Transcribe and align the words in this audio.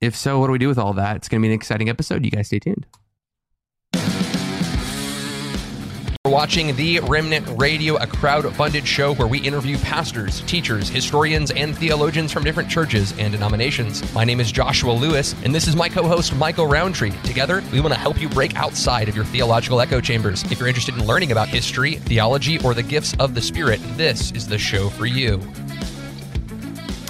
If 0.00 0.14
so, 0.14 0.38
what 0.38 0.46
do 0.46 0.52
we 0.52 0.58
do 0.58 0.68
with 0.68 0.78
all 0.78 0.92
that? 0.92 1.16
It's 1.16 1.28
going 1.28 1.42
to 1.42 1.46
be 1.46 1.52
an 1.52 1.54
exciting 1.54 1.88
episode. 1.88 2.24
You 2.24 2.30
guys 2.30 2.46
stay 2.46 2.60
tuned. 2.60 2.86
We're 6.24 6.32
watching 6.32 6.76
The 6.76 7.00
Remnant 7.00 7.48
Radio, 7.58 7.96
a 7.96 8.06
crowd-funded 8.06 8.86
show 8.86 9.14
where 9.14 9.26
we 9.26 9.40
interview 9.40 9.76
pastors, 9.78 10.42
teachers, 10.42 10.88
historians, 10.88 11.50
and 11.50 11.76
theologians 11.76 12.32
from 12.32 12.44
different 12.44 12.68
churches 12.68 13.12
and 13.18 13.32
denominations. 13.32 14.12
My 14.14 14.24
name 14.24 14.38
is 14.38 14.52
Joshua 14.52 14.92
Lewis, 14.92 15.34
and 15.42 15.52
this 15.54 15.66
is 15.66 15.74
my 15.74 15.88
co-host 15.88 16.36
Michael 16.36 16.66
Rowntree. 16.66 17.12
Together, 17.24 17.64
we 17.72 17.80
want 17.80 17.94
to 17.94 17.98
help 17.98 18.20
you 18.20 18.28
break 18.28 18.54
outside 18.56 19.08
of 19.08 19.16
your 19.16 19.24
theological 19.24 19.80
echo 19.80 20.00
chambers. 20.00 20.44
If 20.44 20.60
you're 20.60 20.68
interested 20.68 20.96
in 20.96 21.06
learning 21.06 21.32
about 21.32 21.48
history, 21.48 21.94
theology, 21.94 22.60
or 22.60 22.74
the 22.74 22.82
gifts 22.82 23.16
of 23.18 23.34
the 23.34 23.42
Spirit, 23.42 23.80
this 23.96 24.30
is 24.32 24.46
the 24.46 24.58
show 24.58 24.90
for 24.90 25.06
you. 25.06 25.40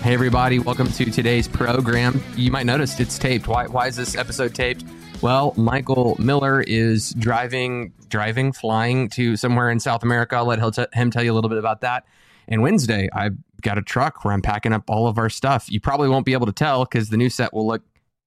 Hey, 0.09 0.15
everybody, 0.15 0.59
welcome 0.59 0.91
to 0.91 1.05
today's 1.11 1.47
program. 1.47 2.23
You 2.35 2.51
might 2.51 2.65
notice 2.65 2.99
it's 2.99 3.19
taped. 3.19 3.47
Why, 3.47 3.67
why 3.67 3.89
is 3.89 3.97
this 3.97 4.17
episode 4.17 4.55
taped? 4.55 4.83
Well, 5.21 5.53
Michael 5.55 6.17
Miller 6.19 6.63
is 6.63 7.11
driving, 7.11 7.93
driving, 8.09 8.55
flying 8.55 9.11
to 9.11 9.37
somewhere 9.37 9.69
in 9.69 9.79
South 9.81 10.03
America. 10.03 10.37
I'll 10.37 10.47
let 10.47 10.61
him 10.95 11.11
tell 11.11 11.23
you 11.23 11.31
a 11.31 11.35
little 11.35 11.51
bit 11.51 11.59
about 11.59 11.83
that. 11.83 12.07
And 12.49 12.63
Wednesday, 12.63 13.11
I've 13.13 13.37
got 13.61 13.77
a 13.77 13.83
truck 13.83 14.25
where 14.25 14.33
I'm 14.33 14.41
packing 14.41 14.73
up 14.73 14.85
all 14.89 15.09
of 15.09 15.19
our 15.19 15.29
stuff. 15.29 15.71
You 15.71 15.79
probably 15.79 16.09
won't 16.09 16.25
be 16.25 16.33
able 16.33 16.47
to 16.47 16.53
tell 16.53 16.87
because 16.87 17.11
the 17.11 17.19
new 17.19 17.29
set 17.29 17.53
will 17.53 17.67
look 17.67 17.83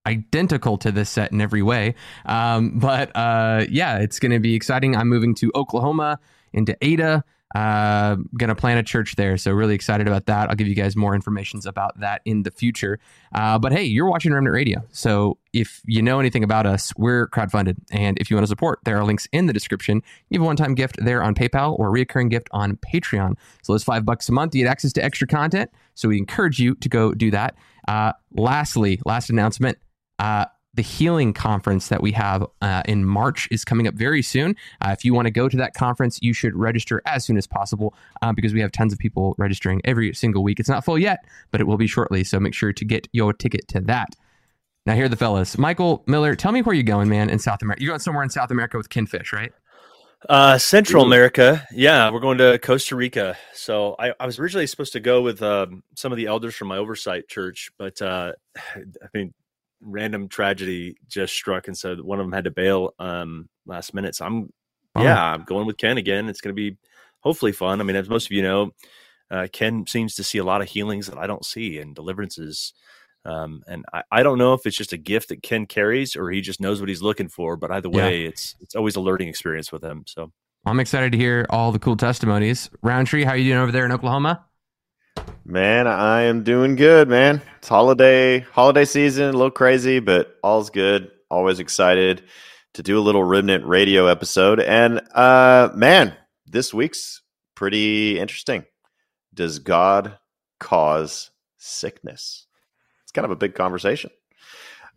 identical 0.06 0.78
to 0.78 0.92
this 0.92 1.10
set 1.10 1.32
in 1.32 1.42
every 1.42 1.64
way. 1.64 1.96
Um, 2.28 2.78
but 2.78 3.10
uh, 3.16 3.66
yeah, 3.72 3.98
it's 3.98 4.20
going 4.20 4.34
to 4.34 4.40
be 4.40 4.54
exciting. 4.54 4.96
I'm 4.96 5.10
moving 5.10 5.34
to 5.34 5.52
Oklahoma 5.56 6.20
into 6.54 6.78
Ada. 6.80 7.24
Uh, 7.56 8.16
gonna 8.38 8.56
plant 8.56 8.80
a 8.80 8.84
church 8.84 9.16
there, 9.16 9.38
so 9.38 9.52
really 9.52 9.76
excited 9.76 10.08
about 10.08 10.26
that. 10.28 10.50
I'll 10.50 10.56
give 10.56 10.68
you 10.68 10.76
guys 10.76 10.96
more 10.96 11.14
information 11.16 11.60
about 11.66 12.00
that 12.00 12.22
in 12.26 12.44
the 12.44 12.52
future. 12.52 13.00
Uh, 13.34 13.60
but 13.60 13.74
hey, 13.74 13.84
you're 13.84 14.10
watching 14.10 14.34
Remnant 14.34 14.54
Radio, 14.54 14.84
so 14.92 15.38
if 15.54 15.82
you 15.86 16.02
know 16.02 16.20
anything 16.20 16.44
about 16.44 16.66
us, 16.66 16.94
we're 16.96 17.28
crowdfunded, 17.28 17.76
and 17.92 18.18
if 18.20 18.30
you 18.30 18.38
want 18.38 18.46
to 18.46 18.50
support, 18.50 18.80
there 18.86 18.98
are 18.98 19.04
links 19.04 19.28
in 19.32 19.48
the 19.48 19.54
description. 19.54 20.02
You 20.30 20.40
have 20.40 20.44
a 20.44 20.46
one-time 20.46 20.76
gift 20.76 20.96
there 21.04 21.22
on 21.22 21.36
PayPal 21.36 21.78
or 21.78 21.88
a 21.88 21.92
recurring 21.92 22.30
gift 22.30 22.48
on 22.52 22.78
Patreon. 22.78 23.36
So 23.64 23.74
it's 23.74 23.84
five 23.84 24.06
bucks 24.06 24.30
a 24.30 24.32
month. 24.32 24.56
You 24.56 24.64
get 24.64 24.72
access 24.72 24.94
to 24.94 25.04
extra 25.04 25.28
content, 25.28 25.70
so 25.94 26.08
we 26.08 26.18
encourage 26.18 26.60
you 26.60 26.76
to 26.76 26.88
go 26.90 27.14
do 27.14 27.32
that. 27.32 27.56
Uh, 27.88 28.14
lastly, 28.34 29.00
last 29.06 29.30
announcement. 29.30 29.78
The 30.74 30.82
healing 30.82 31.34
conference 31.34 31.90
that 31.90 32.02
we 32.02 32.14
have 32.14 32.46
uh, 32.62 32.84
in 32.86 33.04
March 33.04 33.48
is 33.52 33.66
coming 33.66 33.88
up 33.88 33.94
very 33.94 34.22
soon. 34.22 34.56
Uh, 34.80 34.92
if 34.98 35.04
you 35.04 35.14
want 35.14 35.26
to 35.26 35.32
go 35.32 35.50
to 35.50 35.58
that 35.58 35.74
conference, 35.74 36.20
you 36.22 36.34
should 36.34 36.56
register 36.56 37.02
as 37.06 37.26
soon 37.26 37.38
as 37.38 37.46
possible 37.46 37.94
uh, 38.22 38.32
because 38.32 38.54
we 38.54 38.62
have 38.62 38.72
tons 38.72 38.94
of 38.94 39.00
people 39.00 39.36
registering 39.38 39.82
every 39.84 40.14
single 40.14 40.44
week. 40.44 40.60
It's 40.62 40.70
not 40.70 40.86
full 40.86 40.98
yet, 40.98 41.20
but 41.52 41.60
it 41.60 41.66
will 41.66 41.78
be 41.78 41.88
shortly. 41.88 42.24
So 42.24 42.40
make 42.40 42.54
sure 42.54 42.72
to 42.72 42.86
get 42.86 43.08
your 43.12 43.34
ticket 43.34 43.68
to 43.70 43.82
that. 43.82 44.16
Now, 44.86 44.96
here 44.96 45.06
are 45.06 45.10
the 45.10 45.18
fellas. 45.18 45.58
Michael 45.58 46.04
Miller, 46.08 46.36
tell 46.36 46.52
me 46.52 46.62
where 46.62 46.74
you're 46.74 46.84
going, 46.84 47.10
man, 47.10 47.30
in 47.30 47.38
South 47.38 47.62
America. 47.62 47.84
You're 47.84 47.92
going 47.92 48.00
somewhere 48.00 48.24
in 48.24 48.30
South 48.30 48.50
America 48.50 48.78
with 48.78 48.90
Ken 48.90 49.06
Fish, 49.06 49.32
right? 49.34 49.52
Uh, 50.30 50.58
Central 50.58 51.04
Ooh. 51.04 51.08
America. 51.08 51.68
Yeah, 51.72 52.10
we're 52.12 52.20
going 52.20 52.38
to 52.38 52.58
Costa 52.60 52.96
Rica. 52.96 53.38
So 53.54 53.96
I, 54.00 54.14
I 54.20 54.26
was 54.26 54.40
originally 54.40 54.68
supposed 54.68 54.94
to 54.94 55.00
go 55.00 55.22
with 55.22 55.42
um, 55.42 55.84
some 55.96 56.12
of 56.12 56.18
the 56.18 56.28
elders 56.28 56.56
from 56.56 56.68
my 56.68 56.78
oversight 56.78 57.28
church, 57.28 57.72
but 57.78 58.02
uh, 58.02 58.34
I 58.76 59.08
mean, 59.14 59.34
random 59.82 60.28
tragedy 60.28 60.96
just 61.08 61.34
struck, 61.34 61.68
and 61.68 61.78
so 61.78 61.96
one 61.98 62.20
of 62.20 62.26
them 62.26 62.34
had 62.34 62.46
to 62.46 62.52
bail 62.52 62.94
um, 63.00 63.50
last 63.66 63.94
minute. 63.94 64.16
So 64.16 64.26
I'm, 64.26 64.54
yeah, 64.96 65.34
I'm 65.34 65.44
going 65.44 65.66
with 65.66 65.78
Ken 65.78 65.98
again. 65.98 66.30
It's 66.30 66.42
going 66.42 66.56
to 66.56 66.60
be 66.72 66.78
hopefully 67.22 67.52
fun. 67.52 67.82
I 67.82 67.84
mean, 67.84 67.96
as 67.96 68.10
most 68.10 68.26
of 68.26 68.32
you 68.32 68.42
know, 68.42 68.72
uh, 69.30 69.48
Ken 69.52 69.86
seems 69.88 70.16
to 70.16 70.24
see 70.24 70.38
a 70.38 70.44
lot 70.44 70.62
of 70.62 70.68
healings 70.68 71.08
that 71.08 71.18
I 71.18 71.28
don't 71.28 71.46
see 71.46 71.80
and 71.80 71.96
deliverances. 71.96 72.74
Um, 73.24 73.64
and 73.68 73.86
I, 73.94 74.04
I, 74.12 74.24
don't 74.24 74.40
know 74.40 74.54
if 74.54 74.66
it's 74.66 74.76
just 74.76 74.94
a 74.94 74.98
gift 74.98 75.30
that 75.30 75.44
Ken 75.44 75.68
carries 75.68 76.16
or 76.16 76.32
he 76.32 76.42
just 76.42 76.60
knows 76.60 76.80
what 76.80 76.90
he's 76.90 77.04
looking 77.04 77.30
for. 77.30 77.56
But 77.56 77.72
either 77.72 77.90
way, 77.90 78.24
yeah. 78.24 78.30
it's 78.30 78.56
it's 78.62 78.76
always 78.76 78.96
a 78.96 79.00
learning 79.00 79.28
experience 79.28 79.72
with 79.72 79.84
him. 79.84 80.04
So 80.08 80.32
I'm 80.66 80.80
excited 80.80 81.12
to 81.12 81.18
hear 81.18 81.46
all 81.50 81.72
the 81.72 81.80
cool 81.80 81.96
testimonies. 81.96 82.70
Rowntree, 82.82 83.24
how 83.24 83.32
are 83.32 83.38
you 83.38 83.52
doing 83.52 83.62
over 83.62 83.72
there 83.72 83.86
in 83.86 83.92
Oklahoma? 83.92 84.46
Man, 85.46 85.88
I 85.88 86.22
am 86.24 86.44
doing 86.44 86.76
good, 86.76 87.10
man. 87.10 87.42
It's 87.58 87.68
holiday 87.68 88.40
holiday 88.40 88.86
season, 88.86 89.30
a 89.30 89.34
little 89.34 89.52
crazy, 89.52 90.00
but 90.00 90.36
all's 90.44 90.70
good. 90.70 91.12
Always 91.30 91.60
excited 91.60 92.24
to 92.74 92.84
do 92.84 92.98
a 92.98 93.02
little 93.02 93.24
Remnant 93.24 93.66
radio 93.66 94.08
episode. 94.08 94.60
And 94.60 95.02
uh 95.14 95.70
man, 95.76 96.16
this 96.46 96.74
week's 96.74 97.22
pretty 97.56 98.20
interesting. 98.20 98.66
Does 99.34 99.60
God 99.60 100.18
cause 100.60 101.32
sickness? 101.58 102.48
It's 103.04 103.12
kind 103.12 103.26
of 103.26 103.32
a 103.32 103.36
big 103.36 103.56
conversation. 103.56 104.12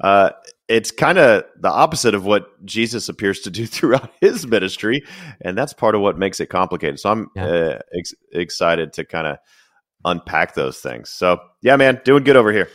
Uh, 0.01 0.31
it's 0.69 0.91
kind 0.91 1.19
of 1.19 1.45
the 1.61 1.71
opposite 1.71 2.15
of 2.15 2.25
what 2.25 2.65
Jesus 2.65 3.09
appears 3.09 3.41
to 3.41 3.51
do 3.51 3.67
throughout 3.69 4.11
his 4.21 4.47
ministry, 4.47 5.05
and 5.41 5.57
that's 5.57 5.73
part 5.73 5.95
of 5.95 6.01
what 6.01 6.19
makes 6.19 6.41
it 6.41 6.47
complicated. 6.47 6.99
So 7.01 7.11
I'm 7.11 7.31
yeah. 7.37 7.47
uh, 7.47 7.79
ex- 7.97 8.15
excited 8.33 8.93
to 8.95 9.05
kind 9.05 9.27
of 9.27 9.39
unpack 10.05 10.55
those 10.55 10.79
things. 10.79 11.11
So 11.11 11.41
yeah, 11.63 11.77
man, 11.77 12.01
doing 12.05 12.25
good 12.25 12.37
over 12.37 12.53
here. 12.53 12.69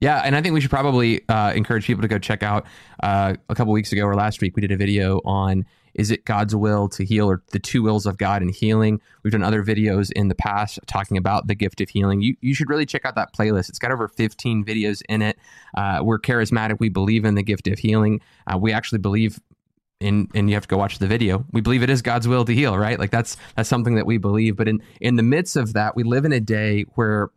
Yeah, 0.00 0.20
and 0.24 0.36
I 0.36 0.42
think 0.42 0.52
we 0.52 0.60
should 0.60 0.70
probably 0.70 1.26
uh, 1.28 1.52
encourage 1.54 1.86
people 1.86 2.02
to 2.02 2.08
go 2.08 2.18
check 2.18 2.42
out. 2.42 2.66
Uh, 3.02 3.34
a 3.48 3.54
couple 3.54 3.72
weeks 3.72 3.92
ago 3.92 4.04
or 4.04 4.14
last 4.14 4.40
week, 4.42 4.54
we 4.56 4.60
did 4.60 4.72
a 4.72 4.76
video 4.76 5.20
on 5.24 5.64
is 5.94 6.10
it 6.10 6.24
God's 6.24 6.54
will 6.54 6.88
to 6.88 7.04
heal 7.04 7.30
or 7.30 7.42
the 7.52 7.58
two 7.58 7.82
wills 7.82 8.04
of 8.04 8.18
God 8.18 8.42
in 8.42 8.48
healing. 8.48 9.00
We've 9.22 9.32
done 9.32 9.44
other 9.44 9.62
videos 9.62 10.10
in 10.12 10.28
the 10.28 10.34
past 10.34 10.80
talking 10.86 11.16
about 11.16 11.46
the 11.46 11.54
gift 11.54 11.80
of 11.80 11.88
healing. 11.88 12.20
You 12.20 12.36
you 12.40 12.54
should 12.54 12.68
really 12.68 12.84
check 12.84 13.04
out 13.04 13.14
that 13.14 13.32
playlist. 13.32 13.68
It's 13.68 13.78
got 13.78 13.92
over 13.92 14.08
15 14.08 14.64
videos 14.64 15.02
in 15.08 15.22
it. 15.22 15.38
Uh, 15.76 16.00
we're 16.02 16.18
charismatic. 16.18 16.80
We 16.80 16.88
believe 16.88 17.24
in 17.24 17.34
the 17.34 17.42
gift 17.42 17.68
of 17.68 17.78
healing. 17.78 18.20
Uh, 18.46 18.58
we 18.58 18.72
actually 18.72 18.98
believe 18.98 19.38
and 20.04 20.30
and 20.34 20.48
you 20.48 20.54
have 20.54 20.64
to 20.64 20.68
go 20.68 20.76
watch 20.76 20.98
the 20.98 21.06
video. 21.06 21.44
We 21.52 21.60
believe 21.60 21.82
it 21.82 21.90
is 21.90 22.02
God's 22.02 22.28
will 22.28 22.44
to 22.44 22.54
heal, 22.54 22.76
right? 22.76 22.98
Like 22.98 23.10
that's 23.10 23.36
that's 23.56 23.68
something 23.68 23.96
that 23.96 24.06
we 24.06 24.18
believe. 24.18 24.56
But 24.56 24.68
in 24.68 24.82
in 25.00 25.16
the 25.16 25.22
midst 25.22 25.56
of 25.56 25.72
that, 25.72 25.96
we 25.96 26.02
live 26.02 26.24
in 26.24 26.32
a 26.32 26.40
day 26.40 26.82
where 26.94 27.30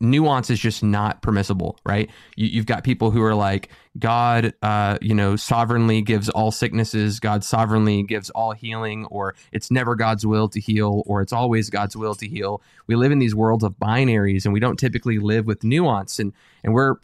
nuance 0.00 0.48
is 0.48 0.58
just 0.58 0.82
not 0.82 1.20
permissible, 1.20 1.78
right? 1.84 2.10
You, 2.34 2.60
have 2.60 2.66
got 2.66 2.84
people 2.84 3.10
who 3.10 3.22
are 3.22 3.34
like, 3.34 3.68
God, 3.98 4.54
uh, 4.62 4.96
you 5.02 5.14
know, 5.14 5.36
sovereignly 5.36 6.00
gives 6.00 6.28
all 6.30 6.50
sicknesses, 6.50 7.20
God 7.20 7.44
sovereignly 7.44 8.02
gives 8.02 8.30
all 8.30 8.52
healing, 8.52 9.04
or 9.06 9.34
it's 9.52 9.70
never 9.70 9.94
God's 9.94 10.24
will 10.24 10.48
to 10.48 10.60
heal, 10.60 11.02
or 11.06 11.20
it's 11.20 11.32
always 11.32 11.68
God's 11.68 11.96
will 11.96 12.14
to 12.14 12.26
heal. 12.26 12.62
We 12.86 12.96
live 12.96 13.12
in 13.12 13.18
these 13.18 13.34
worlds 13.34 13.62
of 13.62 13.74
binaries, 13.74 14.44
and 14.44 14.54
we 14.54 14.60
don't 14.60 14.78
typically 14.78 15.18
live 15.18 15.46
with 15.46 15.64
nuance, 15.64 16.18
and 16.18 16.32
and 16.64 16.72
we're 16.72 16.96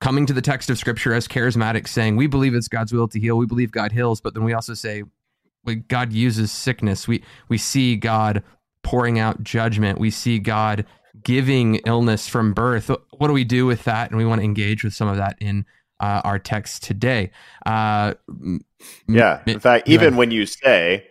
coming 0.00 0.26
to 0.26 0.32
the 0.32 0.42
text 0.42 0.70
of 0.70 0.78
scripture 0.78 1.14
as 1.14 1.26
charismatics 1.26 1.88
saying 1.88 2.16
we 2.16 2.26
believe 2.26 2.54
it's 2.54 2.68
god's 2.68 2.92
will 2.92 3.08
to 3.08 3.20
heal. 3.20 3.36
We 3.36 3.46
believe 3.46 3.72
god 3.72 3.92
heals. 3.92 4.20
But 4.20 4.34
then 4.34 4.44
we 4.44 4.52
also 4.52 4.74
say 4.74 5.04
god 5.88 6.12
uses 6.12 6.52
sickness. 6.52 7.08
We 7.08 7.22
we 7.48 7.58
see 7.58 7.96
god 7.96 8.42
pouring 8.82 9.18
out 9.18 9.42
judgment. 9.42 9.98
We 9.98 10.10
see 10.10 10.38
god 10.38 10.84
giving 11.22 11.76
illness 11.86 12.28
from 12.28 12.52
birth. 12.52 12.90
What 13.10 13.28
do 13.28 13.32
we 13.32 13.44
do 13.44 13.66
with 13.66 13.84
that? 13.84 14.10
And 14.10 14.18
we 14.18 14.26
want 14.26 14.40
to 14.40 14.44
engage 14.44 14.84
with 14.84 14.94
some 14.94 15.08
of 15.08 15.16
that 15.16 15.36
in 15.40 15.64
uh, 16.00 16.20
our 16.24 16.38
text 16.38 16.82
today. 16.82 17.30
Uh, 17.64 18.14
yeah. 19.08 19.42
in 19.46 19.60
fact 19.60 19.88
even 19.88 20.16
when 20.16 20.30
you 20.30 20.46
say 20.46 21.06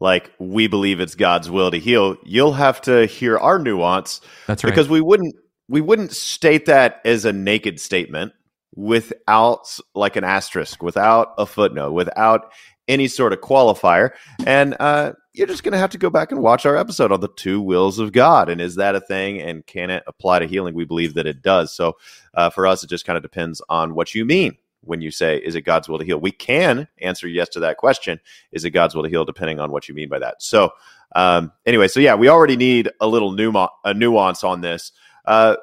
like 0.00 0.30
we 0.38 0.66
believe 0.66 1.00
it's 1.00 1.14
god's 1.14 1.50
will 1.50 1.70
to 1.70 1.78
heal 1.78 2.16
you'll 2.24 2.52
have 2.52 2.80
to 2.80 3.06
hear 3.06 3.38
our 3.38 3.58
nuance 3.58 4.20
that's 4.46 4.62
right. 4.62 4.70
because 4.70 4.88
we 4.88 5.00
wouldn't 5.00 5.34
we 5.68 5.80
wouldn't 5.80 6.12
state 6.12 6.66
that 6.66 7.00
as 7.04 7.24
a 7.24 7.32
naked 7.32 7.80
statement 7.80 8.32
without 8.74 9.78
like 9.94 10.16
an 10.16 10.24
asterisk, 10.24 10.82
without 10.82 11.34
a 11.38 11.46
footnote, 11.46 11.92
without 11.92 12.52
any 12.88 13.08
sort 13.08 13.32
of 13.32 13.40
qualifier. 13.40 14.10
And 14.46 14.76
uh, 14.78 15.12
you're 15.32 15.46
just 15.46 15.64
going 15.64 15.72
to 15.72 15.78
have 15.78 15.90
to 15.90 15.98
go 15.98 16.10
back 16.10 16.30
and 16.30 16.40
watch 16.40 16.66
our 16.66 16.76
episode 16.76 17.10
on 17.10 17.20
the 17.20 17.28
two 17.36 17.60
wills 17.60 17.98
of 17.98 18.12
God. 18.12 18.48
And 18.48 18.60
is 18.60 18.76
that 18.76 18.94
a 18.94 19.00
thing? 19.00 19.40
And 19.40 19.66
can 19.66 19.90
it 19.90 20.04
apply 20.06 20.40
to 20.40 20.46
healing? 20.46 20.74
We 20.74 20.84
believe 20.84 21.14
that 21.14 21.26
it 21.26 21.42
does. 21.42 21.74
So 21.74 21.96
uh, 22.34 22.50
for 22.50 22.66
us, 22.66 22.84
it 22.84 22.90
just 22.90 23.04
kind 23.04 23.16
of 23.16 23.22
depends 23.22 23.60
on 23.68 23.94
what 23.94 24.14
you 24.14 24.24
mean 24.24 24.56
when 24.82 25.00
you 25.00 25.10
say, 25.10 25.38
is 25.38 25.56
it 25.56 25.62
God's 25.62 25.88
will 25.88 25.98
to 25.98 26.04
heal? 26.04 26.20
We 26.20 26.30
can 26.30 26.86
answer 27.00 27.26
yes 27.26 27.48
to 27.50 27.60
that 27.60 27.76
question. 27.76 28.20
Is 28.52 28.64
it 28.64 28.70
God's 28.70 28.94
will 28.94 29.02
to 29.02 29.08
heal, 29.08 29.24
depending 29.24 29.58
on 29.58 29.72
what 29.72 29.88
you 29.88 29.94
mean 29.94 30.08
by 30.08 30.20
that? 30.20 30.42
So, 30.42 30.70
um, 31.14 31.52
anyway, 31.64 31.88
so 31.88 31.98
yeah, 31.98 32.14
we 32.14 32.28
already 32.28 32.56
need 32.56 32.90
a 33.00 33.08
little 33.08 33.32
nuance, 33.32 33.72
a 33.84 33.94
nuance 33.94 34.44
on 34.44 34.60
this. 34.60 34.92
Uh, 35.26 35.56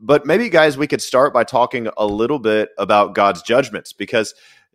but 0.00 0.26
maybe, 0.26 0.48
guys, 0.48 0.76
we 0.76 0.86
could 0.86 1.02
start 1.02 1.32
by 1.32 1.44
talking 1.44 1.88
a 1.96 2.06
little 2.06 2.38
bit 2.38 2.70
about 2.78 3.14
God's 3.14 3.42
judgments 3.42 3.92
because 3.92 4.34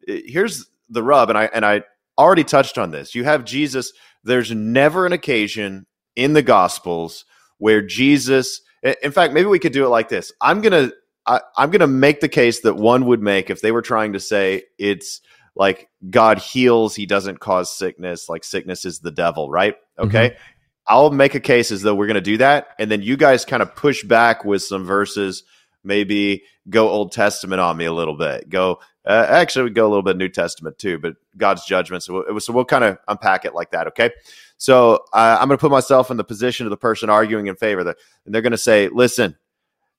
uh, 0.10 0.14
here's 0.26 0.70
the 0.90 1.04
rub, 1.04 1.30
and 1.30 1.38
I 1.38 1.46
and 1.46 1.66
I 1.66 1.84
already 2.18 2.44
touched 2.44 2.78
on 2.78 2.92
this. 2.92 3.16
You 3.16 3.24
have 3.26 3.46
Jesus. 3.46 3.94
There's 4.24 4.52
never 4.52 5.06
an 5.06 5.14
occasion 5.14 5.86
in 6.16 6.34
the 6.34 6.42
Gospels 6.42 7.26
where 7.58 7.82
Jesus. 7.82 8.62
In 9.04 9.12
fact, 9.12 9.34
maybe 9.34 9.48
we 9.48 9.60
could 9.60 9.74
do 9.74 9.86
it 9.86 9.90
like 9.90 10.10
this. 10.10 10.32
I'm 10.42 10.62
gonna 10.62 10.92
I, 11.26 11.42
I'm 11.58 11.70
gonna 11.70 11.88
make 11.88 12.22
the 12.22 12.30
case 12.30 12.62
that 12.62 12.76
one 12.76 13.06
would 13.06 13.22
make 13.22 13.50
if 13.50 13.62
they 13.62 13.72
were 13.72 13.82
trying 13.82 14.14
to 14.14 14.20
say 14.20 14.64
it's 14.78 15.22
like 15.56 15.90
God 16.10 16.40
heals, 16.40 16.96
He 16.96 17.06
doesn't 17.06 17.40
cause 17.40 17.76
sickness. 17.76 18.30
Like 18.30 18.44
sickness 18.44 18.86
is 18.86 19.00
the 19.00 19.12
devil, 19.12 19.50
right? 19.50 19.76
Okay. 19.98 20.30
Mm-hmm. 20.30 20.42
I'll 20.90 21.12
make 21.12 21.36
a 21.36 21.40
case 21.40 21.72
as 21.72 21.82
though 21.82 21.96
we're 21.96 22.08
going 22.08 22.16
to 22.16 22.22
do 22.22 22.38
that, 22.38 22.70
and 22.80 22.90
then 22.90 23.02
you 23.02 23.16
guys 23.16 23.46
kind 23.46 23.62
of 23.62 23.76
push 23.76 24.04
back 24.04 24.44
with 24.44 24.64
some 24.64 24.86
verses. 24.86 25.44
Maybe 25.84 26.44
go 26.70 26.90
Old 26.90 27.12
Testament 27.12 27.62
on 27.62 27.78
me 27.78 27.86
a 27.86 27.94
little 27.94 28.18
bit. 28.18 28.50
Go 28.50 28.80
uh, 29.10 29.26
actually, 29.28 29.64
we 29.64 29.70
go 29.72 29.88
a 29.88 29.90
little 29.90 30.04
bit 30.04 30.18
New 30.18 30.30
Testament 30.30 30.78
too, 30.78 31.00
but 31.00 31.16
God's 31.36 31.66
judgment. 31.66 32.04
So, 32.04 32.24
we'll, 32.28 32.40
so 32.40 32.54
we'll 32.54 32.66
kind 32.66 32.84
of 32.84 33.00
unpack 33.08 33.44
it 33.44 33.56
like 33.56 33.72
that. 33.72 33.88
Okay. 33.88 34.12
So 34.58 35.00
uh, 35.14 35.38
I'm 35.40 35.48
going 35.48 35.58
to 35.58 35.62
put 35.62 35.72
myself 35.72 36.12
in 36.12 36.18
the 36.18 36.24
position 36.24 36.68
of 36.68 36.70
the 36.70 36.78
person 36.78 37.10
arguing 37.10 37.48
in 37.48 37.56
favor 37.56 37.84
that, 37.86 37.98
and 38.26 38.36
they're 38.36 38.44
going 38.44 38.52
to 38.52 38.58
say, 38.58 38.88
listen, 38.90 39.36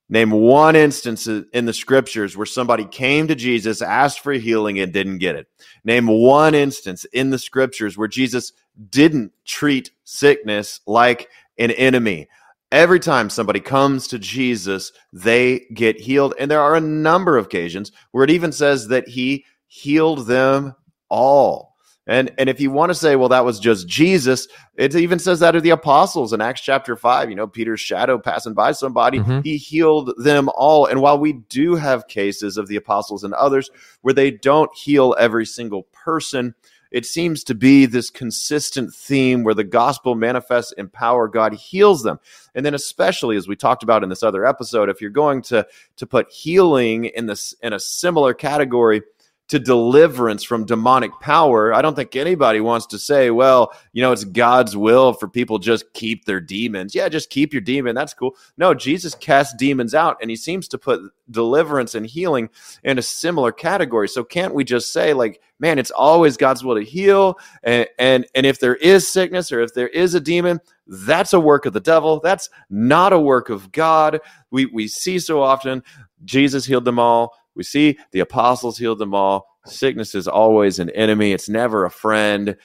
name 0.08 0.31
one 0.31 0.76
instance 0.76 1.26
in 1.26 1.64
the 1.64 1.72
scriptures 1.72 2.36
where 2.36 2.46
somebody 2.46 2.84
came 2.84 3.26
to 3.26 3.34
Jesus, 3.34 3.82
asked 3.82 4.20
for 4.20 4.32
healing, 4.32 4.78
and 4.78 4.93
didn't 4.93 5.19
get 5.19 5.34
it. 5.34 5.48
Name 5.82 6.06
one 6.06 6.54
instance 6.54 7.04
in 7.06 7.31
the 7.31 7.38
scriptures 7.38 7.98
where 7.98 8.08
Jesus 8.08 8.52
didn't 8.88 9.32
treat 9.44 9.90
sickness 10.05 10.81
like 10.87 11.28
an 11.58 11.70
enemy. 11.72 12.28
Every 12.72 13.00
time 13.00 13.31
somebody 13.31 13.61
comes 13.61 14.06
to 14.08 14.19
Jesus, 14.19 14.93
they 15.12 15.67
get 15.75 16.00
healed. 16.00 16.34
And 16.38 16.50
there 16.50 16.61
are 16.61 16.76
a 16.76 16.81
number 16.81 17.37
of 17.37 17.46
occasions 17.46 17.90
where 18.12 18.25
it 18.25 18.31
even 18.31 18.52
says 18.52 18.88
that 18.88 19.08
he 19.08 19.44
healed 19.67 20.26
them 20.26 20.75
all. 21.08 21.70
And, 22.06 22.32
and 22.38 22.49
if 22.49 22.61
you 22.61 22.70
want 22.70 22.90
to 22.90 22.94
say, 22.94 23.14
well, 23.14 23.28
that 23.28 23.44
was 23.44 23.61
just 23.61 23.87
Jesus, 23.87 24.49
it 24.76 24.96
even 24.96 25.19
says 25.19 25.38
that 25.40 25.55
of 25.55 25.62
the 25.62 25.70
apostles 25.70 26.32
in 26.32 26.40
Acts 26.40 26.61
chapter 26.62 26.96
5. 26.96 27.31
You 27.31 27.37
know, 27.37 27.46
Peter's 27.46 27.81
shadow 27.81 28.19
passing 28.19 28.55
by 28.55 28.72
somebody, 28.72 29.19
mm-hmm. 29.19 29.43
he 29.43 29.56
healed 29.56 30.12
them 30.17 30.50
all. 30.56 30.87
And 30.87 31.00
while 31.00 31.19
we 31.19 31.34
do 31.34 31.76
have 31.76 32.08
cases 32.08 32.56
of 32.56 32.67
the 32.67 32.76
apostles 32.76 33.22
and 33.22 33.34
others 33.34 33.70
where 34.00 34.14
they 34.14 34.31
don't 34.31 34.75
heal 34.75 35.14
every 35.19 35.46
single 35.46 35.84
person, 35.93 36.55
it 36.90 37.06
seems 37.06 37.44
to 37.44 37.54
be 37.54 37.87
this 37.87 38.10
consistent 38.10 38.94
theme 38.94 39.44
where 39.44 39.54
the 39.54 39.64
gospel 39.64 40.14
manifests 40.14 40.72
in 40.72 40.88
power, 40.88 41.28
God 41.28 41.54
heals 41.54 42.02
them. 42.02 42.19
And 42.54 42.66
then 42.66 42.75
especially 42.75 43.37
as 43.37 43.46
we 43.46 43.56
talked 43.56 43.82
about 43.82 44.02
in 44.02 44.08
this 44.08 44.22
other 44.22 44.44
episode, 44.44 44.88
if 44.88 45.00
you're 45.00 45.10
going 45.10 45.42
to 45.42 45.66
to 45.96 46.06
put 46.06 46.31
healing 46.31 47.06
in 47.06 47.26
this 47.26 47.54
in 47.62 47.72
a 47.72 47.81
similar 47.81 48.34
category, 48.34 49.02
to 49.50 49.58
deliverance 49.58 50.44
from 50.44 50.64
demonic 50.64 51.11
power, 51.20 51.75
I 51.75 51.82
don't 51.82 51.97
think 51.97 52.14
anybody 52.14 52.61
wants 52.61 52.87
to 52.87 53.00
say, 53.00 53.32
well, 53.32 53.73
you 53.93 54.00
know, 54.00 54.12
it's 54.12 54.23
God's 54.23 54.76
will 54.76 55.12
for 55.12 55.29
people 55.29 55.58
just 55.58 55.93
keep 55.93 56.25
their 56.25 56.41
demons. 56.41 56.94
Yeah, 56.94 57.08
just 57.08 57.31
keep 57.31 57.52
your 57.52 57.61
demon. 57.61 57.97
That's 57.97 58.14
cool. 58.14 58.37
No, 58.58 58.75
Jesus 58.75 59.12
casts 59.17 59.52
demons 59.56 59.93
out 59.93 60.19
and 60.20 60.31
he 60.31 60.37
seems 60.37 60.69
to 60.69 60.79
put 60.79 61.00
deliverance 61.32 61.97
and 61.97 62.06
healing 62.06 62.49
in 62.85 62.99
a 62.99 63.02
similar 63.02 63.50
category. 63.50 64.06
So 64.06 64.23
can't 64.23 64.55
we 64.55 64.62
just 64.62 64.93
say 64.93 65.14
like, 65.14 65.41
man, 65.58 65.81
it's 65.81 65.91
always 65.91 66.37
God's 66.37 66.62
will 66.62 66.76
to 66.76 66.85
heal 66.85 67.37
and 67.64 67.88
and 67.99 68.26
and 68.37 68.46
if 68.46 68.61
there 68.61 68.76
is 68.76 69.08
sickness 69.08 69.50
or 69.50 69.61
if 69.62 69.75
there 69.75 69.88
is 69.88 70.14
a 70.14 70.20
demon, 70.20 70.61
that's 70.87 71.32
a 71.32 71.41
work 71.41 71.67
of 71.67 71.73
the 71.73 71.81
devil. 71.81 72.20
That's 72.20 72.50
not 72.70 73.12
a 73.12 73.19
work 73.19 73.49
of 73.49 73.73
God. 73.73 74.20
We 74.53 74.67
we 74.67 74.87
see 74.87 75.19
so 75.19 75.43
often 75.43 75.82
Jesus 76.25 76.67
healed 76.67 76.85
them 76.85 76.99
all 76.99 77.35
we 77.55 77.62
see 77.62 77.99
the 78.12 78.20
apostles 78.20 78.79
healed 78.79 78.99
them 78.99 79.14
all. 79.14 79.47
Sickness 79.67 80.14
is 80.14 80.29
always 80.29 80.79
an 80.79 80.91
enemy, 80.91 81.32
it's 81.32 81.49
never 81.49 81.85
a 81.85 81.91
friend. 81.91 82.56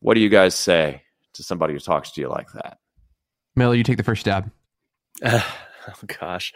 What 0.00 0.14
do 0.14 0.20
you 0.20 0.28
guys 0.28 0.54
say 0.54 1.02
to 1.34 1.42
somebody 1.42 1.74
who 1.74 1.80
talks 1.80 2.12
to 2.12 2.20
you 2.20 2.28
like 2.28 2.50
that? 2.52 2.78
Miller, 3.56 3.74
you 3.74 3.84
take 3.84 3.96
the 3.96 4.02
first 4.02 4.20
stab. 4.20 4.50
Uh, 5.22 5.40
oh, 5.88 6.06
gosh. 6.20 6.52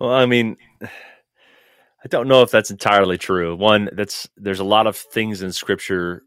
Well, 0.00 0.10
I 0.10 0.26
mean, 0.26 0.56
I 0.82 2.08
don't 2.08 2.28
know 2.28 2.42
if 2.42 2.50
that's 2.50 2.70
entirely 2.70 3.18
true. 3.18 3.56
One, 3.56 3.88
that's 3.92 4.28
there's 4.36 4.60
a 4.60 4.64
lot 4.64 4.86
of 4.86 4.96
things 4.96 5.42
in 5.42 5.52
scripture. 5.52 6.22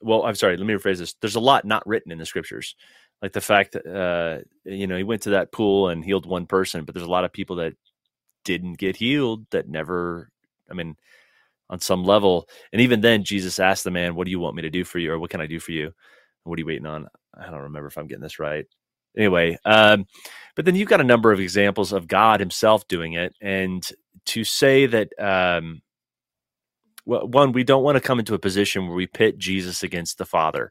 Well, 0.00 0.24
I'm 0.24 0.34
sorry, 0.34 0.56
let 0.56 0.66
me 0.66 0.74
rephrase 0.74 0.98
this. 0.98 1.14
There's 1.20 1.36
a 1.36 1.40
lot 1.40 1.64
not 1.64 1.86
written 1.86 2.12
in 2.12 2.18
the 2.18 2.26
scriptures 2.26 2.74
like 3.22 3.32
the 3.32 3.40
fact 3.40 3.72
that 3.72 3.86
uh, 3.86 4.42
you 4.64 4.86
know 4.86 4.96
he 4.96 5.02
went 5.02 5.22
to 5.22 5.30
that 5.30 5.52
pool 5.52 5.88
and 5.88 6.04
healed 6.04 6.26
one 6.26 6.46
person, 6.46 6.84
but 6.84 6.94
there's 6.94 7.06
a 7.06 7.10
lot 7.10 7.24
of 7.24 7.32
people 7.32 7.56
that 7.56 7.74
didn't 8.44 8.78
get 8.78 8.96
healed 8.96 9.46
that 9.50 9.68
never 9.68 10.30
i 10.70 10.74
mean 10.74 10.96
on 11.68 11.80
some 11.80 12.04
level 12.04 12.48
and 12.72 12.82
even 12.82 13.00
then 13.00 13.24
jesus 13.24 13.58
asked 13.58 13.84
the 13.84 13.90
man 13.90 14.14
what 14.14 14.24
do 14.24 14.30
you 14.30 14.40
want 14.40 14.56
me 14.56 14.62
to 14.62 14.70
do 14.70 14.84
for 14.84 14.98
you 14.98 15.12
or 15.12 15.18
what 15.18 15.30
can 15.30 15.40
i 15.40 15.46
do 15.46 15.60
for 15.60 15.72
you? 15.72 15.92
What 16.44 16.58
are 16.58 16.60
you 16.60 16.66
waiting 16.66 16.86
on? 16.86 17.06
I 17.34 17.50
don't 17.50 17.60
remember 17.60 17.88
if 17.88 17.98
i'm 17.98 18.06
getting 18.06 18.22
this 18.22 18.38
right. 18.38 18.66
Anyway 19.16 19.58
um, 19.64 20.06
but 20.54 20.64
then 20.64 20.76
you've 20.76 20.88
got 20.88 21.00
a 21.00 21.04
number 21.04 21.32
of 21.32 21.40
examples 21.40 21.92
of 21.92 22.08
god 22.08 22.40
himself 22.40 22.86
doing 22.88 23.14
it 23.14 23.34
and 23.40 23.88
to 24.26 24.44
say 24.44 24.86
that 24.86 25.08
um, 25.18 25.82
well, 27.06 27.26
one 27.26 27.52
we 27.52 27.64
don't 27.64 27.82
want 27.82 27.96
to 27.96 28.00
come 28.00 28.18
into 28.18 28.34
a 28.34 28.38
position 28.38 28.86
where 28.86 28.96
we 28.96 29.06
pit 29.06 29.38
jesus 29.38 29.82
against 29.82 30.18
the 30.18 30.26
father 30.26 30.70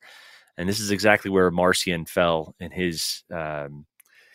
and 0.57 0.67
this 0.67 0.79
is 0.79 0.91
exactly 0.91 1.31
where 1.31 1.51
marcion 1.51 2.05
fell 2.05 2.55
in 2.59 2.71
his 2.71 3.23
um, 3.33 3.85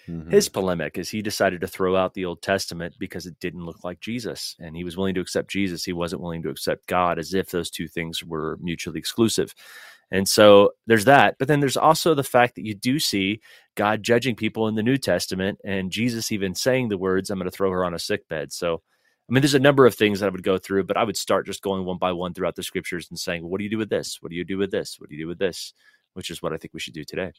Mm-hmm. 0.08 0.30
His 0.30 0.48
polemic 0.48 0.98
is 0.98 1.08
he 1.08 1.22
decided 1.22 1.60
to 1.62 1.66
throw 1.66 1.96
out 1.96 2.14
the 2.14 2.26
Old 2.26 2.42
Testament 2.42 2.94
because 2.98 3.26
it 3.26 3.40
didn't 3.40 3.64
look 3.64 3.84
like 3.84 4.00
Jesus, 4.00 4.54
and 4.60 4.76
he 4.76 4.84
was 4.84 4.96
willing 4.96 5.14
to 5.14 5.20
accept 5.20 5.50
Jesus. 5.50 5.84
He 5.84 5.92
wasn't 5.92 6.20
willing 6.20 6.42
to 6.42 6.50
accept 6.50 6.86
God, 6.86 7.18
as 7.18 7.32
if 7.32 7.50
those 7.50 7.70
two 7.70 7.88
things 7.88 8.22
were 8.22 8.58
mutually 8.60 8.98
exclusive. 8.98 9.54
And 10.10 10.28
so 10.28 10.72
there's 10.86 11.06
that. 11.06 11.36
But 11.38 11.48
then 11.48 11.60
there's 11.60 11.76
also 11.76 12.14
the 12.14 12.22
fact 12.22 12.54
that 12.54 12.66
you 12.66 12.74
do 12.74 12.98
see 12.98 13.40
God 13.74 14.02
judging 14.02 14.36
people 14.36 14.68
in 14.68 14.74
the 14.74 14.82
New 14.82 14.98
Testament, 14.98 15.58
and 15.64 15.90
Jesus 15.90 16.30
even 16.30 16.54
saying 16.54 16.88
the 16.88 16.98
words, 16.98 17.30
"I'm 17.30 17.38
going 17.38 17.50
to 17.50 17.56
throw 17.56 17.70
her 17.70 17.84
on 17.84 17.94
a 17.94 17.98
sick 17.98 18.28
bed." 18.28 18.52
So. 18.52 18.82
I 19.26 19.32
mean, 19.32 19.40
there's 19.40 19.54
a 19.54 19.58
number 19.58 19.86
of 19.86 19.94
things 19.94 20.20
that 20.20 20.26
I 20.26 20.28
would 20.28 20.42
go 20.42 20.58
through, 20.58 20.84
but 20.84 20.98
I 20.98 21.02
would 21.02 21.16
start 21.16 21.46
just 21.46 21.62
going 21.62 21.86
one 21.86 21.96
by 21.96 22.12
one 22.12 22.34
throughout 22.34 22.56
the 22.56 22.62
scriptures 22.62 23.06
and 23.08 23.18
saying, 23.18 23.40
well, 23.40 23.48
what 23.48 23.56
do 23.56 23.64
you 23.64 23.70
do 23.70 23.78
with 23.78 23.88
this? 23.88 24.18
What 24.20 24.28
do 24.28 24.36
you 24.36 24.44
do 24.44 24.58
with 24.58 24.70
this? 24.70 25.00
What 25.00 25.08
do 25.08 25.16
you 25.16 25.22
do 25.24 25.28
with 25.28 25.38
this? 25.38 25.72
Which 26.12 26.28
is 26.28 26.42
what 26.42 26.52
I 26.52 26.58
think 26.58 26.74
we 26.74 26.80
should 26.80 26.92
do 26.92 27.04
today. 27.04 27.32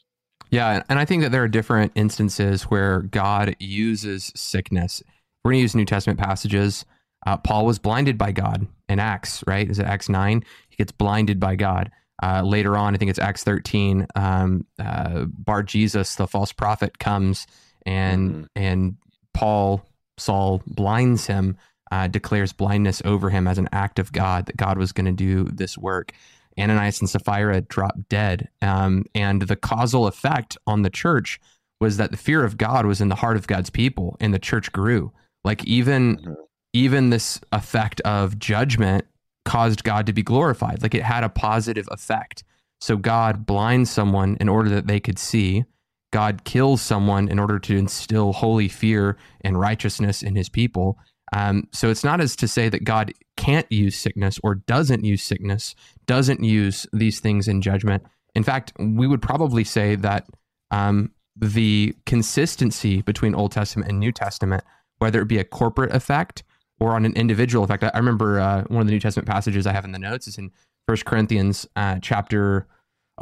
Yeah, 0.49 0.83
and 0.89 0.99
I 0.99 1.05
think 1.05 1.23
that 1.23 1.31
there 1.31 1.43
are 1.43 1.47
different 1.47 1.91
instances 1.95 2.63
where 2.63 3.01
God 3.01 3.55
uses 3.59 4.31
sickness. 4.35 5.01
We're 5.43 5.51
going 5.51 5.59
to 5.59 5.63
use 5.63 5.75
New 5.75 5.85
Testament 5.85 6.19
passages. 6.19 6.85
Uh, 7.25 7.37
Paul 7.37 7.65
was 7.65 7.79
blinded 7.79 8.17
by 8.17 8.31
God 8.31 8.67
in 8.87 8.99
Acts, 8.99 9.43
right? 9.47 9.69
Is 9.69 9.79
it 9.79 9.85
Acts 9.85 10.09
9? 10.09 10.43
He 10.69 10.75
gets 10.75 10.91
blinded 10.91 11.39
by 11.39 11.55
God. 11.55 11.91
Uh, 12.23 12.41
later 12.41 12.77
on, 12.77 12.95
I 12.95 12.97
think 12.97 13.09
it's 13.09 13.19
Acts 13.19 13.43
13. 13.43 14.07
Um, 14.15 14.65
uh, 14.79 15.25
Bar 15.25 15.63
Jesus, 15.63 16.15
the 16.15 16.27
false 16.27 16.51
prophet, 16.51 16.99
comes 16.99 17.47
and 17.85 18.31
mm-hmm. 18.31 18.45
and 18.55 18.95
Paul 19.33 19.85
Saul 20.17 20.61
blinds 20.65 21.27
him, 21.27 21.57
uh, 21.91 22.07
declares 22.07 22.53
blindness 22.53 23.01
over 23.05 23.29
him 23.29 23.47
as 23.47 23.57
an 23.57 23.69
act 23.71 23.99
of 23.99 24.11
God 24.11 24.45
that 24.45 24.57
God 24.57 24.77
was 24.77 24.91
going 24.91 25.05
to 25.05 25.11
do 25.11 25.43
this 25.43 25.77
work. 25.77 26.13
Ananias 26.59 26.99
and 26.99 27.09
Sapphira 27.09 27.61
dropped 27.61 28.07
dead. 28.09 28.49
Um, 28.61 29.05
and 29.13 29.43
the 29.43 29.55
causal 29.55 30.07
effect 30.07 30.57
on 30.65 30.81
the 30.81 30.89
church 30.89 31.39
was 31.79 31.97
that 31.97 32.11
the 32.11 32.17
fear 32.17 32.43
of 32.43 32.57
God 32.57 32.85
was 32.85 33.01
in 33.01 33.09
the 33.09 33.15
heart 33.15 33.37
of 33.37 33.47
God's 33.47 33.69
people 33.69 34.15
and 34.19 34.33
the 34.33 34.39
church 34.39 34.71
grew. 34.71 35.11
Like 35.43 35.63
even 35.65 36.17
mm-hmm. 36.17 36.33
even 36.73 37.09
this 37.09 37.39
effect 37.51 38.01
of 38.01 38.39
judgment 38.39 39.05
caused 39.43 39.83
God 39.83 40.05
to 40.07 40.13
be 40.13 40.23
glorified. 40.23 40.81
Like 40.81 40.95
it 40.95 41.03
had 41.03 41.23
a 41.23 41.29
positive 41.29 41.87
effect. 41.91 42.43
So 42.81 42.97
God 42.97 43.45
blinds 43.45 43.89
someone 43.89 44.37
in 44.39 44.49
order 44.49 44.69
that 44.69 44.87
they 44.87 44.99
could 44.99 45.19
see. 45.19 45.65
God 46.11 46.43
kills 46.45 46.81
someone 46.81 47.27
in 47.27 47.39
order 47.39 47.59
to 47.59 47.77
instill 47.77 48.33
holy 48.33 48.67
fear 48.67 49.17
and 49.41 49.59
righteousness 49.59 50.23
in 50.23 50.35
his 50.35 50.49
people. 50.49 50.97
Um, 51.33 51.67
so 51.73 51.89
it's 51.89 52.03
not 52.03 52.21
as 52.21 52.35
to 52.37 52.47
say 52.47 52.69
that 52.69 52.83
God 52.83 53.13
can't 53.35 53.69
use 53.71 53.97
sickness 53.97 54.39
or 54.43 54.55
doesn't 54.55 55.03
use 55.03 55.23
sickness, 55.23 55.75
doesn't 56.05 56.43
use 56.43 56.85
these 56.93 57.19
things 57.19 57.47
in 57.47 57.61
judgment. 57.61 58.03
In 58.35 58.43
fact, 58.43 58.73
we 58.79 59.07
would 59.07 59.21
probably 59.21 59.63
say 59.63 59.95
that 59.95 60.27
um, 60.71 61.11
the 61.35 61.95
consistency 62.05 63.01
between 63.01 63.35
Old 63.35 63.51
Testament 63.51 63.89
and 63.89 63.99
New 63.99 64.11
Testament, 64.11 64.63
whether 64.99 65.21
it 65.21 65.27
be 65.27 65.39
a 65.39 65.43
corporate 65.43 65.93
effect 65.93 66.43
or 66.79 66.91
on 66.91 67.05
an 67.05 67.13
individual 67.13 67.63
effect. 67.63 67.83
I, 67.83 67.97
remember 67.97 68.39
uh, 68.39 68.63
one 68.67 68.81
of 68.81 68.87
the 68.87 68.93
New 68.93 68.99
Testament 68.99 69.27
passages 69.27 69.65
I 69.65 69.73
have 69.73 69.85
in 69.85 69.91
the 69.91 69.99
notes 69.99 70.27
is 70.27 70.37
in 70.37 70.51
First 70.87 71.05
Corinthians 71.05 71.67
uh, 71.75 71.99
chapter 72.01 72.67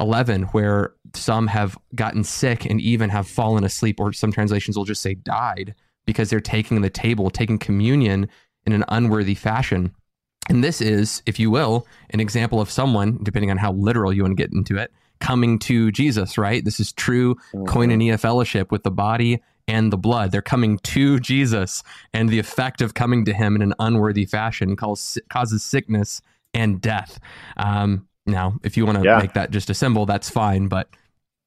11, 0.00 0.42
where 0.44 0.92
some 1.14 1.46
have 1.46 1.78
gotten 1.94 2.24
sick 2.24 2.64
and 2.64 2.80
even 2.80 3.10
have 3.10 3.28
fallen 3.28 3.64
asleep, 3.64 4.00
or 4.00 4.12
some 4.12 4.32
translations 4.32 4.76
will 4.76 4.84
just 4.84 5.02
say 5.02 5.14
died 5.14 5.74
because 6.06 6.30
they're 6.30 6.40
taking 6.40 6.80
the 6.80 6.90
table, 6.90 7.30
taking 7.30 7.58
communion 7.58 8.28
in 8.66 8.72
an 8.72 8.84
unworthy 8.88 9.34
fashion. 9.34 9.94
And 10.48 10.62
this 10.62 10.80
is, 10.80 11.22
if 11.26 11.38
you 11.38 11.50
will, 11.50 11.86
an 12.10 12.20
example 12.20 12.60
of 12.60 12.70
someone, 12.70 13.18
depending 13.22 13.50
on 13.50 13.56
how 13.56 13.72
literal 13.72 14.12
you 14.12 14.22
want 14.22 14.36
to 14.36 14.42
get 14.42 14.52
into 14.52 14.76
it, 14.76 14.92
coming 15.20 15.58
to 15.60 15.90
Jesus, 15.90 16.36
right? 16.36 16.64
This 16.64 16.80
is 16.80 16.92
true 16.92 17.36
mm-hmm. 17.52 17.64
koinonia 17.64 18.20
fellowship 18.20 18.70
with 18.70 18.82
the 18.82 18.90
body 18.90 19.40
and 19.66 19.90
the 19.90 19.96
blood. 19.96 20.30
They're 20.30 20.42
coming 20.42 20.78
to 20.78 21.18
Jesus, 21.20 21.82
and 22.12 22.28
the 22.28 22.38
effect 22.38 22.82
of 22.82 22.92
coming 22.92 23.24
to 23.24 23.32
him 23.32 23.56
in 23.56 23.62
an 23.62 23.72
unworthy 23.78 24.26
fashion 24.26 24.76
causes, 24.76 25.22
causes 25.30 25.62
sickness 25.62 26.20
and 26.52 26.80
death. 26.80 27.18
Um, 27.56 28.06
now, 28.26 28.58
if 28.62 28.76
you 28.76 28.84
want 28.84 28.98
to 28.98 29.04
yeah. 29.04 29.18
make 29.18 29.32
that 29.34 29.50
just 29.50 29.70
a 29.70 29.74
symbol, 29.74 30.04
that's 30.04 30.28
fine, 30.28 30.68
but 30.68 30.88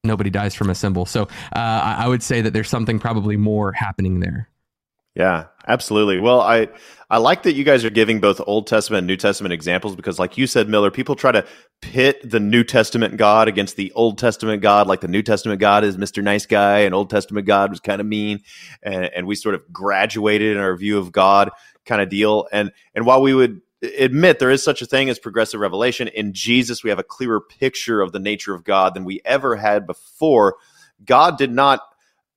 nobody 0.08 0.30
dies 0.30 0.54
from 0.54 0.70
a 0.70 0.74
symbol. 0.74 1.06
So 1.06 1.22
uh, 1.54 1.96
I 2.02 2.08
would 2.08 2.24
say 2.24 2.40
that 2.40 2.52
there's 2.52 2.68
something 2.68 2.98
probably 2.98 3.36
more 3.36 3.70
happening 3.70 4.18
there. 4.18 4.48
Yeah, 5.14 5.46
absolutely. 5.66 6.20
Well, 6.20 6.40
I 6.40 6.68
I 7.10 7.18
like 7.18 7.42
that 7.42 7.54
you 7.54 7.64
guys 7.64 7.84
are 7.84 7.90
giving 7.90 8.20
both 8.20 8.40
Old 8.46 8.68
Testament 8.68 8.98
and 8.98 9.06
New 9.08 9.16
Testament 9.16 9.52
examples 9.52 9.96
because, 9.96 10.16
like 10.20 10.38
you 10.38 10.46
said, 10.46 10.68
Miller, 10.68 10.92
people 10.92 11.16
try 11.16 11.32
to 11.32 11.44
pit 11.80 12.20
the 12.22 12.38
New 12.38 12.62
Testament 12.62 13.16
God 13.16 13.48
against 13.48 13.74
the 13.74 13.90
Old 13.96 14.18
Testament 14.18 14.62
God. 14.62 14.86
Like 14.86 15.00
the 15.00 15.08
New 15.08 15.22
Testament 15.22 15.60
God 15.60 15.82
is 15.82 15.98
Mister 15.98 16.22
Nice 16.22 16.46
Guy, 16.46 16.80
and 16.80 16.94
Old 16.94 17.10
Testament 17.10 17.48
God 17.48 17.70
was 17.70 17.80
kind 17.80 18.00
of 18.00 18.06
mean, 18.06 18.42
and, 18.80 19.06
and 19.06 19.26
we 19.26 19.34
sort 19.34 19.56
of 19.56 19.72
graduated 19.72 20.56
in 20.56 20.62
our 20.62 20.76
view 20.76 20.98
of 20.98 21.10
God, 21.10 21.50
kind 21.84 22.00
of 22.00 22.08
deal. 22.08 22.46
And 22.52 22.70
and 22.94 23.04
while 23.04 23.20
we 23.20 23.34
would 23.34 23.60
admit 23.82 24.38
there 24.38 24.50
is 24.50 24.62
such 24.62 24.82
a 24.82 24.86
thing 24.86 25.08
as 25.08 25.18
progressive 25.18 25.60
revelation 25.60 26.08
in 26.08 26.32
Jesus, 26.32 26.82
we 26.82 26.90
have 26.90 26.98
a 26.98 27.04
clearer 27.04 27.40
picture 27.40 28.00
of 28.00 28.12
the 28.12 28.18
nature 28.18 28.54
of 28.54 28.64
God 28.64 28.94
than 28.94 29.04
we 29.04 29.20
ever 29.24 29.56
had 29.56 29.86
before. 29.86 30.56
God 31.04 31.38
did 31.38 31.52
not 31.52 31.80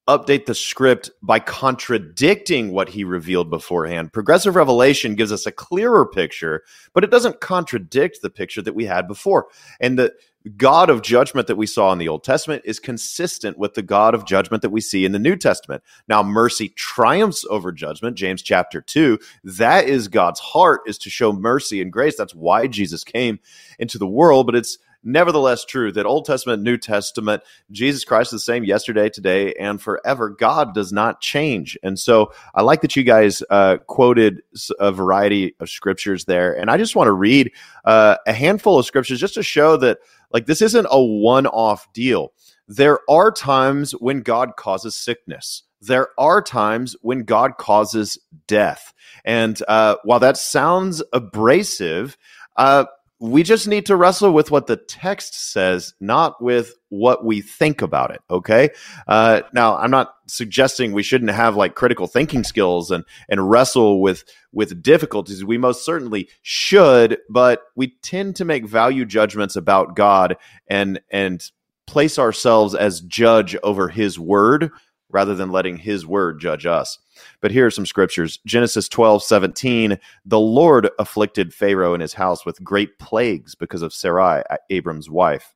update 0.08 0.46
the 0.46 0.54
script 0.54 1.10
by 1.22 1.38
contradicting 1.38 2.72
what 2.72 2.88
he 2.88 3.04
revealed 3.04 3.50
beforehand. 3.50 4.12
Progressive 4.12 4.56
revelation 4.56 5.14
gives 5.14 5.30
us 5.30 5.46
a 5.46 5.52
clearer 5.52 6.06
picture, 6.06 6.62
but 6.92 7.04
it 7.04 7.10
doesn't 7.10 7.40
contradict 7.40 8.20
the 8.20 8.30
picture 8.30 8.62
that 8.62 8.74
we 8.74 8.84
had 8.84 9.06
before. 9.06 9.46
And 9.80 9.98
the 9.98 10.12
God 10.56 10.90
of 10.90 11.02
judgment 11.02 11.46
that 11.46 11.56
we 11.56 11.66
saw 11.66 11.92
in 11.92 11.98
the 11.98 12.08
Old 12.08 12.24
Testament 12.24 12.62
is 12.64 12.80
consistent 12.80 13.58
with 13.58 13.74
the 13.74 13.82
God 13.82 14.14
of 14.14 14.26
judgment 14.26 14.62
that 14.62 14.70
we 14.70 14.80
see 14.80 15.04
in 15.04 15.12
the 15.12 15.18
New 15.18 15.36
Testament. 15.36 15.82
Now, 16.08 16.22
mercy 16.22 16.70
triumphs 16.70 17.44
over 17.48 17.72
judgment, 17.72 18.16
James 18.16 18.42
chapter 18.42 18.80
2. 18.80 19.18
That 19.44 19.88
is 19.88 20.08
God's 20.08 20.40
heart 20.40 20.82
is 20.86 20.98
to 20.98 21.10
show 21.10 21.32
mercy 21.32 21.80
and 21.80 21.92
grace. 21.92 22.16
That's 22.16 22.34
why 22.34 22.66
Jesus 22.66 23.04
came 23.04 23.38
into 23.78 23.98
the 23.98 24.06
world, 24.06 24.46
but 24.46 24.56
it's 24.56 24.78
nevertheless 25.04 25.64
true 25.64 25.92
that 25.92 26.06
Old 26.06 26.24
Testament, 26.24 26.62
New 26.62 26.76
Testament, 26.76 27.42
Jesus 27.70 28.04
Christ 28.04 28.32
is 28.32 28.40
the 28.40 28.52
same 28.52 28.64
yesterday, 28.64 29.08
today, 29.08 29.52
and 29.54 29.80
forever. 29.80 30.28
God 30.28 30.74
does 30.74 30.92
not 30.92 31.20
change. 31.20 31.76
And 31.82 31.98
so 31.98 32.32
I 32.54 32.62
like 32.62 32.82
that 32.82 32.96
you 32.96 33.02
guys 33.02 33.42
uh, 33.50 33.78
quoted 33.86 34.42
a 34.78 34.92
variety 34.92 35.54
of 35.60 35.68
scriptures 35.68 36.24
there. 36.24 36.56
And 36.56 36.70
I 36.70 36.76
just 36.76 36.96
want 36.96 37.08
to 37.08 37.12
read 37.12 37.52
uh, 37.84 38.16
a 38.26 38.32
handful 38.32 38.78
of 38.78 38.86
scriptures 38.86 39.20
just 39.20 39.34
to 39.34 39.42
show 39.42 39.76
that, 39.78 39.98
like, 40.32 40.46
this 40.46 40.62
isn't 40.62 40.86
a 40.90 41.02
one 41.02 41.46
off 41.46 41.92
deal. 41.92 42.32
There 42.68 43.00
are 43.08 43.30
times 43.30 43.92
when 43.92 44.22
God 44.22 44.56
causes 44.56 44.94
sickness 44.96 45.64
there 45.82 46.08
are 46.16 46.40
times 46.40 46.96
when 47.02 47.24
God 47.24 47.58
causes 47.58 48.16
death. 48.46 48.94
And 49.24 49.60
uh, 49.66 49.96
while 50.04 50.20
that 50.20 50.36
sounds 50.36 51.02
abrasive, 51.12 52.16
uh, 52.56 52.84
we 53.22 53.44
just 53.44 53.68
need 53.68 53.86
to 53.86 53.94
wrestle 53.94 54.32
with 54.32 54.50
what 54.50 54.66
the 54.66 54.76
text 54.76 55.52
says, 55.52 55.94
not 56.00 56.42
with 56.42 56.74
what 56.88 57.24
we 57.24 57.40
think 57.40 57.80
about 57.80 58.10
it. 58.10 58.20
Okay. 58.28 58.70
Uh, 59.06 59.42
now, 59.52 59.76
I'm 59.76 59.92
not 59.92 60.16
suggesting 60.26 60.92
we 60.92 61.04
shouldn't 61.04 61.30
have 61.30 61.54
like 61.54 61.76
critical 61.76 62.08
thinking 62.08 62.42
skills 62.42 62.90
and 62.90 63.04
and 63.28 63.48
wrestle 63.48 64.00
with 64.00 64.24
with 64.50 64.82
difficulties. 64.82 65.44
We 65.44 65.56
most 65.56 65.84
certainly 65.84 66.28
should, 66.42 67.18
but 67.30 67.62
we 67.76 67.94
tend 68.02 68.34
to 68.36 68.44
make 68.44 68.66
value 68.66 69.04
judgments 69.04 69.54
about 69.54 69.94
God 69.94 70.36
and 70.66 71.00
and 71.08 71.48
place 71.86 72.18
ourselves 72.18 72.74
as 72.74 73.02
judge 73.02 73.56
over 73.62 73.88
His 73.88 74.18
word 74.18 74.72
rather 75.12 75.34
than 75.34 75.52
letting 75.52 75.76
His 75.76 76.06
word 76.06 76.40
judge 76.40 76.66
us. 76.66 76.98
But 77.40 77.50
here 77.50 77.66
are 77.66 77.70
some 77.70 77.86
scriptures 77.86 78.38
Genesis 78.46 78.88
12, 78.88 79.22
17. 79.22 79.98
The 80.24 80.40
Lord 80.40 80.90
afflicted 80.98 81.54
Pharaoh 81.54 81.94
and 81.94 82.02
his 82.02 82.14
house 82.14 82.44
with 82.44 82.62
great 82.64 82.98
plagues 82.98 83.54
because 83.54 83.82
of 83.82 83.94
Sarai, 83.94 84.42
Abram's 84.70 85.10
wife. 85.10 85.54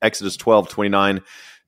Exodus 0.00 0.36
12, 0.36 0.68
29 0.68 1.20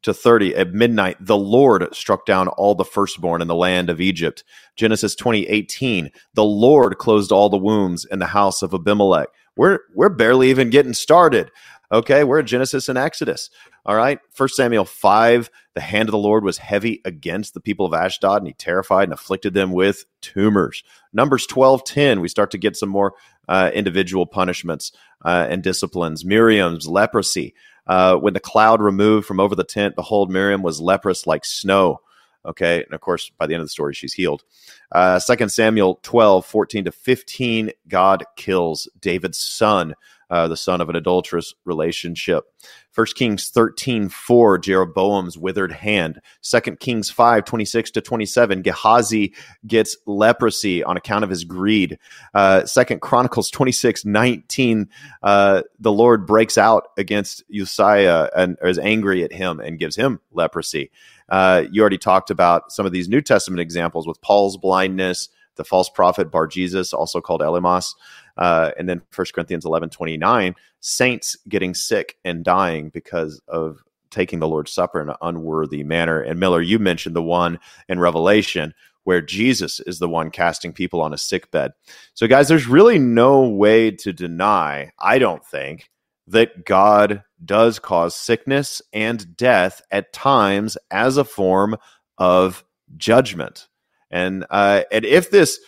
to 0.03 0.15
30. 0.15 0.55
At 0.55 0.73
midnight, 0.73 1.17
the 1.21 1.37
Lord 1.37 1.95
struck 1.95 2.27
down 2.27 2.49
all 2.49 2.75
the 2.75 2.85
firstborn 2.85 3.43
in 3.43 3.49
the 3.49 3.55
land 3.55 3.91
of 3.91 4.01
Egypt. 4.01 4.45
Genesis 4.77 5.15
20, 5.15 5.47
18. 5.49 6.11
The 6.35 6.45
Lord 6.45 6.99
closed 6.99 7.33
all 7.33 7.49
the 7.49 7.57
wombs 7.57 8.05
in 8.05 8.19
the 8.19 8.27
house 8.27 8.63
of 8.63 8.73
Abimelech. 8.73 9.29
We're, 9.57 9.81
we're 9.95 10.09
barely 10.09 10.51
even 10.51 10.71
getting 10.71 10.95
started. 10.95 11.51
Okay, 11.95 12.25
we're 12.25 12.41
at 12.41 12.47
Genesis 12.47 12.89
and 12.89 12.99
Exodus. 12.99 13.51
All 13.87 13.95
right. 13.95 14.19
First 14.33 14.57
Samuel 14.57 14.85
5, 14.85 15.49
the 15.75 15.81
hand 15.81 16.09
of 16.09 16.11
the 16.11 16.19
Lord 16.19 16.43
was 16.43 16.59
heavy 16.59 17.01
against 17.05 17.55
the 17.55 17.61
people 17.61 17.87
of 17.87 17.95
Ashdod, 17.95 18.39
and 18.39 18.49
he 18.49 18.53
terrified 18.53 19.05
and 19.05 19.13
afflicted 19.13 19.55
them 19.55 19.71
with 19.71 20.05
tumors. 20.21 20.83
Numbers 21.13 21.47
12, 21.47 21.85
10, 21.85 22.21
we 22.21 22.27
start 22.27 22.51
to 22.51 22.59
get 22.59 22.75
some 22.77 22.89
more 22.89 23.15
uh, 23.47 23.71
individual 23.73 24.27
punishments 24.27 24.91
uh, 25.25 25.47
and 25.49 25.63
disciplines. 25.63 26.25
Miriam's 26.25 26.89
leprosy. 26.89 27.55
Uh, 27.87 28.17
when 28.17 28.35
the 28.35 28.41
cloud 28.41 28.83
removed 28.83 29.25
from 29.25 29.39
over 29.39 29.55
the 29.55 29.63
tent, 29.63 29.95
behold, 29.95 30.33
Miriam 30.33 30.65
was 30.65 30.81
leprous 30.81 31.29
like 31.29 31.45
snow. 31.45 32.01
Okay. 32.45 32.83
And 32.83 32.93
of 32.93 33.01
course, 33.03 33.31
by 33.39 33.47
the 33.47 33.55
end 33.55 33.61
of 33.61 33.67
the 33.67 33.71
story, 33.71 33.95
she's 33.95 34.15
healed. 34.15 34.43
Uh, 34.91 35.21
2 35.21 35.49
Samuel 35.49 36.01
12, 36.03 36.45
14 36.45 36.87
to 36.87 36.93
15, 36.93 37.71
God 37.87 38.25
kills 38.35 38.89
David's 39.01 39.39
son 39.39 39.95
uh, 40.31 40.49
the 40.49 40.57
son 40.57 40.81
of 40.81 40.89
an 40.89 40.97
adulterous 40.97 41.55
relationship. 41.65 42.45
First 42.91 43.17
Kings 43.17 43.51
13, 43.51 44.09
4, 44.09 44.59
Jeroboam's 44.59 45.37
withered 45.37 45.73
hand. 45.73 46.21
Second 46.41 46.79
Kings 46.79 47.11
5, 47.11 47.45
26 47.45 47.91
to 47.93 48.01
27, 48.01 48.63
Gehazi 48.63 49.35
gets 49.67 49.97
leprosy 50.07 50.85
on 50.85 50.97
account 50.97 51.25
of 51.25 51.31
his 51.31 51.45
greed. 51.45 51.99
Uh, 52.35 52.65
Second 52.67 53.01
Chronicles 53.01 53.51
26, 53.51 54.05
19, 54.05 54.89
uh, 55.23 55.63
the 55.81 55.93
Lord 55.93 56.27
breaks 56.27 56.57
out 56.57 56.89
against 56.97 57.43
Uzziah 57.53 58.31
and 58.37 58.57
is 58.63 58.79
angry 58.79 59.25
at 59.25 59.33
him 59.33 59.61
and 59.61 59.79
gives 59.79 59.97
him 59.97 60.21
leprosy. 60.33 60.91
Uh, 61.29 61.65
you 61.71 61.81
already 61.81 61.99
talked 61.99 62.31
about 62.31 62.71
some 62.71 62.87
of 62.87 62.93
these 62.93 63.09
New 63.09 63.21
Testament 63.21 63.61
examples 63.61 64.07
with 64.07 64.21
Paul's 64.21 64.57
blindness, 64.57 65.29
the 65.57 65.65
false 65.65 65.89
prophet 65.89 66.31
Bar 66.31 66.47
Jesus, 66.47 66.93
also 66.93 67.21
called 67.21 67.41
Elymas. 67.41 67.95
Uh, 68.37 68.73
and 68.79 68.89
then 68.89 69.03
1 69.15 69.27
Corinthians 69.35 69.65
11 69.65 69.91
29, 69.91 70.55
saints 70.81 71.37
getting 71.49 71.75
sick 71.75 72.17
and 72.25 72.45
dying 72.45 72.89
because 72.91 73.41
of 73.49 73.79
taking 74.11 74.39
the 74.39 74.49
Lord's 74.49 74.73
Supper 74.73 75.01
in 75.01 75.09
an 75.09 75.17
unworthy 75.23 75.83
manner. 75.83 76.21
And 76.21 76.39
Miller, 76.39 76.63
you 76.63 76.79
mentioned 76.79 77.17
the 77.17 77.23
one 77.23 77.59
in 77.89 77.99
Revelation 77.99 78.75
where 79.05 79.21
Jesus 79.21 79.81
is 79.81 79.99
the 79.99 80.09
one 80.09 80.31
casting 80.31 80.73
people 80.73 81.01
on 81.01 81.13
a 81.13 81.19
sick 81.19 81.51
bed. 81.51 81.73
So, 82.15 82.27
guys, 82.27 82.49
there's 82.49 82.67
really 82.67 82.99
no 82.99 83.49
way 83.49 83.91
to 83.91 84.13
deny, 84.13 84.93
I 84.99 85.19
don't 85.19 85.45
think, 85.45 85.91
that 86.27 86.65
God 86.65 87.23
does 87.45 87.79
cause 87.79 88.15
sickness 88.15 88.81
and 88.93 89.37
death 89.37 89.83
at 89.91 90.13
times 90.13 90.79
as 90.91 91.17
a 91.19 91.25
form 91.25 91.77
of 92.17 92.65
judgment. 92.97 93.69
And 94.11 94.47
uh, 94.49 94.83
and 94.91 95.05
if 95.05 95.31
this 95.31 95.61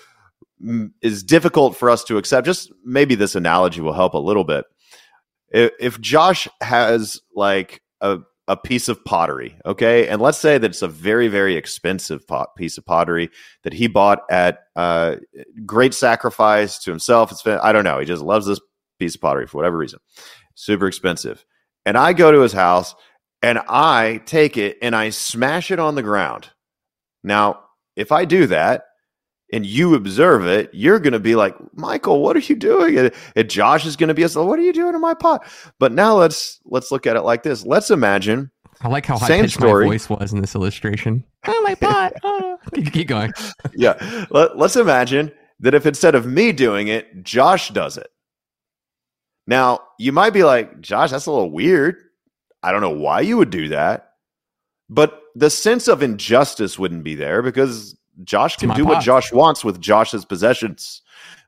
is 1.03 1.23
difficult 1.23 1.77
for 1.77 1.91
us 1.91 2.05
to 2.05 2.19
accept. 2.19 2.47
Just 2.47 2.73
maybe 2.85 3.15
this 3.15 3.35
analogy 3.35 3.81
will 3.81 3.93
help 3.93 4.15
a 4.15 4.19
little 4.19 4.45
bit. 4.45 4.65
If, 5.51 5.73
if 5.79 6.01
Josh 6.01 6.49
has 6.61 7.21
like 7.35 7.83
a 8.01 8.19
a 8.49 8.57
piece 8.57 8.89
of 8.89 9.05
pottery, 9.05 9.59
okay, 9.67 10.07
and 10.07 10.23
let's 10.23 10.39
say 10.39 10.57
that 10.57 10.71
it's 10.71 10.83
a 10.83 10.89
very 10.89 11.29
very 11.29 11.57
expensive 11.57 12.27
pot, 12.27 12.55
piece 12.57 12.79
of 12.79 12.87
pottery 12.87 13.31
that 13.65 13.73
he 13.73 13.89
bought 13.89 14.21
at 14.31 14.61
uh, 14.77 15.17
great 15.65 15.95
sacrifice 15.95 16.79
to 16.79 16.91
himself. 16.91 17.33
It's 17.33 17.47
I 17.47 17.73
don't 17.73 17.85
know. 17.85 17.99
He 17.99 18.07
just 18.07 18.23
loves 18.23 18.47
this 18.47 18.61
piece 18.99 19.15
of 19.15 19.21
pottery 19.21 19.47
for 19.47 19.59
whatever 19.59 19.77
reason. 19.77 19.99
Super 20.55 20.87
expensive, 20.87 21.45
and 21.85 21.99
I 21.99 22.13
go 22.13 22.33
to 22.33 22.41
his 22.41 22.53
house 22.53 22.95
and 23.43 23.59
I 23.69 24.23
take 24.27 24.57
it 24.57 24.79
and 24.83 24.97
I 24.97 25.11
smash 25.11 25.71
it 25.71 25.79
on 25.79 25.95
the 25.95 26.03
ground. 26.03 26.51
Now, 27.23 27.61
if 27.95 28.13
I 28.13 28.25
do 28.25 28.47
that, 28.47 28.85
and 29.53 29.65
you 29.65 29.95
observe 29.95 30.47
it, 30.47 30.71
you're 30.73 30.99
going 30.99 31.13
to 31.13 31.21
be 31.21 31.37
like, 31.37 31.55
Michael, 31.75 32.21
what 32.21 32.37
are 32.37 32.41
you 32.41 32.57
doing? 32.57 32.99
And, 32.99 33.13
and 33.35 33.49
Josh 33.49 33.87
is 33.87 33.97
going 33.97 34.09
to 34.09 34.15
be, 34.15 34.25
like, 34.27 34.35
what 34.35 34.59
are 34.59 34.63
you 34.63 34.73
doing 34.73 34.95
in 34.95 35.01
my 35.01 35.15
pot? 35.15 35.47
But 35.79 35.93
now 35.93 36.17
let's 36.17 36.61
let's 36.65 36.91
look 36.91 37.07
at 37.07 37.17
it 37.17 37.23
like 37.23 37.43
this. 37.43 37.65
Let's 37.65 37.91
imagine. 37.91 38.51
I 38.83 38.89
like 38.89 39.07
how 39.07 39.19
high 39.19 39.41
pitched 39.41 39.61
my 39.61 39.69
voice 39.69 40.11
was 40.11 40.33
in 40.33 40.41
this 40.41 40.55
illustration. 40.55 41.25
Oh 41.49 41.63
my 41.63 41.77
pot! 41.77 42.13
Oh. 42.25 42.59
Keep 42.75 43.07
going. 43.07 43.33
yeah, 43.77 44.27
Let, 44.31 44.59
let's 44.59 44.75
imagine 44.75 45.31
that 45.61 45.75
if 45.75 45.87
instead 45.87 46.17
of 46.17 46.27
me 46.27 46.51
doing 46.51 46.89
it, 46.89 47.23
Josh 47.23 47.71
does 47.71 47.97
it. 47.97 48.09
Now, 49.47 49.81
you 49.97 50.11
might 50.11 50.33
be 50.33 50.43
like, 50.43 50.81
Josh, 50.81 51.13
that's 51.13 51.27
a 51.27 51.31
little 51.31 51.53
weird. 51.53 51.97
I 52.65 52.73
don't 52.73 52.81
know 52.81 52.91
why 52.91 53.21
you 53.21 53.37
would 53.37 53.51
do 53.51 53.69
that. 53.69 54.15
But 54.89 55.21
the 55.37 55.51
sense 55.51 55.87
of 55.87 56.03
injustice 56.03 56.79
wouldn't 56.79 57.05
be 57.05 57.15
there 57.15 57.43
because 57.43 57.97
Josh 58.25 58.57
can 58.57 58.71
do 58.71 58.85
pot. 58.85 58.95
what 58.95 59.03
Josh 59.03 59.33
wants 59.33 59.65
with 59.65 59.81
Josh's 59.81 60.25
possessions. 60.25 61.03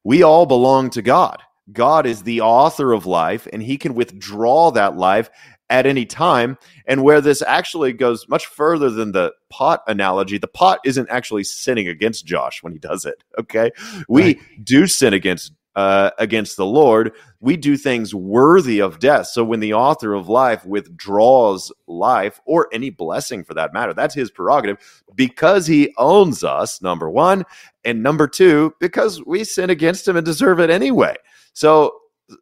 We 0.05 0.23
all 0.23 0.47
belong 0.47 0.91
to 0.91 1.03
God. 1.03 1.43
God 1.73 2.07
is 2.07 2.23
the 2.23 2.41
author 2.41 2.93
of 2.93 3.07
life, 3.07 3.47
and 3.53 3.63
he 3.63 3.77
can 3.77 3.95
withdraw 3.95 4.71
that 4.71 4.97
life 4.97 5.31
at 5.71 5.87
any 5.87 6.07
time. 6.07 6.57
And 6.87 7.03
where 7.03 7.21
this 7.21 7.43
actually 7.43 7.93
goes 7.93 8.29
much 8.29 8.47
further 8.47 8.91
than 8.91 9.13
the 9.13 9.33
pot 9.51 9.83
analogy, 9.87 10.39
the 10.39 10.49
pot 10.49 10.81
isn't 10.85 11.11
actually 11.11 11.45
sinning 11.45 11.89
against 11.89 12.25
Josh 12.25 12.63
when 12.63 12.73
he 12.73 12.79
does 12.79 13.05
it. 13.05 13.23
Okay. 13.39 13.71
We 14.09 14.23
right. 14.23 14.39
do 14.65 14.87
sin 14.87 15.13
against 15.13 15.53
uh, 15.79 16.11
against 16.19 16.57
the 16.57 16.67
Lord, 16.67 17.13
we 17.39 17.57
do 17.57 17.77
things 17.77 18.13
worthy 18.13 18.81
of 18.81 18.99
death. 18.99 19.29
So 19.29 19.45
when 19.45 19.61
the 19.61 19.75
author 19.75 20.13
of 20.13 20.29
life 20.29 20.67
withdraws 20.67 21.71
life 21.87 22.41
or 22.47 22.69
any 22.73 22.91
blessing 22.91 23.45
for 23.45 23.55
that 23.55 23.73
matter, 23.73 23.95
that's 23.95 24.17
his 24.17 24.29
prerogative 24.29 24.79
because 25.15 25.69
he 25.69 25.95
owns 25.97 26.43
us, 26.43 26.83
number 26.83 27.09
one. 27.09 27.45
And 27.85 28.03
number 28.03 28.27
two, 28.27 28.75
because 28.81 29.25
we 29.25 29.45
sin 29.45 29.71
against 29.71 30.09
him 30.09 30.17
and 30.17 30.27
deserve 30.27 30.59
it 30.59 30.69
anyway. 30.69 31.15
So 31.53 31.95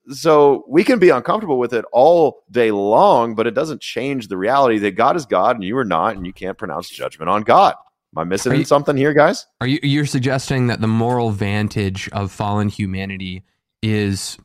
so 0.09 0.65
we 0.67 0.83
can 0.83 0.99
be 0.99 1.11
uncomfortable 1.11 1.59
with 1.59 1.75
it 1.75 1.85
all 1.93 2.43
day 2.51 2.71
long, 2.71 3.35
but 3.35 3.47
it 3.47 3.55
doesn't 3.55 3.83
change 3.83 4.29
the 4.29 4.39
reality 4.39 4.79
that 4.79 4.93
God 4.93 5.15
is 5.15 5.27
God 5.27 5.57
and 5.57 5.63
you 5.63 5.77
are 5.77 5.85
not, 5.85 6.17
and 6.17 6.25
you 6.25 6.33
can't 6.33 6.57
pronounce 6.57 6.89
judgment 6.89 7.29
on 7.29 7.43
God. 7.43 7.75
Am 8.17 8.21
I 8.21 8.25
missing 8.25 8.57
you, 8.57 8.65
something 8.65 8.97
here, 8.97 9.13
guys? 9.13 9.47
Are 9.61 9.67
you 9.67 9.79
you're 9.83 10.07
suggesting 10.07 10.69
that 10.69 10.81
the 10.81 10.89
moral 10.89 11.31
vantage 11.31 12.09
of 12.13 12.33
fallen 12.33 12.71
humanity 12.71 13.45
is 13.83 14.39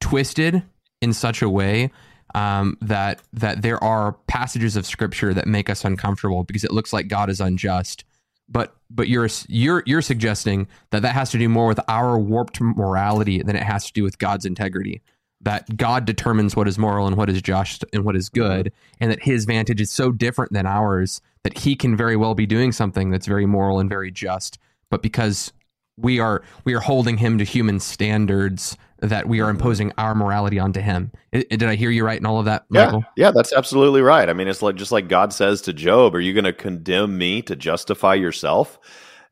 twisted 0.00 0.62
in 1.02 1.12
such 1.12 1.42
a 1.42 1.48
way 1.48 1.90
um, 2.34 2.78
that 2.80 3.20
that 3.34 3.60
there 3.60 3.82
are 3.84 4.12
passages 4.26 4.74
of 4.74 4.86
scripture 4.86 5.34
that 5.34 5.46
make 5.46 5.68
us 5.68 5.84
uncomfortable 5.84 6.44
because 6.44 6.64
it 6.64 6.70
looks 6.70 6.94
like 6.94 7.08
God 7.08 7.28
is 7.28 7.40
unjust. 7.40 8.04
But 8.48 8.74
but 8.88 9.08
you're 9.08 9.28
you're 9.48 9.82
you're 9.84 10.02
suggesting 10.02 10.66
that 10.90 11.02
that 11.02 11.14
has 11.14 11.30
to 11.32 11.38
do 11.38 11.48
more 11.48 11.66
with 11.66 11.80
our 11.88 12.18
warped 12.18 12.58
morality 12.60 13.42
than 13.42 13.54
it 13.54 13.62
has 13.62 13.84
to 13.86 13.92
do 13.92 14.02
with 14.02 14.18
God's 14.18 14.46
integrity. 14.46 15.02
That 15.42 15.76
God 15.76 16.04
determines 16.04 16.54
what 16.54 16.68
is 16.68 16.78
moral 16.78 17.06
and 17.06 17.16
what 17.16 17.30
is 17.30 17.40
just 17.40 17.84
and 17.92 18.04
what 18.04 18.16
is 18.16 18.28
mm-hmm. 18.28 18.46
good, 18.46 18.72
and 19.00 19.10
that 19.10 19.22
His 19.22 19.46
vantage 19.46 19.80
is 19.80 19.90
so 19.90 20.12
different 20.12 20.52
than 20.52 20.66
ours 20.66 21.20
that 21.42 21.58
he 21.58 21.74
can 21.74 21.96
very 21.96 22.16
well 22.16 22.34
be 22.34 22.46
doing 22.46 22.72
something 22.72 23.10
that's 23.10 23.26
very 23.26 23.46
moral 23.46 23.78
and 23.78 23.88
very 23.88 24.10
just, 24.10 24.58
but 24.90 25.02
because 25.02 25.52
we 25.96 26.18
are 26.18 26.42
we 26.64 26.74
are 26.74 26.80
holding 26.80 27.18
him 27.18 27.38
to 27.38 27.44
human 27.44 27.78
standards 27.80 28.76
that 28.98 29.28
we 29.28 29.40
are 29.40 29.44
mm-hmm. 29.44 29.56
imposing 29.56 29.92
our 29.96 30.14
morality 30.14 30.58
onto 30.58 30.80
him. 30.80 31.10
did 31.32 31.62
I 31.62 31.74
hear 31.74 31.90
you 31.90 32.04
right 32.04 32.18
in 32.18 32.26
all 32.26 32.38
of 32.38 32.44
that, 32.44 32.64
Michael? 32.68 33.04
Yeah, 33.16 33.26
yeah, 33.26 33.32
that's 33.34 33.52
absolutely 33.52 34.02
right. 34.02 34.28
I 34.28 34.34
mean, 34.34 34.48
it's 34.48 34.62
like 34.62 34.76
just 34.76 34.92
like 34.92 35.08
God 35.08 35.32
says 35.32 35.62
to 35.62 35.72
Job, 35.72 36.14
"Are 36.14 36.20
you 36.20 36.32
going 36.32 36.44
to 36.44 36.52
condemn 36.52 37.16
me 37.16 37.42
to 37.42 37.56
justify 37.56 38.14
yourself?" 38.14 38.78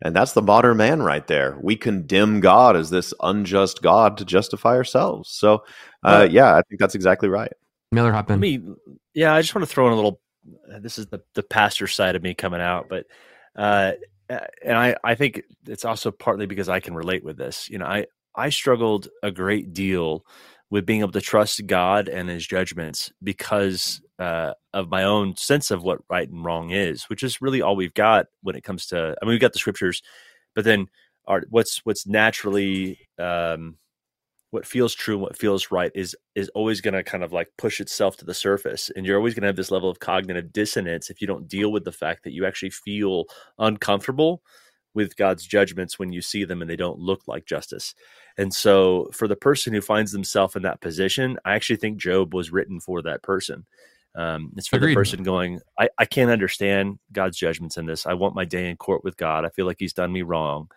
And 0.02 0.14
that's 0.14 0.32
the 0.32 0.42
modern 0.42 0.76
man 0.76 1.02
right 1.02 1.26
there. 1.26 1.58
We 1.60 1.74
condemn 1.76 2.40
God 2.40 2.76
as 2.76 2.90
this 2.90 3.12
unjust 3.20 3.82
God 3.82 4.16
to 4.18 4.24
justify 4.24 4.76
ourselves. 4.76 5.30
So, 5.30 5.64
uh, 6.04 6.28
yeah, 6.30 6.54
I 6.54 6.62
think 6.68 6.78
that's 6.78 6.94
exactly 6.94 7.28
right. 7.28 7.52
Miller 7.90 8.12
Hoppin. 8.12 8.38
Me, 8.38 8.60
yeah, 9.14 9.34
I 9.34 9.40
just 9.40 9.54
want 9.54 9.66
to 9.66 9.72
throw 9.72 9.86
in 9.88 9.92
a 9.92 9.96
little 9.96 10.20
this 10.80 10.98
is 10.98 11.06
the 11.06 11.20
the 11.34 11.42
pastor 11.42 11.86
side 11.86 12.16
of 12.16 12.22
me 12.22 12.34
coming 12.34 12.60
out, 12.60 12.88
but 12.88 13.06
uh, 13.56 13.92
and 14.28 14.76
I 14.76 14.96
I 15.02 15.14
think 15.14 15.42
it's 15.66 15.84
also 15.84 16.10
partly 16.10 16.46
because 16.46 16.68
I 16.68 16.80
can 16.80 16.94
relate 16.94 17.24
with 17.24 17.36
this. 17.36 17.68
You 17.68 17.78
know, 17.78 17.86
I 17.86 18.06
I 18.34 18.50
struggled 18.50 19.08
a 19.22 19.30
great 19.30 19.72
deal 19.72 20.24
with 20.70 20.86
being 20.86 21.00
able 21.00 21.12
to 21.12 21.20
trust 21.20 21.66
God 21.66 22.08
and 22.08 22.28
His 22.28 22.46
judgments 22.46 23.12
because 23.22 24.00
uh, 24.18 24.52
of 24.72 24.88
my 24.88 25.04
own 25.04 25.36
sense 25.36 25.70
of 25.70 25.82
what 25.82 26.00
right 26.10 26.28
and 26.28 26.44
wrong 26.44 26.70
is, 26.70 27.04
which 27.04 27.22
is 27.22 27.40
really 27.40 27.62
all 27.62 27.76
we've 27.76 27.94
got 27.94 28.26
when 28.42 28.56
it 28.56 28.64
comes 28.64 28.86
to. 28.86 29.16
I 29.20 29.24
mean, 29.24 29.30
we've 29.30 29.40
got 29.40 29.52
the 29.52 29.58
scriptures, 29.58 30.02
but 30.54 30.64
then 30.64 30.86
our 31.26 31.42
what's 31.50 31.84
what's 31.84 32.06
naturally 32.06 32.98
um, 33.18 33.76
what 34.50 34.66
feels 34.66 34.94
true 34.94 35.14
and 35.14 35.22
what 35.22 35.36
feels 35.36 35.70
right 35.70 35.92
is 35.94 36.16
is 36.34 36.48
always 36.50 36.80
going 36.80 36.94
to 36.94 37.02
kind 37.02 37.22
of 37.22 37.32
like 37.32 37.48
push 37.58 37.80
itself 37.80 38.16
to 38.16 38.24
the 38.24 38.34
surface 38.34 38.90
and 38.96 39.04
you're 39.04 39.18
always 39.18 39.34
going 39.34 39.42
to 39.42 39.48
have 39.48 39.56
this 39.56 39.70
level 39.70 39.90
of 39.90 40.00
cognitive 40.00 40.52
dissonance 40.52 41.10
if 41.10 41.20
you 41.20 41.26
don't 41.26 41.48
deal 41.48 41.70
with 41.70 41.84
the 41.84 41.92
fact 41.92 42.24
that 42.24 42.32
you 42.32 42.46
actually 42.46 42.70
feel 42.70 43.24
uncomfortable 43.58 44.42
with 44.94 45.16
God's 45.16 45.46
judgments 45.46 45.98
when 45.98 46.12
you 46.12 46.22
see 46.22 46.44
them 46.44 46.62
and 46.62 46.70
they 46.70 46.76
don't 46.76 46.98
look 46.98 47.20
like 47.28 47.44
justice. 47.44 47.94
And 48.38 48.52
so 48.52 49.10
for 49.12 49.28
the 49.28 49.36
person 49.36 49.72
who 49.72 49.80
finds 49.80 50.12
themselves 50.12 50.56
in 50.56 50.62
that 50.62 50.80
position, 50.80 51.38
I 51.44 51.54
actually 51.54 51.76
think 51.76 51.98
Job 51.98 52.34
was 52.34 52.50
written 52.50 52.80
for 52.80 53.02
that 53.02 53.22
person. 53.22 53.66
Um, 54.14 54.52
it's 54.56 54.68
for 54.68 54.76
Agreed. 54.76 54.92
the 54.92 54.96
person 54.96 55.22
going, 55.22 55.60
I, 55.78 55.88
I 55.98 56.04
can't 56.04 56.30
understand 56.30 56.98
God's 57.12 57.36
judgments 57.36 57.76
in 57.76 57.86
this. 57.86 58.06
I 58.06 58.14
want 58.14 58.34
my 58.34 58.44
day 58.44 58.68
in 58.70 58.76
court 58.76 59.04
with 59.04 59.16
God. 59.16 59.44
I 59.44 59.50
feel 59.50 59.66
like 59.66 59.76
he's 59.78 59.92
done 59.92 60.12
me 60.12 60.22
wrong. 60.22 60.68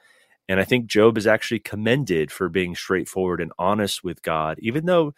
And 0.47 0.59
I 0.59 0.63
think 0.63 0.85
Job 0.85 1.17
is 1.17 1.27
actually 1.27 1.59
commended 1.59 2.31
for 2.31 2.49
being 2.49 2.75
straightforward 2.75 3.41
and 3.41 3.53
honest 3.57 4.03
with 4.03 4.21
God, 4.21 4.57
even 4.59 4.85
though 4.85 5.13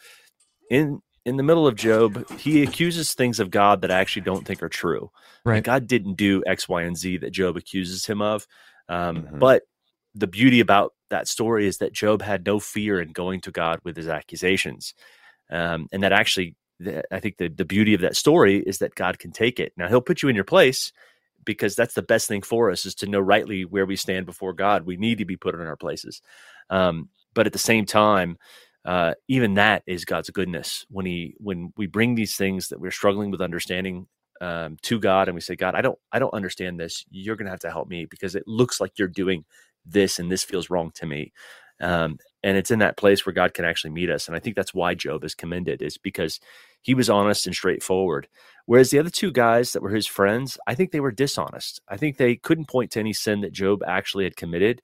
in 0.70 1.02
in 1.26 1.38
the 1.38 1.44
middle 1.44 1.66
of 1.66 1.76
Job, 1.76 2.30
he 2.38 2.64
accuses 2.64 3.14
things 3.14 3.40
of 3.40 3.50
God 3.50 3.82
that 3.82 3.92
I 3.92 4.00
actually 4.00 4.24
don't 4.24 4.46
think 4.46 4.62
are 4.62 4.70
true. 4.70 5.10
Right. 5.46 5.56
Like 5.56 5.64
God 5.64 5.88
didn't 5.88 6.16
do 6.16 6.44
X, 6.46 6.68
Y, 6.68 6.82
and 6.82 6.98
Z 6.98 7.18
that 7.18 7.32
Job 7.32 7.56
accuses 7.56 8.06
him 8.06 8.22
of. 8.22 8.46
Um, 8.90 9.24
mm-hmm. 9.24 9.40
But 9.40 9.64
the 10.14 10.28
beauty 10.28 10.60
about 10.60 10.94
that 11.10 11.28
story 11.28 11.66
is 11.66 11.78
that 11.78 11.94
Job 11.94 12.22
had 12.22 12.46
no 12.46 12.60
fear 12.60 13.02
in 13.02 13.14
going 13.14 13.42
to 13.42 13.52
God 13.52 13.80
with 13.84 13.96
his 13.96 14.08
accusations. 14.08 14.94
Um, 15.50 15.88
and 15.92 16.04
that 16.04 16.12
actually, 16.12 16.56
I 17.12 17.20
think 17.20 17.38
the, 17.38 17.48
the 17.48 17.66
beauty 17.66 17.94
of 17.94 18.02
that 18.02 18.18
story 18.18 18.60
is 18.60 18.80
that 18.80 18.96
God 18.96 19.20
can 19.20 19.32
take 19.32 19.60
it. 19.60 19.74
Now, 19.78 19.88
he'll 19.88 20.02
put 20.02 20.22
you 20.22 20.30
in 20.30 20.36
your 20.36 20.44
place 20.44 20.92
because 21.46 21.76
that's 21.76 21.94
the 21.94 22.02
best 22.02 22.28
thing 22.28 22.42
for 22.42 22.72
us 22.72 22.86
is 22.86 22.96
to 22.96 23.08
know 23.08 23.20
rightly 23.20 23.66
where 23.66 23.86
we 23.86 23.96
stand 23.96 24.26
before 24.26 24.54
God. 24.54 24.86
We 24.86 24.98
need 24.98 25.18
to 25.18 25.26
be 25.26 25.38
put 25.38 25.56
in 25.56 25.62
our 25.62 25.76
places. 25.76 26.22
Um, 26.70 27.10
but 27.34 27.48
at 27.48 27.54
the 27.54 27.60
same 27.60 27.86
time, 27.86 28.38
uh, 28.86 29.14
even 29.28 29.56
that 29.56 29.84
is 29.88 30.06
God's 30.06 30.30
goodness. 30.30 30.86
When 30.90 31.06
he 31.06 31.36
when 31.40 31.74
we 31.78 31.88
bring 31.88 32.16
these 32.16 32.36
things 32.36 32.70
that 32.70 32.80
we're 32.80 32.92
struggling 32.92 33.32
with 33.32 33.42
understanding 33.42 34.08
um, 34.42 34.78
to 34.84 35.00
God, 35.00 35.28
and 35.28 35.36
we 35.36 35.42
say, 35.42 35.56
God, 35.56 35.76
I 35.76 35.82
don't 35.82 35.98
I 36.12 36.20
don't 36.20 36.34
understand 36.34 36.80
this. 36.80 37.06
You're 37.10 37.36
going 37.36 37.46
to 37.46 37.52
have 37.52 37.62
to 37.62 37.72
help 37.72 37.88
me 37.88 38.06
because 38.06 38.36
it 38.36 38.44
looks 38.48 38.82
like 38.82 39.00
you're 39.00 39.08
doing 39.08 39.46
this, 39.86 40.20
and 40.20 40.32
this 40.32 40.44
feels 40.44 40.70
wrong 40.70 40.92
to 40.96 41.06
me. 41.06 41.32
Um, 41.82 42.18
and 42.44 42.58
it's 42.58 42.72
in 42.72 42.80
that 42.80 42.98
place 42.98 43.26
where 43.26 43.34
God 43.34 43.54
can 43.54 43.66
actually 43.66 43.92
meet 43.92 44.10
us. 44.10 44.28
And 44.28 44.36
I 44.36 44.40
think 44.40 44.56
that's 44.56 44.74
why 44.74 44.94
Job 44.94 45.24
is 45.24 45.34
commended, 45.34 45.82
is 45.82 45.98
because 45.98 46.40
he 46.82 46.94
was 46.94 47.10
honest 47.10 47.48
and 47.48 47.56
straightforward. 47.56 48.28
Whereas 48.66 48.90
the 48.90 49.00
other 49.00 49.10
two 49.10 49.32
guys 49.32 49.72
that 49.72 49.82
were 49.82 49.90
his 49.90 50.08
friends, 50.08 50.58
I 50.68 50.76
think 50.76 50.92
they 50.92 51.00
were 51.00 51.12
dishonest. 51.12 51.82
I 51.88 51.98
think 51.98 52.18
they 52.18 52.36
couldn't 52.36 52.70
point 52.70 52.92
to 52.92 53.00
any 53.00 53.14
sin 53.14 53.42
that 53.42 53.54
Job 53.54 53.82
actually 53.86 54.26
had 54.26 54.36
committed. 54.36 54.82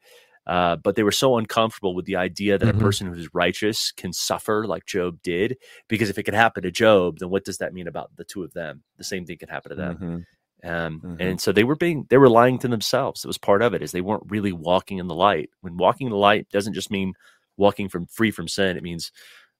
Uh, 0.48 0.76
but 0.78 0.96
they 0.96 1.04
were 1.04 1.12
so 1.12 1.38
uncomfortable 1.38 1.94
with 1.94 2.06
the 2.06 2.16
idea 2.16 2.58
that 2.58 2.66
mm-hmm. 2.66 2.80
a 2.80 2.82
person 2.82 3.08
who's 3.08 3.34
righteous 3.36 3.92
can 3.92 4.12
suffer 4.12 4.66
like 4.66 4.86
Job 4.86 5.22
did. 5.22 5.58
Because 5.88 6.10
if 6.10 6.18
it 6.18 6.24
could 6.24 6.34
happen 6.34 6.64
to 6.64 6.72
Job, 6.72 7.20
then 7.20 7.30
what 7.30 7.46
does 7.46 7.60
that 7.60 7.74
mean 7.74 7.88
about 7.88 8.16
the 8.16 8.24
two 8.24 8.44
of 8.44 8.54
them? 8.54 8.82
The 8.98 9.04
same 9.04 9.26
thing 9.26 9.38
could 9.38 9.50
happen 9.50 9.70
to 9.70 9.76
them. 9.76 9.96
Mm-hmm. 9.96 10.70
Um, 10.70 11.02
mm-hmm. 11.02 11.22
And 11.22 11.40
so 11.40 11.52
they 11.52 11.64
were 11.64 11.76
being, 11.76 12.08
they 12.10 12.18
were 12.18 12.30
lying 12.30 12.58
to 12.60 12.68
themselves. 12.68 13.24
It 13.24 13.28
was 13.28 13.38
part 13.38 13.62
of 13.62 13.74
it, 13.74 13.84
is 13.84 13.92
they 13.92 14.02
weren't 14.02 14.24
really 14.28 14.52
walking 14.52 14.98
in 14.98 15.08
the 15.08 15.16
light. 15.16 15.52
When 15.62 15.78
walking 15.78 16.08
in 16.08 16.12
the 16.12 16.18
light 16.18 16.50
doesn't 16.50 16.74
just 16.74 16.90
mean 16.90 17.14
walking 17.60 17.90
from 17.90 18.08
free 18.08 18.32
from 18.32 18.48
sin. 18.48 18.78
It 18.78 18.84
means 18.84 19.12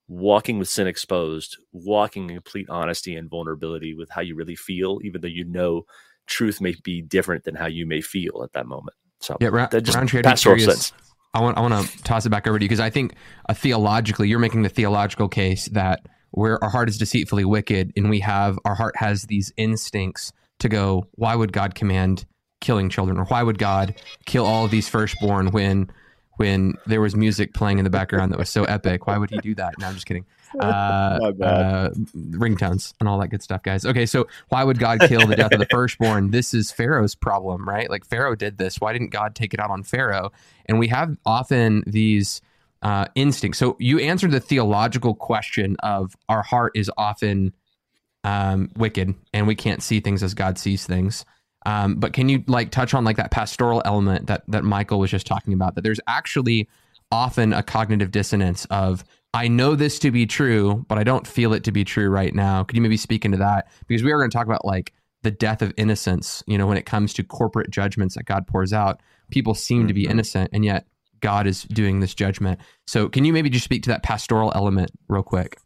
walking 0.08 0.58
with 0.58 0.68
sin 0.68 0.88
exposed, 0.88 1.58
walking 1.72 2.30
in 2.30 2.36
complete 2.38 2.70
honesty 2.70 3.16
and 3.16 3.30
vulnerability 3.30 3.94
with 3.94 4.10
how 4.10 4.22
you 4.22 4.34
really 4.34 4.56
feel, 4.56 5.00
even 5.04 5.22
though 5.22 5.28
you 5.28 5.44
know 5.44 5.84
truth 6.26 6.62
may 6.62 6.76
be 6.84 7.02
different 7.02 7.44
than 7.44 7.56
how 7.56 7.68
you 7.68 7.86
may 7.86 8.02
feel 8.02 8.42
at 8.44 8.54
that 8.54 8.66
moment. 8.66 8.96
So 9.20 9.38
yeah, 9.40 9.50
Ra- 9.50 9.68
that 9.68 9.82
just 9.82 9.98
Rowntree, 9.98 10.24
pastoral 10.24 10.60
sense. 10.60 10.94
I 11.34 11.42
want 11.42 11.58
I 11.58 11.62
want 11.62 11.88
to 11.88 12.04
toss 12.04 12.26
it 12.26 12.30
back 12.30 12.48
over 12.48 12.58
to 12.58 12.64
you 12.64 12.70
because 12.70 12.80
I 12.80 12.90
think 12.90 13.14
uh, 13.48 13.54
theologically, 13.54 14.28
you're 14.28 14.40
making 14.40 14.64
the 14.64 14.70
theological 14.70 15.28
case 15.28 15.66
that 15.70 16.08
where 16.32 16.64
our 16.64 16.70
heart 16.70 16.90
is 16.90 16.98
deceitfully 16.98 17.46
wicked, 17.46 17.92
and 17.96 18.10
we 18.10 18.20
have 18.22 18.58
our 18.66 18.76
heart 18.76 18.96
has 18.98 19.24
these 19.24 19.52
instincts 19.58 20.32
to 20.60 20.70
go, 20.70 21.08
why 21.14 21.36
would 21.36 21.54
God 21.54 21.76
command 21.76 22.26
killing 22.62 22.90
children, 22.90 23.18
or 23.18 23.26
why 23.26 23.44
would 23.44 23.58
God 23.58 23.96
kill 24.26 24.46
all 24.46 24.66
of 24.66 24.72
these 24.72 24.90
firstborn 24.90 25.52
when 25.52 25.92
when 26.40 26.76
there 26.88 27.02
was 27.02 27.16
music 27.16 27.54
playing 27.54 27.80
in 27.80 27.84
the 27.84 27.90
background 27.90 28.32
that 28.32 28.40
was 28.40 28.50
so 28.50 28.64
epic. 28.64 29.08
Why 29.08 29.18
would 29.18 29.30
he 29.30 29.38
do 29.40 29.54
that? 29.56 29.74
No, 29.78 29.88
I'm 29.88 29.94
just 29.94 30.06
kidding. 30.06 30.26
Uh, 30.60 31.32
uh, 31.44 31.90
ringtones 32.32 32.96
and 33.00 33.08
all 33.08 33.20
that 33.20 33.28
good 33.28 33.44
stuff, 33.44 33.62
guys. 33.62 33.86
Okay, 33.86 34.08
so 34.08 34.26
why 34.48 34.64
would 34.64 34.80
God 34.80 35.00
kill 35.02 35.28
the 35.28 35.36
death 35.36 35.52
of 35.52 35.60
the 35.60 35.68
firstborn? 35.70 36.32
This 36.32 36.56
is 36.56 36.72
Pharaoh's 36.72 37.14
problem, 37.14 37.70
right? 37.70 37.88
Like 37.88 38.04
Pharaoh 38.04 38.36
did 38.36 38.58
this. 38.58 38.82
Why 38.82 38.92
didn't 38.92 39.10
God 39.10 39.36
take 39.36 39.54
it 39.54 39.60
out 39.60 39.70
on 39.70 39.84
Pharaoh? 39.84 40.32
And 40.66 40.80
we 40.80 40.88
have 40.88 41.16
often 41.24 41.84
these 41.86 42.42
uh, 42.82 43.06
instincts. 43.14 43.60
So 43.60 43.78
you 43.80 44.00
answered 44.00 44.32
the 44.32 44.40
theological 44.40 45.14
question 45.14 45.76
of 45.84 46.16
our 46.30 46.42
heart 46.42 46.72
is 46.74 46.90
often 46.98 47.54
um, 48.24 48.72
wicked 48.76 49.14
and 49.34 49.48
we 49.48 49.54
can't 49.54 49.84
see 49.84 50.00
things 50.00 50.24
as 50.24 50.34
God 50.34 50.58
sees 50.58 50.86
things. 50.86 51.26
Um, 51.66 51.96
but 51.96 52.14
can 52.14 52.30
you 52.30 52.44
like 52.48 52.72
touch 52.72 52.94
on 52.94 53.04
like 53.04 53.18
that 53.18 53.32
pastoral 53.32 53.82
element 53.86 54.28
that 54.28 54.44
that 54.48 54.64
Michael 54.64 55.00
was 55.00 55.12
just 55.12 55.28
talking 55.28 55.54
about? 55.54 55.76
That 55.76 55.84
there's 55.84 56.00
actually 56.08 56.70
often 57.12 57.54
a 57.54 57.64
cognitive 57.64 58.12
dissonance 58.12 58.66
of 58.66 59.04
I 59.34 59.48
know 59.48 59.76
this 59.76 60.00
to 60.00 60.12
be 60.12 60.26
true, 60.26 60.86
but 60.88 60.98
I 60.98 61.04
don't 61.04 61.28
feel 61.28 61.54
it 61.54 61.64
to 61.66 61.72
be 61.72 61.84
true 61.84 62.10
right 62.10 62.34
now. 62.34 62.64
Could 62.64 62.76
you 62.76 62.82
maybe 62.82 62.98
speak 62.98 63.26
into 63.26 63.38
that? 63.38 63.68
Because 63.88 64.04
we 64.04 64.12
are 64.12 64.18
going 64.18 64.30
to 64.30 64.36
talk 64.36 64.48
about 64.48 64.66
like 64.66 64.94
the 65.22 65.32
death 65.32 65.62
of 65.62 65.74
innocence. 65.78 66.44
You 66.48 66.58
know, 66.58 66.66
when 66.66 66.78
it 66.78 66.86
comes 66.86 67.14
to 67.14 67.24
corporate 67.24 67.70
judgments 67.70 68.16
that 68.16 68.26
God 68.26 68.48
pours 68.48 68.74
out, 68.74 69.02
people 69.30 69.54
seem 69.54 69.80
mm-hmm. 69.80 69.88
to 69.88 69.94
be 69.94 70.04
mm-hmm. 70.04 70.12
innocent, 70.12 70.50
and 70.54 70.66
yet 70.66 70.88
God 71.20 71.46
is 71.46 71.64
doing 71.64 72.00
this 72.00 72.16
judgment. 72.16 72.60
So, 72.88 73.10
can 73.10 73.26
you 73.26 73.34
maybe 73.34 73.50
just 73.50 73.66
speak 73.66 73.84
to 73.84 73.90
that 73.90 74.04
pastoral 74.04 74.52
element 74.56 74.92
real 75.08 75.24
quick? 75.24 75.58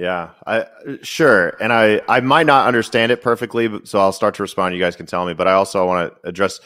Yeah, 0.00 0.30
I 0.46 0.64
sure, 1.02 1.54
and 1.60 1.74
I 1.74 2.00
I 2.08 2.20
might 2.20 2.46
not 2.46 2.66
understand 2.66 3.12
it 3.12 3.20
perfectly, 3.20 3.68
so 3.84 4.00
I'll 4.00 4.12
start 4.12 4.36
to 4.36 4.42
respond. 4.42 4.74
You 4.74 4.80
guys 4.80 4.96
can 4.96 5.04
tell 5.04 5.26
me, 5.26 5.34
but 5.34 5.46
I 5.46 5.52
also 5.52 5.84
want 5.86 6.14
to 6.14 6.26
address 6.26 6.58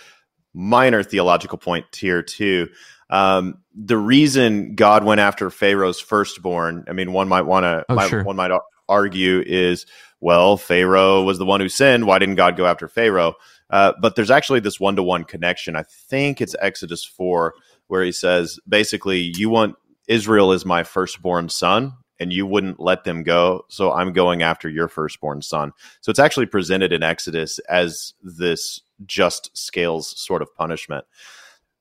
minor 0.55 1.03
theological 1.03 1.59
point 1.59 1.87
here 1.93 2.23
too. 2.23 2.69
Um, 3.11 3.59
the 3.75 3.99
reason 3.99 4.77
God 4.77 5.03
went 5.03 5.21
after 5.21 5.51
Pharaoh's 5.51 5.99
firstborn, 5.99 6.85
I 6.89 6.93
mean, 6.93 7.13
one 7.13 7.27
might 7.27 7.43
want 7.43 7.65
to, 7.65 7.85
oh, 7.89 8.07
sure. 8.07 8.23
one 8.23 8.37
might 8.37 8.53
argue 8.89 9.43
is, 9.45 9.85
well, 10.21 10.57
Pharaoh 10.57 11.25
was 11.25 11.39
the 11.39 11.45
one 11.45 11.61
who 11.61 11.69
sinned. 11.69 12.07
Why 12.07 12.21
didn't 12.21 12.37
God 12.37 12.57
go 12.57 12.67
after 12.67 12.87
Pharaoh? 12.87 13.35
Uh, 13.69 13.95
but 14.01 14.15
there's 14.15 14.31
actually 14.31 14.61
this 14.61 14.79
one 14.79 14.95
to 14.95 15.03
one 15.03 15.25
connection. 15.25 15.75
I 15.75 15.83
think 15.83 16.41
it's 16.41 16.55
Exodus 16.61 17.05
4, 17.05 17.53
where 17.89 18.05
he 18.05 18.13
says, 18.13 18.61
basically, 18.69 19.33
you 19.35 19.51
want 19.51 19.75
Israel 20.07 20.53
is 20.53 20.65
my 20.65 20.85
firstborn 20.85 21.49
son, 21.49 21.95
and 22.21 22.33
you 22.33 22.47
wouldn't 22.47 22.81
let 22.81 23.05
them 23.05 23.23
go. 23.23 23.65
So 23.69 23.93
I'm 23.93 24.13
going 24.13 24.43
after 24.43 24.69
your 24.69 24.89
firstborn 24.89 25.43
son. 25.43 25.73
So 26.01 26.11
it's 26.11 26.19
actually 26.19 26.47
presented 26.47 26.93
in 26.93 27.03
Exodus 27.03 27.59
as 27.69 28.15
this 28.23 28.81
just 29.07 29.57
scales 29.57 30.19
sort 30.21 30.43
of 30.43 30.55
punishment. 30.55 31.05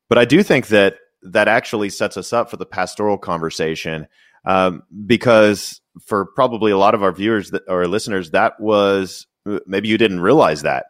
But 0.09 0.17
I 0.17 0.25
do 0.25 0.43
think 0.43 0.67
that 0.67 0.97
that 1.21 1.47
actually 1.47 1.89
sets 1.89 2.17
us 2.17 2.33
up 2.33 2.49
for 2.49 2.57
the 2.57 2.65
pastoral 2.65 3.17
conversation 3.17 4.07
um, 4.45 4.83
because 5.05 5.81
for 6.01 6.25
probably 6.25 6.71
a 6.71 6.77
lot 6.77 6.95
of 6.95 7.03
our 7.03 7.11
viewers 7.11 7.51
that, 7.51 7.63
or 7.67 7.87
listeners, 7.87 8.31
that 8.31 8.59
was 8.59 9.27
maybe 9.65 9.87
you 9.87 9.97
didn't 9.97 10.19
realize 10.19 10.63
that. 10.63 10.87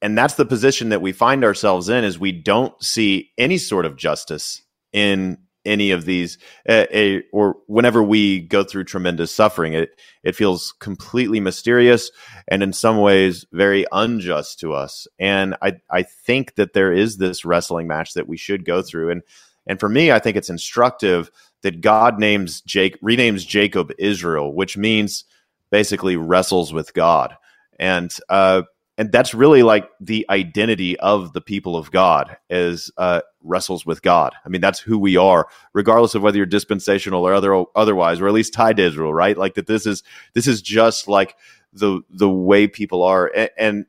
And 0.00 0.18
that's 0.18 0.34
the 0.34 0.44
position 0.44 0.88
that 0.88 1.00
we 1.00 1.12
find 1.12 1.44
ourselves 1.44 1.88
in 1.88 2.04
is 2.04 2.18
we 2.18 2.32
don't 2.32 2.80
see 2.82 3.30
any 3.38 3.56
sort 3.56 3.86
of 3.86 3.96
justice 3.96 4.62
in 4.92 5.38
any 5.64 5.90
of 5.90 6.04
these 6.04 6.38
a, 6.68 7.22
or 7.32 7.56
whenever 7.66 8.02
we 8.02 8.40
go 8.40 8.64
through 8.64 8.84
tremendous 8.84 9.32
suffering 9.32 9.74
it 9.74 10.00
it 10.22 10.36
feels 10.36 10.72
completely 10.80 11.40
mysterious 11.40 12.10
and 12.48 12.62
in 12.62 12.72
some 12.72 12.98
ways 12.98 13.46
very 13.52 13.86
unjust 13.92 14.58
to 14.60 14.72
us. 14.72 15.06
And 15.18 15.56
i 15.62 15.74
i 15.90 16.02
think 16.02 16.56
that 16.56 16.72
there 16.72 16.92
is 16.92 17.16
this 17.16 17.44
wrestling 17.44 17.86
match 17.86 18.14
that 18.14 18.28
we 18.28 18.36
should 18.36 18.64
go 18.64 18.82
through. 18.82 19.10
And 19.10 19.22
and 19.66 19.78
for 19.78 19.88
me 19.88 20.10
i 20.10 20.18
think 20.18 20.36
it's 20.36 20.50
instructive 20.50 21.30
that 21.62 21.80
god 21.80 22.18
names 22.18 22.60
jake 22.62 23.00
renames 23.00 23.46
jacob 23.46 23.92
israel 23.98 24.52
which 24.52 24.76
means 24.76 25.24
basically 25.70 26.16
wrestles 26.16 26.72
with 26.72 26.94
god. 26.94 27.36
And 27.78 28.14
uh 28.28 28.62
and 28.98 29.10
that's 29.10 29.32
really 29.32 29.62
like 29.62 29.88
the 30.00 30.26
identity 30.28 30.98
of 31.00 31.32
the 31.32 31.40
people 31.40 31.76
of 31.76 31.90
God 31.90 32.36
as 32.50 32.90
uh, 32.98 33.22
wrestles 33.42 33.86
with 33.86 34.02
God. 34.02 34.34
I 34.44 34.48
mean, 34.48 34.60
that's 34.60 34.80
who 34.80 34.98
we 34.98 35.16
are, 35.16 35.48
regardless 35.72 36.14
of 36.14 36.22
whether 36.22 36.36
you're 36.36 36.46
dispensational 36.46 37.26
or 37.26 37.32
other 37.32 37.64
otherwise, 37.74 38.20
or 38.20 38.28
at 38.28 38.34
least 38.34 38.52
tied 38.52 38.76
to 38.76 38.82
Israel, 38.82 39.14
right? 39.14 39.36
Like 39.36 39.54
that. 39.54 39.66
This 39.66 39.86
is 39.86 40.02
this 40.34 40.46
is 40.46 40.60
just 40.60 41.08
like 41.08 41.36
the 41.72 42.02
the 42.10 42.28
way 42.28 42.66
people 42.66 43.02
are, 43.02 43.30
and 43.34 43.50
and, 43.56 43.86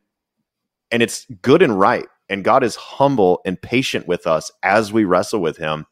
and 0.91 1.03
it's 1.03 1.27
good 1.41 1.61
and 1.61 1.77
right. 1.77 2.07
And 2.29 2.43
God 2.43 2.63
is 2.63 2.75
humble 2.77 3.41
and 3.45 3.61
patient 3.61 4.07
with 4.07 4.25
us 4.25 4.51
as 4.63 4.93
we 4.93 5.03
wrestle 5.03 5.41
with 5.41 5.57
Him. 5.57 5.85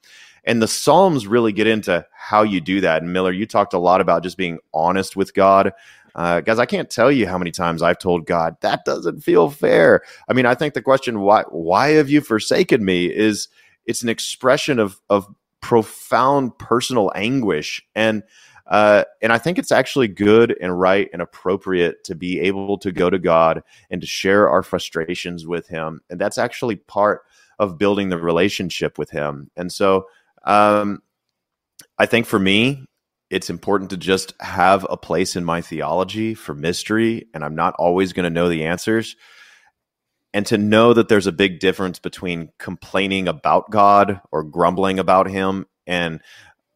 And 0.43 0.61
the 0.61 0.67
Psalms 0.67 1.27
really 1.27 1.51
get 1.51 1.67
into 1.67 2.05
how 2.13 2.43
you 2.43 2.61
do 2.61 2.81
that. 2.81 3.01
And 3.01 3.13
Miller, 3.13 3.31
you 3.31 3.45
talked 3.45 3.73
a 3.73 3.79
lot 3.79 4.01
about 4.01 4.23
just 4.23 4.37
being 4.37 4.59
honest 4.73 5.15
with 5.15 5.33
God. 5.33 5.73
Uh, 6.15 6.41
guys, 6.41 6.59
I 6.59 6.65
can't 6.65 6.89
tell 6.89 7.11
you 7.11 7.27
how 7.27 7.37
many 7.37 7.51
times 7.51 7.81
I've 7.81 7.99
told 7.99 8.25
God 8.25 8.57
that 8.61 8.83
doesn't 8.85 9.21
feel 9.21 9.49
fair. 9.49 10.01
I 10.27 10.33
mean, 10.33 10.45
I 10.45 10.55
think 10.55 10.73
the 10.73 10.81
question 10.81 11.21
why 11.21 11.43
why 11.49 11.91
have 11.91 12.09
you 12.09 12.21
forsaken 12.21 12.83
me 12.83 13.05
is 13.05 13.47
it's 13.85 14.03
an 14.03 14.09
expression 14.09 14.77
of 14.79 14.99
of 15.09 15.27
profound 15.61 16.57
personal 16.57 17.11
anguish 17.15 17.81
and 17.95 18.23
uh, 18.67 19.03
and 19.21 19.33
I 19.33 19.37
think 19.37 19.59
it's 19.59 19.71
actually 19.71 20.07
good 20.07 20.55
and 20.61 20.79
right 20.79 21.09
and 21.11 21.21
appropriate 21.21 22.05
to 22.05 22.15
be 22.15 22.39
able 22.39 22.77
to 22.77 22.91
go 22.93 23.09
to 23.09 23.19
God 23.19 23.63
and 23.89 23.99
to 23.99 24.07
share 24.07 24.49
our 24.49 24.63
frustrations 24.63 25.45
with 25.45 25.67
Him, 25.67 26.01
and 26.09 26.19
that's 26.19 26.37
actually 26.37 26.77
part 26.77 27.23
of 27.59 27.77
building 27.77 28.09
the 28.09 28.17
relationship 28.17 28.97
with 28.97 29.09
Him. 29.09 29.51
And 29.57 29.71
so, 29.71 30.05
um, 30.43 31.01
I 31.97 32.05
think 32.05 32.25
for 32.25 32.39
me, 32.39 32.85
it's 33.29 33.49
important 33.49 33.89
to 33.91 33.97
just 33.97 34.33
have 34.41 34.85
a 34.89 34.97
place 34.97 35.35
in 35.35 35.45
my 35.45 35.61
theology 35.61 36.33
for 36.33 36.53
mystery, 36.53 37.27
and 37.33 37.45
I'm 37.45 37.55
not 37.55 37.75
always 37.75 38.11
going 38.11 38.25
to 38.25 38.29
know 38.29 38.49
the 38.49 38.65
answers. 38.65 39.15
And 40.33 40.45
to 40.47 40.57
know 40.57 40.93
that 40.93 41.09
there's 41.09 41.27
a 41.27 41.31
big 41.33 41.59
difference 41.59 41.99
between 41.99 42.51
complaining 42.57 43.27
about 43.27 43.69
God 43.69 44.21
or 44.31 44.43
grumbling 44.43 44.97
about 44.97 45.29
Him 45.29 45.65
and 45.85 46.21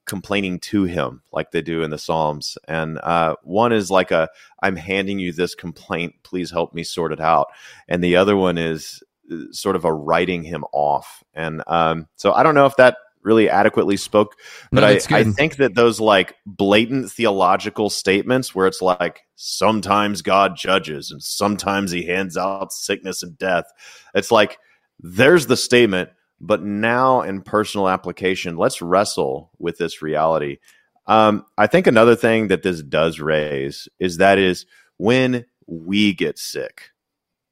complaining 0.06 0.60
to 0.60 0.84
Him, 0.84 1.22
like 1.32 1.52
they 1.52 1.62
do 1.62 1.82
in 1.82 1.90
the 1.90 1.98
Psalms. 1.98 2.58
And 2.68 3.00
uh, 3.00 3.36
one 3.44 3.72
is 3.72 3.90
like 3.90 4.12
a, 4.12 4.30
I'm 4.62 4.76
handing 4.76 5.20
you 5.20 5.32
this 5.32 5.56
complaint, 5.56 6.16
please 6.24 6.52
help 6.52 6.74
me 6.74 6.84
sort 6.84 7.12
it 7.12 7.22
out. 7.22 7.48
And 7.88 8.04
the 8.04 8.18
other 8.18 8.36
one 8.36 8.58
is 8.58 9.02
uh, 9.32 9.52
sort 9.52 9.76
of 9.76 9.86
a 9.86 9.94
writing 9.94 10.44
Him 10.44 10.66
off. 10.74 11.24
And 11.34 11.64
um, 11.68 12.08
so 12.16 12.34
I 12.34 12.44
don't 12.44 12.56
know 12.56 12.66
if 12.66 12.76
that 12.76 12.98
really 13.26 13.50
adequately 13.50 13.98
spoke. 13.98 14.36
But 14.72 14.82
no, 14.82 14.88
I, 14.88 15.20
I 15.20 15.24
think 15.24 15.58
that 15.58 15.76
those 15.76 16.00
like 16.00 16.36
blatant 16.46 17.12
theological 17.12 17.90
statements 17.90 18.54
where 18.54 18.68
it's 18.68 18.82
like 18.82 19.22
sometimes 19.36 20.22
God 20.22 20.56
judges 20.56 21.12
and 21.12 21.22
sometimes 21.22 21.92
he 21.92 22.06
hands 22.06 22.38
out 22.38 22.72
sickness 22.72 23.24
and 23.24 23.38
death. 23.38 23.66
It's 24.14 24.32
like 24.32 24.58
there's 25.00 25.48
the 25.48 25.58
statement, 25.58 26.10
but 26.40 26.64
now 26.64 27.22
in 27.22 27.42
personal 27.42 27.90
application, 27.90 28.56
let's 28.56 28.82
wrestle 28.82 29.52
with 29.60 29.78
this 29.78 30.02
reality. 30.02 30.58
Um, 31.08 31.46
I 31.58 31.68
think 31.68 31.88
another 31.88 32.16
thing 32.16 32.48
that 32.48 32.64
this 32.64 32.82
does 32.82 33.20
raise 33.20 33.88
is 34.00 34.18
that 34.18 34.38
is 34.38 34.66
when 34.98 35.46
we 35.68 36.14
get 36.14 36.40
sick, 36.40 36.92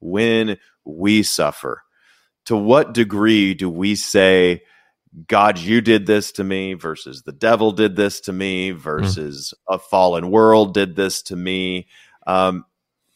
when 0.00 0.58
we 0.84 1.22
suffer, 1.22 1.82
to 2.46 2.56
what 2.56 2.92
degree 2.92 3.54
do 3.54 3.70
we 3.70 3.94
say, 3.94 4.62
God, 5.28 5.58
you 5.58 5.80
did 5.80 6.06
this 6.06 6.32
to 6.32 6.44
me 6.44 6.74
versus 6.74 7.22
the 7.22 7.32
devil 7.32 7.70
did 7.70 7.94
this 7.94 8.20
to 8.22 8.32
me 8.32 8.72
versus 8.72 9.54
mm. 9.56 9.74
a 9.74 9.78
fallen 9.78 10.30
world 10.30 10.74
did 10.74 10.96
this 10.96 11.22
to 11.22 11.36
me. 11.36 11.86
Um, 12.26 12.64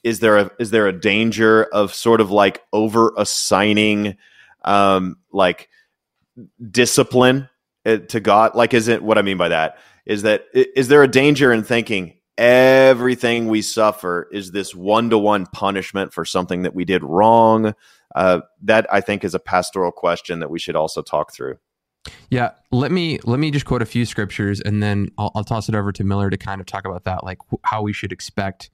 is 0.04 0.20
there 0.20 0.38
a 0.38 0.50
is 0.60 0.70
there 0.70 0.86
a 0.86 0.98
danger 0.98 1.64
of 1.64 1.92
sort 1.92 2.20
of 2.20 2.30
like 2.30 2.62
over 2.72 3.12
assigning 3.16 4.16
um, 4.64 5.16
like 5.32 5.68
discipline 6.70 7.48
uh, 7.84 7.98
to 7.98 8.20
God? 8.20 8.54
Like, 8.54 8.74
is 8.74 8.88
it 8.88 9.02
what 9.02 9.18
I 9.18 9.22
mean 9.22 9.36
by 9.38 9.48
that? 9.48 9.78
Is 10.06 10.22
that 10.22 10.44
is 10.54 10.88
there 10.88 11.02
a 11.02 11.08
danger 11.08 11.52
in 11.52 11.64
thinking 11.64 12.14
everything 12.36 13.48
we 13.48 13.60
suffer 13.60 14.28
is 14.30 14.52
this 14.52 14.72
one 14.72 15.10
to 15.10 15.18
one 15.18 15.44
punishment 15.46 16.12
for 16.12 16.24
something 16.24 16.62
that 16.62 16.74
we 16.74 16.84
did 16.84 17.02
wrong? 17.02 17.74
Uh, 18.14 18.40
that 18.62 18.86
I 18.92 19.00
think 19.00 19.24
is 19.24 19.34
a 19.34 19.40
pastoral 19.40 19.92
question 19.92 20.38
that 20.38 20.50
we 20.50 20.58
should 20.58 20.76
also 20.76 21.02
talk 21.02 21.32
through. 21.32 21.58
Yeah, 22.30 22.50
let 22.70 22.92
me 22.92 23.18
let 23.24 23.40
me 23.40 23.50
just 23.50 23.64
quote 23.64 23.82
a 23.82 23.86
few 23.86 24.04
scriptures, 24.04 24.60
and 24.60 24.82
then 24.82 25.10
I'll, 25.18 25.32
I'll 25.34 25.44
toss 25.44 25.68
it 25.68 25.74
over 25.74 25.92
to 25.92 26.04
Miller 26.04 26.30
to 26.30 26.36
kind 26.36 26.60
of 26.60 26.66
talk 26.66 26.86
about 26.86 27.04
that, 27.04 27.24
like 27.24 27.38
how 27.64 27.82
we 27.82 27.92
should 27.92 28.12
expect 28.12 28.70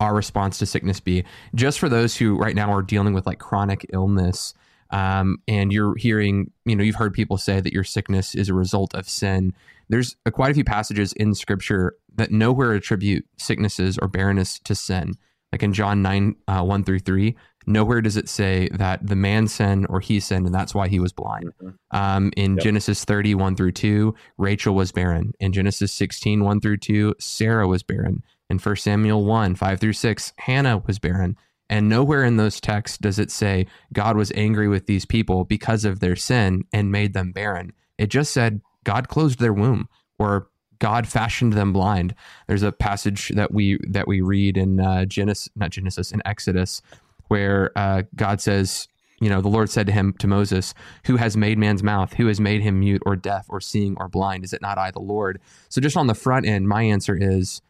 our 0.00 0.14
response 0.14 0.58
to 0.58 0.66
sickness 0.66 1.00
be. 1.00 1.24
Just 1.54 1.78
for 1.78 1.88
those 1.88 2.16
who 2.16 2.36
right 2.36 2.56
now 2.56 2.72
are 2.72 2.82
dealing 2.82 3.14
with 3.14 3.26
like 3.26 3.38
chronic 3.38 3.86
illness, 3.92 4.54
um, 4.90 5.38
and 5.46 5.72
you're 5.72 5.96
hearing, 5.96 6.50
you 6.64 6.76
know, 6.76 6.82
you've 6.82 6.96
heard 6.96 7.14
people 7.14 7.38
say 7.38 7.60
that 7.60 7.72
your 7.72 7.84
sickness 7.84 8.34
is 8.34 8.48
a 8.48 8.54
result 8.54 8.94
of 8.94 9.08
sin. 9.08 9.54
There's 9.88 10.16
a, 10.26 10.30
quite 10.30 10.50
a 10.50 10.54
few 10.54 10.64
passages 10.64 11.12
in 11.14 11.34
Scripture 11.34 11.94
that 12.14 12.30
nowhere 12.30 12.72
attribute 12.72 13.26
sicknesses 13.38 13.98
or 13.98 14.08
barrenness 14.08 14.58
to 14.60 14.74
sin. 14.74 15.14
Like 15.52 15.62
in 15.62 15.74
John 15.74 16.02
nine 16.02 16.36
uh, 16.48 16.62
one 16.64 16.82
through 16.82 17.00
three, 17.00 17.36
Nowhere 17.66 18.00
does 18.00 18.16
it 18.16 18.28
say 18.28 18.68
that 18.72 19.06
the 19.06 19.16
man 19.16 19.46
sinned 19.46 19.86
or 19.88 20.00
he 20.00 20.20
sinned, 20.20 20.46
and 20.46 20.54
that's 20.54 20.74
why 20.74 20.88
he 20.88 20.98
was 20.98 21.12
blind. 21.12 21.52
Mm-hmm. 21.62 21.96
Um, 21.96 22.32
in 22.36 22.56
yep. 22.56 22.64
Genesis 22.64 23.04
30, 23.04 23.34
1 23.34 23.56
through 23.56 23.72
2, 23.72 24.14
Rachel 24.38 24.74
was 24.74 24.92
barren. 24.92 25.32
In 25.38 25.52
Genesis 25.52 25.92
16, 25.92 26.42
1 26.42 26.60
through 26.60 26.78
2, 26.78 27.14
Sarah 27.20 27.68
was 27.68 27.82
barren. 27.82 28.22
In 28.50 28.58
1 28.58 28.76
Samuel 28.76 29.24
1, 29.24 29.54
5 29.54 29.80
through 29.80 29.92
6, 29.92 30.32
Hannah 30.38 30.82
was 30.86 30.98
barren. 30.98 31.36
And 31.70 31.88
nowhere 31.88 32.24
in 32.24 32.36
those 32.36 32.60
texts 32.60 32.98
does 32.98 33.18
it 33.18 33.30
say 33.30 33.66
God 33.92 34.16
was 34.16 34.32
angry 34.34 34.68
with 34.68 34.86
these 34.86 35.06
people 35.06 35.44
because 35.44 35.84
of 35.84 36.00
their 36.00 36.16
sin 36.16 36.64
and 36.72 36.92
made 36.92 37.14
them 37.14 37.32
barren. 37.32 37.72
It 37.96 38.08
just 38.08 38.32
said 38.32 38.60
God 38.84 39.08
closed 39.08 39.38
their 39.38 39.54
womb 39.54 39.88
or 40.18 40.48
God 40.82 41.06
fashioned 41.06 41.52
them 41.52 41.72
blind. 41.72 42.12
There's 42.48 42.64
a 42.64 42.72
passage 42.72 43.28
that 43.36 43.54
we 43.54 43.78
that 43.88 44.08
we 44.08 44.20
read 44.20 44.56
in 44.56 44.80
uh, 44.80 45.04
Genesis, 45.04 45.48
not 45.54 45.70
Genesis, 45.70 46.10
in 46.10 46.20
Exodus, 46.24 46.82
where 47.28 47.70
uh, 47.78 48.02
God 48.16 48.40
says, 48.40 48.88
you 49.20 49.28
know, 49.28 49.40
the 49.40 49.48
Lord 49.48 49.70
said 49.70 49.86
to 49.86 49.92
him, 49.92 50.12
to 50.18 50.26
Moses, 50.26 50.74
Who 51.04 51.18
has 51.18 51.36
made 51.36 51.56
man's 51.56 51.84
mouth? 51.84 52.14
Who 52.14 52.26
has 52.26 52.40
made 52.40 52.62
him 52.62 52.80
mute 52.80 53.00
or 53.06 53.14
deaf 53.14 53.46
or 53.48 53.60
seeing 53.60 53.94
or 53.98 54.08
blind? 54.08 54.42
Is 54.42 54.52
it 54.52 54.60
not 54.60 54.76
I, 54.76 54.90
the 54.90 54.98
Lord? 54.98 55.40
So, 55.68 55.80
just 55.80 55.96
on 55.96 56.08
the 56.08 56.16
front 56.16 56.46
end, 56.46 56.66
my 56.66 56.82
answer 56.82 57.16
is 57.16 57.62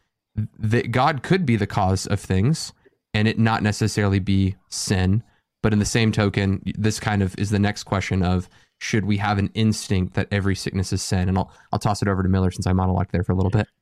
that 0.59 0.91
God 0.91 1.23
could 1.23 1.45
be 1.45 1.57
the 1.57 1.67
cause 1.67 2.07
of 2.07 2.19
things 2.19 2.73
and 3.13 3.29
it 3.29 3.39
not 3.39 3.63
necessarily 3.63 4.21
be 4.21 4.57
sin. 4.71 5.23
But 5.63 5.75
in 5.75 5.81
the 5.81 5.85
same 5.85 6.13
token, 6.13 6.63
this 6.65 6.99
kind 6.99 7.23
of 7.23 7.39
is 7.39 7.51
the 7.51 7.59
next 7.59 7.83
question 7.83 8.23
of 8.23 8.49
should 8.83 9.05
we 9.05 9.17
have 9.17 9.39
an 9.39 9.49
instinct 9.55 10.15
that 10.15 10.27
every 10.33 10.57
sickness 10.57 10.93
is 10.93 11.01
sin? 11.01 11.29
And 11.29 11.39
I'll, 11.39 11.53
I'll 11.71 11.79
toss 11.79 12.03
it 12.03 12.09
over 12.09 12.21
to 12.21 12.29
Miller 12.29 12.51
since 12.51 12.67
I 12.67 12.73
monologued 12.73 13.13
there 13.13 13.23
for 13.23 13.31
a 13.31 13.37
little 13.37 13.51
bit. 13.51 13.69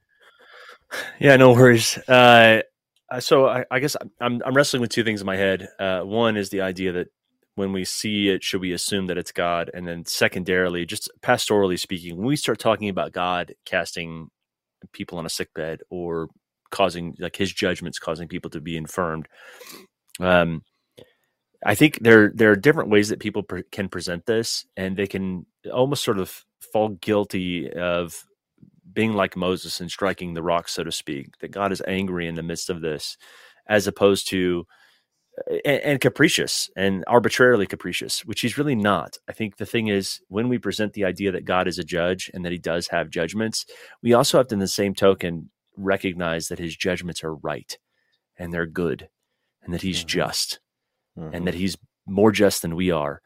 Yeah, 1.21 1.37
no 1.37 1.53
worries. 1.53 1.99
Uh, 2.09 2.63
so 3.21 3.47
I, 3.47 3.65
I, 3.71 3.79
guess 3.79 3.97
I'm, 4.21 4.43
I'm 4.45 4.55
wrestling 4.55 4.81
with 4.81 4.91
two 4.91 5.05
things 5.05 5.21
in 5.21 5.27
my 5.27 5.37
head. 5.37 5.69
Uh, 5.79 6.01
one 6.01 6.37
is 6.37 6.51
the 6.51 6.63
idea 6.63 6.91
that 6.91 7.07
when 7.55 7.73
we 7.73 7.85
see 7.85 8.29
it, 8.29 8.43
should 8.43 8.61
we 8.61 8.73
assume 8.73 9.07
that 9.07 9.17
it's 9.17 9.31
God? 9.31 9.71
And 9.73 9.87
then 9.87 10.05
secondarily, 10.05 10.85
just 10.85 11.09
pastorally 11.23 11.79
speaking, 11.79 12.17
when 12.17 12.27
we 12.27 12.35
start 12.35 12.59
talking 12.59 12.89
about 12.89 13.13
God 13.13 13.55
casting 13.65 14.31
people 14.91 15.17
on 15.17 15.27
a 15.27 15.31
sick 15.31 15.55
bed 15.55 15.79
or 15.91 16.29
causing 16.73 17.15
like 17.21 17.37
his 17.37 17.53
judgments 17.53 18.01
causing 18.01 18.27
people 18.27 18.51
to 18.51 18.61
be 18.61 18.77
infirmed, 18.77 19.29
um, 20.19 20.63
I 21.65 21.75
think 21.75 21.99
there 22.01 22.33
there 22.35 22.51
are 22.51 22.57
different 22.57 22.91
ways 22.91 23.09
that 23.11 23.21
people 23.21 23.43
pre- 23.43 23.65
can 23.71 23.89
present 23.89 24.27
this, 24.27 24.67
and 24.77 24.97
they 24.97 25.07
can 25.07 25.47
almost 25.73 26.05
sort 26.05 26.19
of 26.19 26.45
fall 26.73 26.91
guilty 26.91 27.71
of 27.73 28.25
being 28.93 29.13
like 29.13 29.37
Moses 29.37 29.81
and 29.81 29.91
striking 29.91 30.35
the 30.35 30.43
rock, 30.43 30.69
so 30.69 30.85
to 30.85 30.93
speak. 30.93 31.39
That 31.41 31.51
God 31.51 31.73
is 31.73 31.83
angry 31.87 32.27
in 32.27 32.35
the 32.35 32.43
midst 32.43 32.71
of 32.71 32.81
this, 32.81 33.17
as 33.69 33.87
opposed 33.87 34.29
to 34.31 34.67
and, 35.65 35.83
and, 35.83 36.01
capricious 36.01 36.71
and 36.77 37.05
arbitrarily 37.07 37.67
capricious, 37.67 38.25
which 38.25 38.41
he's 38.41 38.59
really 38.59 38.75
not. 38.75 39.17
I 39.29 39.33
think 39.33 39.57
the 39.57 39.67
thing 39.67 39.89
is, 39.89 40.21
when 40.29 40.49
we 40.49 40.59
present 40.59 40.93
the 40.93 41.05
idea 41.05 41.33
that 41.33 41.45
God 41.45 41.69
is 41.69 41.79
a 41.79 41.85
judge 41.85 42.31
and 42.35 42.45
that 42.45 42.53
he 42.53 42.59
does 42.59 42.89
have 42.89 43.11
judgments, 43.11 43.67
we 44.03 44.13
also 44.13 44.39
have 44.39 44.49
to, 44.49 44.55
in 44.55 44.61
the 44.61 44.69
same 44.69 44.95
token, 44.95 45.51
recognize 45.77 46.49
that 46.49 46.59
his 46.59 46.77
judgments 46.77 47.25
are 47.25 47.35
right 47.35 47.79
and 48.39 48.53
they're 48.53 48.67
good 48.67 49.09
and 49.63 49.73
that 49.73 49.83
he's 49.83 50.01
mm-hmm. 50.01 50.09
just 50.09 50.61
mm-hmm. 51.21 51.35
and 51.35 51.47
that 51.47 51.55
he's 51.55 51.77
more 52.07 52.33
just 52.33 52.63
than 52.63 52.75
we 52.75 52.91
are. 52.91 53.21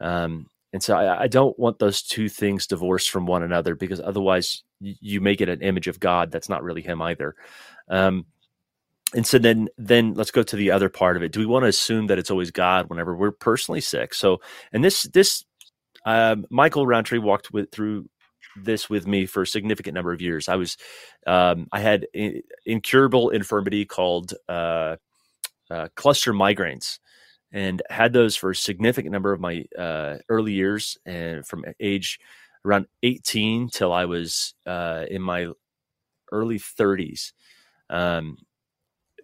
Um, 0.00 0.46
and 0.72 0.82
so 0.82 0.96
I, 0.96 1.22
I, 1.22 1.26
don't 1.28 1.58
want 1.58 1.78
those 1.78 2.02
two 2.02 2.28
things 2.28 2.66
divorced 2.66 3.08
from 3.08 3.24
one 3.24 3.42
another 3.42 3.74
because 3.74 3.98
otherwise 3.98 4.62
you, 4.80 5.22
may 5.22 5.34
get 5.34 5.48
an 5.48 5.62
image 5.62 5.88
of 5.88 6.00
God 6.00 6.30
that's 6.30 6.50
not 6.50 6.62
really 6.62 6.82
him 6.82 7.00
either. 7.00 7.34
Um, 7.88 8.26
and 9.14 9.26
so 9.26 9.38
then 9.38 9.68
then 9.78 10.14
let's 10.14 10.30
go 10.30 10.42
to 10.42 10.56
the 10.56 10.70
other 10.70 10.88
part 10.88 11.16
of 11.16 11.22
it 11.22 11.32
do 11.32 11.40
we 11.40 11.46
want 11.46 11.62
to 11.62 11.68
assume 11.68 12.08
that 12.08 12.18
it's 12.18 12.30
always 12.30 12.50
god 12.50 12.88
whenever 12.90 13.14
we're 13.14 13.30
personally 13.30 13.80
sick 13.80 14.12
so 14.12 14.40
and 14.72 14.82
this 14.82 15.04
this 15.04 15.44
um, 16.04 16.44
michael 16.50 16.86
Rowntree 16.86 17.18
walked 17.18 17.52
with 17.52 17.70
through 17.70 18.08
this 18.56 18.88
with 18.88 19.06
me 19.06 19.26
for 19.26 19.42
a 19.42 19.46
significant 19.46 19.94
number 19.94 20.12
of 20.12 20.20
years 20.20 20.48
i 20.48 20.56
was 20.56 20.76
um, 21.26 21.68
i 21.72 21.80
had 21.80 22.06
incurable 22.64 23.30
infirmity 23.30 23.84
called 23.84 24.34
uh, 24.48 24.96
uh, 25.70 25.88
cluster 25.94 26.32
migraines 26.32 26.98
and 27.52 27.82
had 27.90 28.12
those 28.12 28.36
for 28.36 28.50
a 28.50 28.56
significant 28.56 29.12
number 29.12 29.32
of 29.32 29.40
my 29.40 29.64
uh, 29.78 30.16
early 30.28 30.52
years 30.52 30.98
and 31.06 31.46
from 31.46 31.64
age 31.80 32.18
around 32.64 32.86
18 33.02 33.68
till 33.68 33.92
i 33.92 34.04
was 34.04 34.54
uh, 34.66 35.04
in 35.10 35.22
my 35.22 35.48
early 36.32 36.58
30s 36.58 37.32
um, 37.90 38.36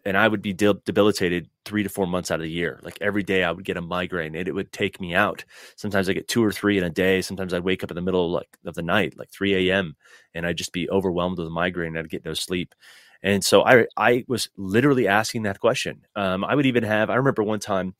and 0.04 0.16
I 0.16 0.26
would 0.26 0.42
be 0.42 0.52
debilitated 0.52 1.48
three 1.64 1.82
to 1.82 1.88
four 1.88 2.06
months 2.06 2.30
out 2.30 2.40
of 2.40 2.44
the 2.44 2.50
year. 2.50 2.80
Like 2.82 2.98
every 3.00 3.22
day, 3.22 3.44
I 3.44 3.52
would 3.52 3.64
get 3.64 3.76
a 3.76 3.80
migraine, 3.80 4.34
and 4.34 4.48
it 4.48 4.54
would 4.54 4.72
take 4.72 5.00
me 5.00 5.14
out. 5.14 5.44
Sometimes 5.76 6.08
I 6.08 6.12
get 6.12 6.28
two 6.28 6.44
or 6.44 6.50
three 6.50 6.76
in 6.76 6.84
a 6.84 6.90
day. 6.90 7.22
Sometimes 7.22 7.54
I'd 7.54 7.64
wake 7.64 7.84
up 7.84 7.90
in 7.90 7.94
the 7.94 8.02
middle 8.02 8.26
of 8.26 8.32
like 8.32 8.58
of 8.64 8.74
the 8.74 8.82
night, 8.82 9.16
like 9.16 9.30
three 9.30 9.70
a.m., 9.70 9.94
and 10.34 10.46
I'd 10.46 10.56
just 10.56 10.72
be 10.72 10.90
overwhelmed 10.90 11.38
with 11.38 11.46
a 11.46 11.50
migraine. 11.50 11.96
I'd 11.96 12.10
get 12.10 12.24
no 12.24 12.34
sleep, 12.34 12.74
and 13.22 13.44
so 13.44 13.64
I 13.64 13.86
I 13.96 14.24
was 14.28 14.48
literally 14.56 15.08
asking 15.08 15.42
that 15.42 15.60
question. 15.60 16.02
Um, 16.16 16.44
I 16.44 16.54
would 16.54 16.66
even 16.66 16.84
have. 16.84 17.10
I 17.10 17.16
remember 17.16 17.42
one 17.42 17.60
time. 17.60 17.94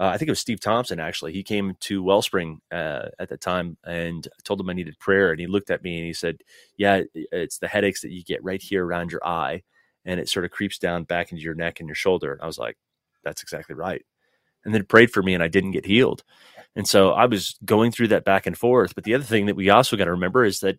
Uh, 0.00 0.06
I 0.06 0.16
think 0.16 0.28
it 0.28 0.32
was 0.32 0.38
Steve 0.38 0.60
Thompson 0.60 1.00
actually. 1.00 1.32
He 1.32 1.42
came 1.42 1.74
to 1.80 2.04
Wellspring 2.04 2.60
uh, 2.70 3.08
at 3.18 3.28
the 3.28 3.36
time 3.36 3.76
and 3.84 4.28
told 4.44 4.60
him 4.60 4.70
I 4.70 4.72
needed 4.72 4.96
prayer. 5.00 5.32
And 5.32 5.40
he 5.40 5.48
looked 5.48 5.70
at 5.70 5.82
me 5.82 5.98
and 5.98 6.06
he 6.06 6.12
said, 6.12 6.38
"Yeah, 6.76 7.02
it's 7.14 7.58
the 7.58 7.68
headaches 7.68 8.02
that 8.02 8.12
you 8.12 8.22
get 8.22 8.44
right 8.44 8.62
here 8.62 8.86
around 8.86 9.10
your 9.12 9.26
eye." 9.26 9.62
and 10.08 10.18
it 10.18 10.28
sort 10.28 10.46
of 10.46 10.50
creeps 10.50 10.78
down 10.78 11.04
back 11.04 11.32
into 11.32 11.44
your 11.44 11.54
neck 11.54 11.80
and 11.80 11.88
your 11.88 11.94
shoulder. 11.94 12.32
And 12.32 12.40
I 12.40 12.46
was 12.46 12.58
like, 12.58 12.76
that's 13.24 13.42
exactly 13.42 13.74
right. 13.74 14.04
And 14.64 14.74
then 14.74 14.84
prayed 14.84 15.10
for 15.10 15.22
me 15.22 15.34
and 15.34 15.42
I 15.42 15.48
didn't 15.48 15.72
get 15.72 15.84
healed. 15.84 16.24
And 16.74 16.88
so 16.88 17.10
I 17.10 17.26
was 17.26 17.56
going 17.64 17.92
through 17.92 18.08
that 18.08 18.24
back 18.24 18.46
and 18.46 18.56
forth. 18.56 18.94
But 18.94 19.04
the 19.04 19.14
other 19.14 19.24
thing 19.24 19.46
that 19.46 19.56
we 19.56 19.68
also 19.68 19.96
got 19.96 20.06
to 20.06 20.12
remember 20.12 20.44
is 20.44 20.60
that 20.60 20.78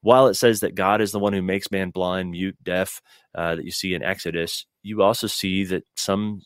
while 0.00 0.26
it 0.28 0.34
says 0.34 0.60
that 0.60 0.74
God 0.74 1.00
is 1.00 1.12
the 1.12 1.18
one 1.18 1.32
who 1.32 1.42
makes 1.42 1.70
man 1.70 1.90
blind, 1.90 2.30
mute, 2.30 2.56
deaf, 2.62 3.00
uh, 3.34 3.56
that 3.56 3.64
you 3.64 3.70
see 3.70 3.94
in 3.94 4.02
Exodus, 4.02 4.66
you 4.82 5.02
also 5.02 5.26
see 5.26 5.64
that 5.64 5.84
some 5.96 6.42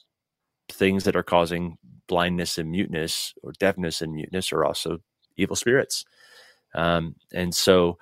things 0.70 1.04
that 1.04 1.16
are 1.16 1.22
causing 1.22 1.76
blindness 2.08 2.58
and 2.58 2.70
muteness 2.70 3.34
or 3.42 3.52
deafness 3.58 4.02
and 4.02 4.14
muteness 4.14 4.52
are 4.52 4.64
also 4.64 4.98
evil 5.36 5.56
spirits. 5.56 6.04
Um, 6.74 7.16
and 7.32 7.54
so 7.54 7.98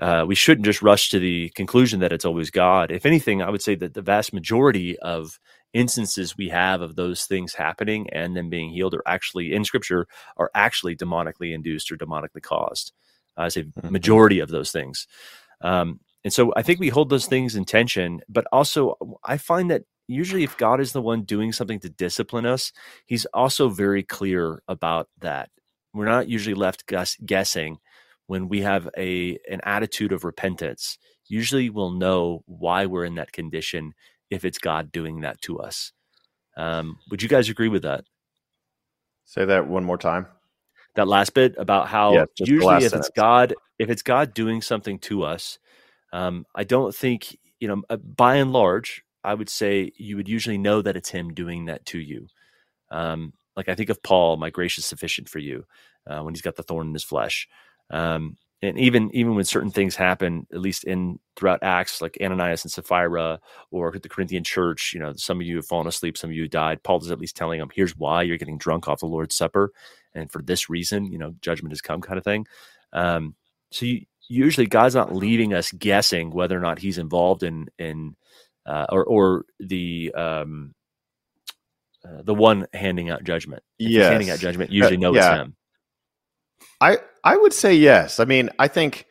uh, 0.00 0.24
we 0.26 0.34
shouldn't 0.34 0.64
just 0.66 0.82
rush 0.82 1.10
to 1.10 1.18
the 1.18 1.50
conclusion 1.50 2.00
that 2.00 2.12
it's 2.12 2.24
always 2.24 2.50
God. 2.50 2.90
If 2.90 3.06
anything, 3.06 3.42
I 3.42 3.50
would 3.50 3.62
say 3.62 3.74
that 3.76 3.94
the 3.94 4.02
vast 4.02 4.32
majority 4.32 4.98
of 5.00 5.38
instances 5.72 6.36
we 6.36 6.48
have 6.48 6.82
of 6.82 6.96
those 6.96 7.24
things 7.24 7.54
happening 7.54 8.08
and 8.10 8.36
then 8.36 8.50
being 8.50 8.70
healed 8.70 8.94
are 8.94 9.02
actually 9.06 9.52
in 9.52 9.64
Scripture 9.64 10.06
are 10.36 10.50
actually 10.54 10.96
demonically 10.96 11.54
induced 11.54 11.90
or 11.92 11.96
demonically 11.96 12.42
caused. 12.42 12.92
I 13.36 13.48
say 13.48 13.64
mm-hmm. 13.64 13.92
majority 13.92 14.40
of 14.40 14.50
those 14.50 14.70
things. 14.70 15.06
Um, 15.60 16.00
and 16.24 16.32
so 16.32 16.52
I 16.56 16.62
think 16.62 16.78
we 16.78 16.88
hold 16.88 17.10
those 17.10 17.26
things 17.26 17.56
in 17.56 17.64
tension, 17.64 18.20
but 18.28 18.46
also 18.52 18.96
I 19.24 19.36
find 19.36 19.70
that 19.70 19.82
usually 20.06 20.44
if 20.44 20.56
God 20.56 20.80
is 20.80 20.92
the 20.92 21.02
one 21.02 21.22
doing 21.22 21.52
something 21.52 21.80
to 21.80 21.88
discipline 21.88 22.46
us, 22.46 22.72
he's 23.06 23.26
also 23.26 23.68
very 23.68 24.02
clear 24.02 24.62
about 24.68 25.08
that. 25.20 25.50
We're 25.92 26.06
not 26.06 26.28
usually 26.28 26.54
left 26.54 26.86
guess- 26.86 27.16
guessing 27.24 27.78
when 28.26 28.48
we 28.48 28.62
have 28.62 28.88
a 28.96 29.38
an 29.50 29.60
attitude 29.64 30.12
of 30.12 30.24
repentance, 30.24 30.96
usually 31.26 31.70
we'll 31.70 31.90
know 31.90 32.42
why 32.46 32.86
we're 32.86 33.04
in 33.04 33.16
that 33.16 33.32
condition 33.32 33.92
if 34.30 34.44
it's 34.44 34.58
God 34.58 34.92
doing 34.92 35.20
that 35.20 35.40
to 35.42 35.58
us. 35.58 35.92
Um, 36.56 36.98
would 37.10 37.22
you 37.22 37.28
guys 37.28 37.48
agree 37.48 37.68
with 37.68 37.82
that? 37.82 38.04
Say 39.24 39.44
that 39.44 39.68
one 39.68 39.84
more 39.84 39.98
time. 39.98 40.26
That 40.94 41.08
last 41.08 41.32
bit 41.32 41.54
about 41.56 41.88
how 41.88 42.14
yeah, 42.14 42.24
usually 42.38 42.76
if 42.76 42.90
sentence. 42.90 43.06
it's 43.06 43.16
God, 43.16 43.54
if 43.78 43.88
it's 43.88 44.02
God 44.02 44.34
doing 44.34 44.60
something 44.60 44.98
to 45.00 45.22
us, 45.22 45.58
um, 46.12 46.44
I 46.54 46.64
don't 46.64 46.94
think 46.94 47.38
you 47.60 47.68
know. 47.68 47.82
Uh, 47.88 47.96
by 47.96 48.36
and 48.36 48.52
large, 48.52 49.02
I 49.24 49.34
would 49.34 49.48
say 49.48 49.92
you 49.96 50.16
would 50.16 50.28
usually 50.28 50.58
know 50.58 50.82
that 50.82 50.96
it's 50.96 51.08
Him 51.08 51.32
doing 51.32 51.64
that 51.66 51.86
to 51.86 51.98
you. 51.98 52.26
Um, 52.90 53.32
like 53.56 53.68
I 53.68 53.74
think 53.74 53.90
of 53.90 54.02
Paul, 54.02 54.36
my 54.36 54.50
grace 54.50 54.78
is 54.78 54.84
sufficient 54.84 55.28
for 55.28 55.38
you, 55.38 55.64
uh, 56.06 56.20
when 56.20 56.34
he's 56.34 56.42
got 56.42 56.56
the 56.56 56.62
thorn 56.62 56.88
in 56.88 56.92
his 56.92 57.04
flesh. 57.04 57.48
Um, 57.90 58.36
and 58.62 58.78
even 58.78 59.10
even 59.12 59.34
when 59.34 59.44
certain 59.44 59.70
things 59.70 59.96
happen, 59.96 60.46
at 60.52 60.60
least 60.60 60.84
in 60.84 61.18
throughout 61.36 61.62
Acts, 61.62 62.00
like 62.00 62.16
Ananias 62.22 62.64
and 62.64 62.70
Sapphira, 62.70 63.40
or 63.72 63.90
the 63.90 64.08
Corinthian 64.08 64.44
church, 64.44 64.92
you 64.94 65.00
know, 65.00 65.12
some 65.16 65.40
of 65.40 65.46
you 65.46 65.56
have 65.56 65.66
fallen 65.66 65.88
asleep, 65.88 66.16
some 66.16 66.30
of 66.30 66.36
you 66.36 66.46
died. 66.46 66.82
Paul 66.84 67.00
is 67.00 67.10
at 67.10 67.18
least 67.18 67.34
telling 67.34 67.58
them, 67.58 67.70
"Here's 67.74 67.96
why 67.96 68.22
you're 68.22 68.38
getting 68.38 68.58
drunk 68.58 68.86
off 68.86 69.00
the 69.00 69.06
Lord's 69.06 69.34
Supper, 69.34 69.72
and 70.14 70.30
for 70.30 70.42
this 70.42 70.68
reason, 70.68 71.06
you 71.06 71.18
know, 71.18 71.34
judgment 71.40 71.72
has 71.72 71.80
come," 71.80 72.00
kind 72.00 72.18
of 72.18 72.24
thing. 72.24 72.46
Um, 72.92 73.34
so 73.70 73.86
you, 73.86 74.04
usually, 74.28 74.66
God's 74.66 74.94
not 74.94 75.14
leaving 75.14 75.54
us 75.54 75.72
guessing 75.72 76.30
whether 76.30 76.56
or 76.56 76.60
not 76.60 76.78
He's 76.78 76.98
involved 76.98 77.42
in 77.42 77.68
in 77.78 78.16
uh, 78.66 78.86
or 78.90 79.04
or 79.04 79.44
the 79.58 80.12
um, 80.14 80.74
uh, 82.06 82.22
the 82.22 82.34
one 82.34 82.66
handing 82.72 83.10
out 83.10 83.24
judgment. 83.24 83.62
Yeah, 83.78 84.10
handing 84.10 84.30
out 84.30 84.38
judgment. 84.38 84.70
Usually, 84.70 84.96
uh, 84.96 85.00
know 85.00 85.14
yeah. 85.14 85.32
it's 85.32 85.42
Him. 85.42 85.56
I 86.80 86.98
I 87.24 87.36
would 87.36 87.52
say 87.52 87.74
yes. 87.74 88.20
I 88.20 88.24
mean, 88.24 88.50
I 88.58 88.68
think 88.68 89.06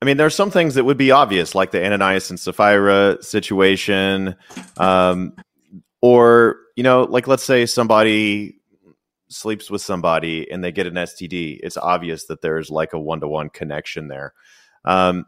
I 0.00 0.04
mean 0.04 0.16
there 0.16 0.26
are 0.26 0.30
some 0.30 0.50
things 0.50 0.74
that 0.74 0.84
would 0.84 0.96
be 0.96 1.10
obvious, 1.10 1.54
like 1.54 1.70
the 1.70 1.84
Ananias 1.84 2.30
and 2.30 2.40
Sapphira 2.40 3.22
situation, 3.22 4.36
um, 4.76 5.34
or 6.00 6.56
you 6.76 6.82
know, 6.82 7.04
like 7.04 7.26
let's 7.26 7.44
say 7.44 7.66
somebody 7.66 8.59
sleeps 9.30 9.70
with 9.70 9.80
somebody 9.80 10.50
and 10.50 10.62
they 10.62 10.72
get 10.72 10.86
an 10.86 10.94
STD. 10.94 11.60
It's 11.62 11.76
obvious 11.76 12.26
that 12.26 12.42
there's 12.42 12.70
like 12.70 12.92
a 12.92 12.98
one 12.98 13.20
to 13.20 13.28
one 13.28 13.48
connection 13.48 14.08
there. 14.08 14.34
Um, 14.84 15.24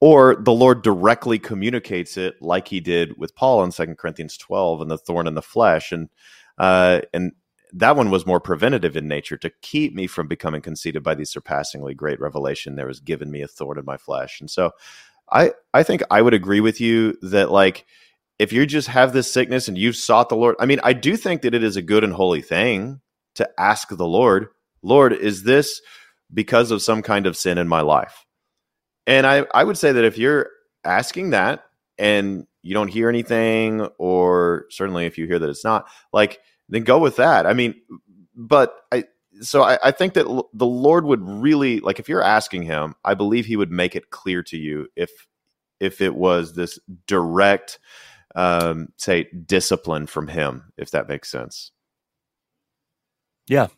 or 0.00 0.36
the 0.36 0.52
Lord 0.52 0.82
directly 0.82 1.38
communicates 1.38 2.16
it, 2.16 2.40
like 2.40 2.68
He 2.68 2.80
did 2.80 3.18
with 3.18 3.34
Paul 3.34 3.64
in 3.64 3.72
Second 3.72 3.98
Corinthians 3.98 4.36
twelve, 4.36 4.80
and 4.80 4.90
the 4.90 4.98
thorn 4.98 5.26
in 5.26 5.34
the 5.34 5.42
flesh, 5.42 5.90
and 5.90 6.08
uh, 6.56 7.00
and 7.12 7.32
that 7.72 7.96
one 7.96 8.10
was 8.10 8.26
more 8.26 8.40
preventative 8.40 8.96
in 8.96 9.08
nature 9.08 9.36
to 9.36 9.50
keep 9.60 9.94
me 9.94 10.06
from 10.06 10.28
becoming 10.28 10.62
conceited 10.62 11.02
by 11.02 11.14
the 11.14 11.26
surpassingly 11.26 11.94
great 11.94 12.20
revelation 12.20 12.76
there 12.76 12.86
was 12.86 13.00
given 13.00 13.30
me 13.30 13.42
a 13.42 13.48
thorn 13.48 13.78
in 13.78 13.84
my 13.84 13.96
flesh. 13.96 14.40
And 14.40 14.50
so 14.50 14.70
I 15.30 15.52
I 15.74 15.82
think 15.82 16.02
I 16.10 16.22
would 16.22 16.34
agree 16.34 16.60
with 16.60 16.80
you 16.80 17.18
that 17.22 17.50
like 17.50 17.84
if 18.38 18.52
you 18.52 18.66
just 18.66 18.88
have 18.88 19.12
this 19.12 19.30
sickness 19.30 19.66
and 19.66 19.76
you've 19.76 19.96
sought 19.96 20.28
the 20.28 20.36
Lord, 20.36 20.54
I 20.60 20.66
mean, 20.66 20.80
I 20.84 20.92
do 20.92 21.16
think 21.16 21.42
that 21.42 21.54
it 21.54 21.64
is 21.64 21.76
a 21.76 21.82
good 21.82 22.04
and 22.04 22.12
holy 22.12 22.40
thing 22.40 23.00
to 23.38 23.48
ask 23.58 23.88
the 23.88 24.06
Lord, 24.06 24.48
Lord, 24.82 25.12
is 25.12 25.42
this 25.42 25.80
because 26.32 26.70
of 26.70 26.82
some 26.82 27.02
kind 27.02 27.26
of 27.26 27.36
sin 27.36 27.58
in 27.58 27.66
my 27.66 27.80
life? 27.80 28.24
And 29.06 29.26
I, 29.26 29.46
I 29.54 29.64
would 29.64 29.78
say 29.78 29.92
that 29.92 30.04
if 30.04 30.18
you're 30.18 30.50
asking 30.84 31.30
that 31.30 31.64
and 31.98 32.46
you 32.62 32.74
don't 32.74 32.88
hear 32.88 33.08
anything, 33.08 33.88
or 33.98 34.66
certainly 34.70 35.06
if 35.06 35.16
you 35.16 35.26
hear 35.26 35.38
that 35.38 35.48
it's 35.48 35.64
not, 35.64 35.88
like, 36.12 36.40
then 36.68 36.84
go 36.84 36.98
with 36.98 37.16
that. 37.16 37.46
I 37.46 37.54
mean, 37.54 37.74
but 38.34 38.74
I, 38.92 39.04
so 39.40 39.62
I, 39.62 39.78
I 39.82 39.90
think 39.90 40.14
that 40.14 40.26
l- 40.26 40.50
the 40.52 40.66
Lord 40.66 41.04
would 41.06 41.22
really 41.22 41.80
like 41.80 41.98
if 41.98 42.08
you're 42.08 42.22
asking 42.22 42.62
Him, 42.64 42.94
I 43.04 43.14
believe 43.14 43.46
He 43.46 43.56
would 43.56 43.70
make 43.70 43.96
it 43.96 44.10
clear 44.10 44.42
to 44.44 44.56
you 44.56 44.88
if 44.96 45.10
if 45.80 46.00
it 46.00 46.14
was 46.14 46.54
this 46.54 46.78
direct, 47.06 47.78
um, 48.34 48.88
say, 48.96 49.28
discipline 49.46 50.06
from 50.06 50.28
Him, 50.28 50.72
if 50.76 50.90
that 50.90 51.08
makes 51.08 51.30
sense. 51.30 51.72
Yeah. 53.48 53.68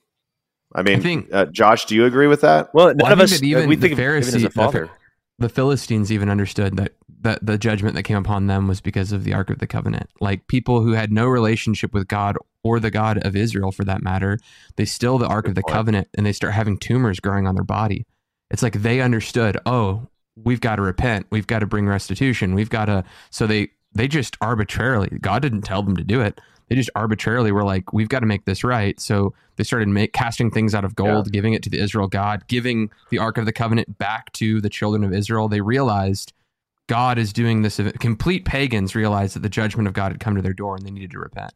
I 0.74 0.82
mean, 0.82 0.98
I 0.98 1.02
think- 1.02 1.28
uh, 1.32 1.46
Josh, 1.46 1.86
do 1.86 1.94
you 1.96 2.04
agree 2.04 2.26
with 2.28 2.42
that? 2.42 2.72
Well, 2.74 2.88
none 2.88 2.98
Well, 2.98 3.12
of 3.12 3.20
us 3.20 3.42
even 3.42 3.68
we 3.68 3.74
the 3.76 3.82
think 3.82 3.92
of 3.94 3.98
him 3.98 4.04
Pharisee- 4.06 4.34
as 4.36 4.42
the 4.42 4.46
a 4.46 4.50
father. 4.50 4.86
Pha- 4.86 4.92
the 5.40 5.48
Philistines 5.48 6.12
even 6.12 6.28
understood 6.28 6.76
that 6.76 6.92
that 7.22 7.44
the 7.44 7.58
judgment 7.58 7.94
that 7.96 8.04
came 8.04 8.16
upon 8.16 8.46
them 8.46 8.66
was 8.66 8.80
because 8.80 9.12
of 9.12 9.24
the 9.24 9.34
Ark 9.34 9.50
of 9.50 9.58
the 9.58 9.66
Covenant. 9.66 10.08
Like 10.20 10.46
people 10.46 10.82
who 10.82 10.92
had 10.92 11.12
no 11.12 11.26
relationship 11.26 11.92
with 11.92 12.08
God 12.08 12.36
or 12.62 12.80
the 12.80 12.90
God 12.90 13.18
of 13.18 13.36
Israel, 13.36 13.72
for 13.72 13.84
that 13.84 14.02
matter, 14.02 14.38
they 14.76 14.86
steal 14.86 15.18
the 15.18 15.26
Ark 15.26 15.44
Good 15.44 15.50
of 15.50 15.54
the 15.56 15.62
point. 15.62 15.74
Covenant 15.74 16.08
and 16.16 16.24
they 16.24 16.32
start 16.32 16.54
having 16.54 16.78
tumors 16.78 17.20
growing 17.20 17.46
on 17.46 17.54
their 17.56 17.64
body. 17.64 18.06
It's 18.50 18.62
like 18.62 18.80
they 18.80 19.02
understood. 19.02 19.58
Oh, 19.66 20.08
we've 20.34 20.60
got 20.62 20.76
to 20.76 20.82
repent. 20.82 21.26
We've 21.30 21.46
got 21.46 21.58
to 21.58 21.66
bring 21.66 21.86
restitution. 21.86 22.54
We've 22.54 22.70
got 22.70 22.86
to. 22.86 23.04
So 23.30 23.46
they 23.46 23.70
they 23.94 24.08
just 24.08 24.36
arbitrarily. 24.40 25.08
God 25.20 25.42
didn't 25.42 25.62
tell 25.62 25.82
them 25.82 25.96
to 25.96 26.04
do 26.04 26.22
it. 26.22 26.40
They 26.70 26.76
just 26.76 26.90
arbitrarily 26.94 27.50
were 27.50 27.64
like, 27.64 27.92
we've 27.92 28.08
got 28.08 28.20
to 28.20 28.26
make 28.26 28.44
this 28.44 28.62
right. 28.62 28.98
So 29.00 29.34
they 29.56 29.64
started 29.64 29.88
make, 29.88 30.12
casting 30.12 30.52
things 30.52 30.72
out 30.72 30.84
of 30.84 30.94
gold, 30.94 31.32
giving 31.32 31.52
it 31.52 31.64
to 31.64 31.70
the 31.70 31.80
Israel 31.80 32.06
God, 32.06 32.44
giving 32.46 32.90
the 33.10 33.18
Ark 33.18 33.38
of 33.38 33.44
the 33.44 33.52
Covenant 33.52 33.98
back 33.98 34.32
to 34.34 34.60
the 34.60 34.70
children 34.70 35.02
of 35.02 35.12
Israel. 35.12 35.48
They 35.48 35.60
realized 35.60 36.32
God 36.86 37.18
is 37.18 37.32
doing 37.32 37.62
this. 37.62 37.80
Complete 37.98 38.44
pagans 38.44 38.94
realized 38.94 39.34
that 39.34 39.40
the 39.40 39.48
judgment 39.48 39.88
of 39.88 39.94
God 39.94 40.12
had 40.12 40.20
come 40.20 40.36
to 40.36 40.42
their 40.42 40.52
door 40.52 40.76
and 40.76 40.86
they 40.86 40.92
needed 40.92 41.10
to 41.10 41.18
repent. 41.18 41.52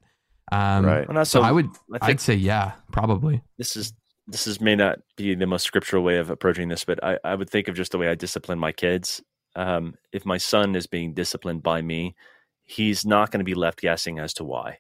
Um, 0.51 0.85
Right. 0.85 1.09
And 1.09 1.27
So 1.29 1.43
I 1.43 1.53
would, 1.53 1.67
I 1.67 1.97
I 1.97 1.99
think 2.01 2.09
would 2.09 2.21
say, 2.21 2.35
yeah, 2.35 2.73
probably. 2.91 3.41
this 3.57 3.77
is 3.77 3.93
this 4.27 4.47
is 4.47 4.61
may 4.61 4.75
not 4.75 4.99
be 5.17 5.35
the 5.35 5.47
most 5.47 5.65
scriptural 5.65 6.03
way 6.03 6.19
of 6.19 6.29
approaching 6.29 6.69
this, 6.69 6.85
but 6.85 7.03
I, 7.05 7.19
I 7.25 7.35
would 7.35 7.51
think 7.51 7.69
of 7.69 7.77
just 7.77 7.93
the 7.93 7.99
way 7.99 8.09
I 8.09 8.15
discipline 8.15 8.59
my 8.59 8.73
kids. 8.73 9.23
Um, 9.55 9.95
if 10.13 10.27
my 10.27 10.39
son 10.39 10.75
is 10.75 10.87
being 10.87 11.15
disciplined 11.15 11.63
by 11.63 11.83
me, 11.83 12.17
he's 12.65 13.05
not 13.05 13.31
going 13.31 13.39
to 13.41 13.45
be 13.45 13.55
left 13.55 13.81
guessing 13.81 14.19
as 14.19 14.35
to 14.35 14.45
why. 14.45 14.79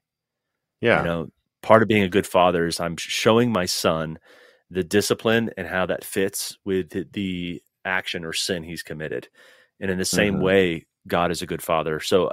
Yeah. 0.84 0.98
You 1.00 1.04
know, 1.06 1.28
part 1.62 1.82
of 1.82 1.88
being 1.88 2.02
a 2.02 2.08
good 2.08 2.26
father 2.26 2.66
is 2.66 2.78
I'm 2.78 2.96
showing 2.96 3.50
my 3.52 3.64
son 3.66 4.18
the 4.70 4.84
discipline 4.84 5.50
and 5.56 5.66
how 5.66 5.86
that 5.86 6.04
fits 6.04 6.58
with 6.64 6.90
the, 7.12 7.62
action 7.86 8.24
or 8.24 8.32
sin 8.32 8.62
he's 8.62 8.82
committed. 8.82 9.28
And 9.80 9.90
in 9.90 9.98
the 9.98 10.04
same 10.06 10.36
Mhm. 10.36 10.42
way, 10.42 10.86
God 11.06 11.30
is 11.30 11.42
a 11.42 11.46
good 11.46 11.60
father. 11.62 12.00
So 12.00 12.30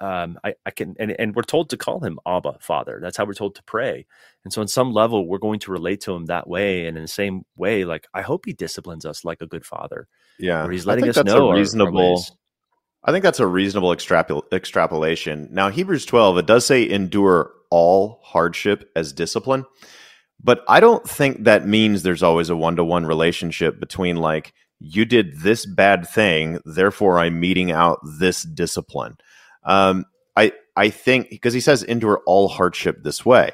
um, 0.00 0.38
I, 0.42 0.54
I 0.66 0.70
can, 0.70 0.96
and, 0.98 1.12
and 1.20 1.34
we're 1.36 1.42
told 1.42 1.70
to 1.70 1.76
call 1.76 2.00
him 2.00 2.18
Abba, 2.26 2.56
Father. 2.60 2.98
That's 3.02 3.16
how 3.16 3.24
we're 3.26 3.34
told 3.34 3.54
to 3.56 3.62
pray. 3.64 4.06
And 4.44 4.52
so, 4.52 4.60
in 4.60 4.66
some 4.68 4.92
level, 4.92 5.28
we're 5.28 5.38
going 5.38 5.60
to 5.60 5.70
relate 5.72 6.00
to 6.02 6.14
him 6.14 6.24
that 6.26 6.48
way. 6.48 6.86
And 6.86 6.96
in 6.96 7.02
the 7.04 7.08
same 7.08 7.44
way, 7.56 7.84
like 7.84 8.06
I 8.12 8.22
hope 8.22 8.44
he 8.46 8.52
disciplines 8.54 9.04
us 9.06 9.24
like 9.24 9.40
a 9.40 9.46
good 9.46 9.64
father, 9.64 10.08
yeah. 10.38 10.62
where 10.62 10.72
he's 10.72 10.86
I 10.86 10.90
letting 10.90 11.04
think 11.04 11.10
us 11.10 11.16
that's 11.16 11.26
know 11.26 11.44
a 11.44 11.48
our- 11.48 11.52
our 11.52 11.58
reasonable. 11.58 12.24
I 13.04 13.12
think 13.12 13.22
that's 13.22 13.40
a 13.40 13.46
reasonable 13.46 13.90
extrapol- 13.90 14.50
extrapolation. 14.52 15.48
Now, 15.52 15.68
Hebrews 15.68 16.06
12, 16.06 16.38
it 16.38 16.46
does 16.46 16.64
say 16.64 16.88
endure 16.88 17.52
all 17.70 18.20
hardship 18.22 18.90
as 18.96 19.12
discipline, 19.12 19.66
but 20.42 20.64
I 20.68 20.80
don't 20.80 21.08
think 21.08 21.44
that 21.44 21.66
means 21.66 22.02
there's 22.02 22.22
always 22.22 22.50
a 22.50 22.56
one 22.56 22.76
to 22.76 22.84
one 22.84 23.06
relationship 23.06 23.78
between, 23.78 24.16
like, 24.16 24.54
you 24.80 25.04
did 25.04 25.40
this 25.40 25.66
bad 25.66 26.08
thing, 26.08 26.60
therefore 26.64 27.18
I'm 27.18 27.40
meting 27.40 27.70
out 27.72 28.00
this 28.18 28.42
discipline. 28.42 29.16
Um, 29.64 30.06
I, 30.36 30.52
I 30.76 30.90
think 30.90 31.30
because 31.30 31.54
he 31.54 31.60
says 31.60 31.82
endure 31.82 32.20
all 32.26 32.48
hardship 32.48 33.02
this 33.02 33.24
way, 33.24 33.52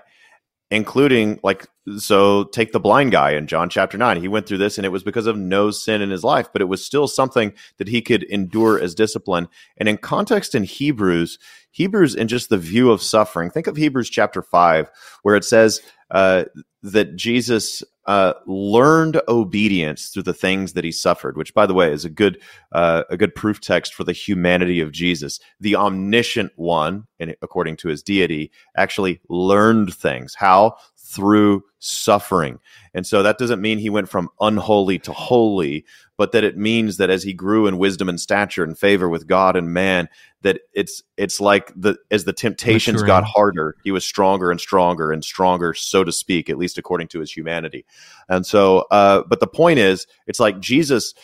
including 0.70 1.40
like 1.42 1.66
so 1.98 2.44
take 2.44 2.72
the 2.72 2.80
blind 2.80 3.10
guy 3.10 3.32
in 3.32 3.46
John 3.46 3.68
chapter 3.68 3.98
9 3.98 4.20
he 4.20 4.28
went 4.28 4.46
through 4.46 4.58
this 4.58 4.78
and 4.78 4.86
it 4.86 4.90
was 4.90 5.02
because 5.02 5.26
of 5.26 5.36
no 5.36 5.70
sin 5.70 6.00
in 6.00 6.10
his 6.10 6.22
life 6.22 6.48
but 6.52 6.62
it 6.62 6.66
was 6.66 6.84
still 6.84 7.08
something 7.08 7.52
that 7.78 7.88
he 7.88 8.00
could 8.00 8.22
endure 8.24 8.80
as 8.80 8.94
discipline. 8.94 9.48
And 9.76 9.88
in 9.88 9.98
context 9.98 10.54
in 10.54 10.64
Hebrews 10.64 11.38
Hebrews 11.72 12.14
in 12.14 12.28
just 12.28 12.48
the 12.48 12.58
view 12.58 12.90
of 12.90 13.02
suffering 13.02 13.50
think 13.50 13.66
of 13.66 13.76
Hebrews 13.76 14.10
chapter 14.10 14.42
5 14.42 14.90
where 15.22 15.36
it 15.36 15.44
says 15.44 15.80
uh, 16.10 16.44
that 16.82 17.16
Jesus 17.16 17.82
uh, 18.06 18.32
learned 18.46 19.20
obedience 19.28 20.08
through 20.08 20.24
the 20.24 20.34
things 20.34 20.72
that 20.72 20.84
he 20.84 20.90
suffered, 20.90 21.36
which, 21.36 21.54
by 21.54 21.66
the 21.66 21.74
way, 21.74 21.92
is 21.92 22.04
a 22.04 22.10
good 22.10 22.42
uh, 22.72 23.04
a 23.10 23.16
good 23.16 23.34
proof 23.34 23.60
text 23.60 23.94
for 23.94 24.04
the 24.04 24.12
humanity 24.12 24.80
of 24.80 24.90
Jesus. 24.90 25.38
The 25.60 25.76
omniscient 25.76 26.52
one, 26.56 27.06
and 27.20 27.36
according 27.42 27.76
to 27.76 27.88
his 27.88 28.02
deity, 28.02 28.50
actually 28.76 29.20
learned 29.28 29.94
things. 29.94 30.34
How? 30.34 30.76
Through 31.10 31.64
suffering. 31.80 32.60
And 32.94 33.06
so 33.06 33.22
that 33.22 33.38
doesn't 33.38 33.60
mean 33.60 33.78
he 33.78 33.90
went 33.90 34.08
from 34.08 34.28
unholy 34.40 34.98
to 35.00 35.12
holy, 35.12 35.84
but 36.16 36.32
that 36.32 36.44
it 36.44 36.56
means 36.56 36.98
that 36.98 37.10
as 37.10 37.22
he 37.22 37.32
grew 37.32 37.66
in 37.66 37.78
wisdom 37.78 38.08
and 38.08 38.20
stature 38.20 38.62
and 38.62 38.78
favor 38.78 39.08
with 39.08 39.26
God 39.26 39.56
and 39.56 39.72
man, 39.72 40.08
that 40.42 40.60
it's 40.72 41.02
it's 41.16 41.40
like 41.40 41.72
the 41.74 41.96
as 42.10 42.24
the 42.24 42.32
temptations 42.32 43.02
got 43.02 43.24
harder, 43.24 43.76
he 43.82 43.90
was 43.90 44.04
stronger 44.04 44.50
and 44.50 44.60
stronger 44.60 45.10
and 45.10 45.24
stronger, 45.24 45.74
so 45.74 46.04
to 46.04 46.12
speak, 46.12 46.48
at 46.48 46.58
least 46.58 46.78
according 46.78 47.08
to 47.08 47.20
his 47.20 47.32
humanity. 47.32 47.84
And 48.28 48.46
so, 48.46 48.86
uh, 48.90 49.22
but 49.26 49.40
the 49.40 49.46
point 49.46 49.78
is, 49.78 50.06
it's 50.26 50.40
like 50.40 50.60
Jesus, 50.60 51.14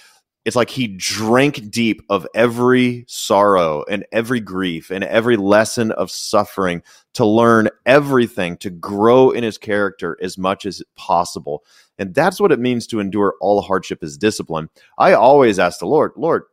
it's 0.47 0.55
like 0.55 0.71
he 0.71 0.87
drank 0.87 1.71
deep 1.71 2.03
of 2.09 2.25
every 2.33 3.05
sorrow 3.09 3.85
and 3.91 4.07
every 4.13 4.39
grief 4.39 4.91
and 4.91 5.03
every 5.03 5.37
lesson 5.37 5.91
of 5.91 6.09
suffering 6.09 6.85
to 7.15 7.27
learn 7.27 7.69
everything, 7.85 8.57
to 8.59 8.71
grow 8.71 9.33
in 9.33 9.43
his 9.43 9.59
character 9.59 10.17
as 10.23 10.39
much 10.39 10.65
as 10.65 10.85
possible. 10.95 11.65
And 11.99 12.15
that's 12.15 12.39
what 12.39 12.53
it 12.53 12.61
means 12.61 12.87
to 12.87 13.01
endure 13.01 13.35
all 13.41 13.61
hardship 13.61 14.05
as 14.05 14.17
discipline. 14.17 14.71
I 14.99 15.15
always 15.15 15.59
ask 15.59 15.81
the 15.81 15.87
Lord, 15.87 16.13
Lord, 16.15 16.45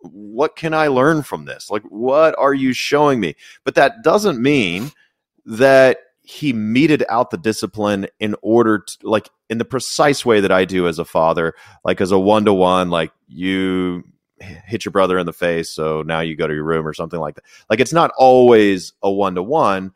what 0.00 0.56
can 0.56 0.72
I 0.72 0.86
learn 0.86 1.22
from 1.22 1.44
this? 1.44 1.70
Like, 1.70 1.82
what 1.90 2.34
are 2.38 2.54
you 2.54 2.72
showing 2.72 3.20
me? 3.20 3.36
But 3.62 3.74
that 3.74 4.02
doesn't 4.02 4.40
mean 4.40 4.90
that 5.44 5.98
he 6.24 6.52
meted 6.52 7.04
out 7.08 7.30
the 7.30 7.36
discipline 7.36 8.06
in 8.18 8.34
order 8.42 8.78
to, 8.78 8.96
like, 9.02 9.28
in 9.50 9.58
the 9.58 9.64
precise 9.64 10.24
way 10.24 10.40
that 10.40 10.50
I 10.50 10.64
do 10.64 10.88
as 10.88 10.98
a 10.98 11.04
father, 11.04 11.54
like 11.84 12.00
as 12.00 12.10
a 12.10 12.18
one 12.18 12.46
to 12.46 12.52
one, 12.54 12.88
like 12.88 13.12
you 13.28 14.02
hit 14.40 14.84
your 14.84 14.92
brother 14.92 15.18
in 15.18 15.26
the 15.26 15.32
face, 15.32 15.70
so 15.70 16.02
now 16.02 16.20
you 16.20 16.34
go 16.34 16.46
to 16.46 16.54
your 16.54 16.64
room 16.64 16.86
or 16.86 16.94
something 16.94 17.20
like 17.20 17.34
that. 17.34 17.44
Like, 17.68 17.78
it's 17.78 17.92
not 17.92 18.10
always 18.18 18.94
a 19.02 19.10
one 19.10 19.34
to 19.34 19.42
one. 19.42 19.92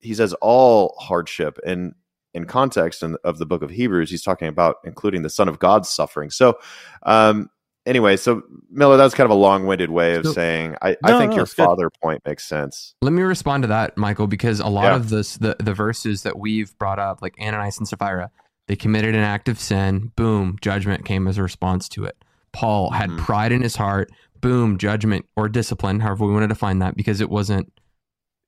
He 0.00 0.14
says 0.14 0.32
all 0.40 0.96
hardship 0.98 1.58
and 1.64 1.94
in 2.32 2.46
context 2.46 3.02
of 3.02 3.38
the 3.38 3.46
book 3.46 3.62
of 3.62 3.70
Hebrews, 3.70 4.10
he's 4.10 4.22
talking 4.22 4.48
about 4.48 4.76
including 4.84 5.22
the 5.22 5.30
Son 5.30 5.48
of 5.48 5.58
God's 5.58 5.88
suffering. 5.88 6.30
So, 6.30 6.58
um, 7.02 7.50
anyway, 7.90 8.16
so 8.16 8.42
Miller, 8.70 8.96
that 8.96 9.04
was 9.04 9.14
kind 9.14 9.26
of 9.26 9.30
a 9.32 9.38
long-winded 9.40 9.90
way 9.90 10.14
of 10.14 10.24
So- 10.24 10.32
saying 10.32 10.76
I, 10.80 10.96
I 11.04 11.18
think 11.18 11.30
no, 11.30 11.36
your 11.36 11.42
it's 11.44 11.54
good. 11.54 11.64
father 11.66 11.90
point 12.02 12.22
makes 12.24 12.46
sense. 12.46 12.94
Let 13.02 13.12
me 13.12 13.22
respond 13.22 13.64
to 13.64 13.66
that, 13.68 13.98
Michael, 13.98 14.26
because 14.26 14.60
a 14.60 14.68
lot 14.68 14.84
Yeah. 14.84 14.96
of 14.96 15.08
this, 15.10 15.36
the, 15.36 15.56
the 15.58 15.74
verses 15.74 16.22
that 16.22 16.38
we've 16.38 16.76
brought 16.78 16.98
up, 16.98 17.20
like 17.20 17.34
Ananias 17.40 17.78
and 17.78 17.86
Sapphira, 17.88 18.30
they 18.68 18.76
committed 18.76 19.14
an 19.14 19.22
act 19.22 19.48
of 19.48 19.58
sin. 19.58 20.12
Boom, 20.16 20.56
judgment 20.62 21.04
came 21.04 21.26
as 21.26 21.36
a 21.36 21.42
response 21.42 21.88
to 21.90 22.04
it. 22.04 22.16
Paul 22.52 22.90
had 22.90 23.10
Mhm. 23.10 23.18
pride 23.18 23.52
in 23.52 23.62
his 23.62 23.76
heart. 23.76 24.10
Boom, 24.40 24.78
judgment 24.78 25.26
or 25.36 25.48
discipline, 25.48 26.00
however 26.00 26.24
we 26.24 26.32
want 26.32 26.44
to 26.44 26.48
define 26.48 26.78
that, 26.78 26.96
because 26.96 27.20
it 27.20 27.28
wasn't 27.28 27.70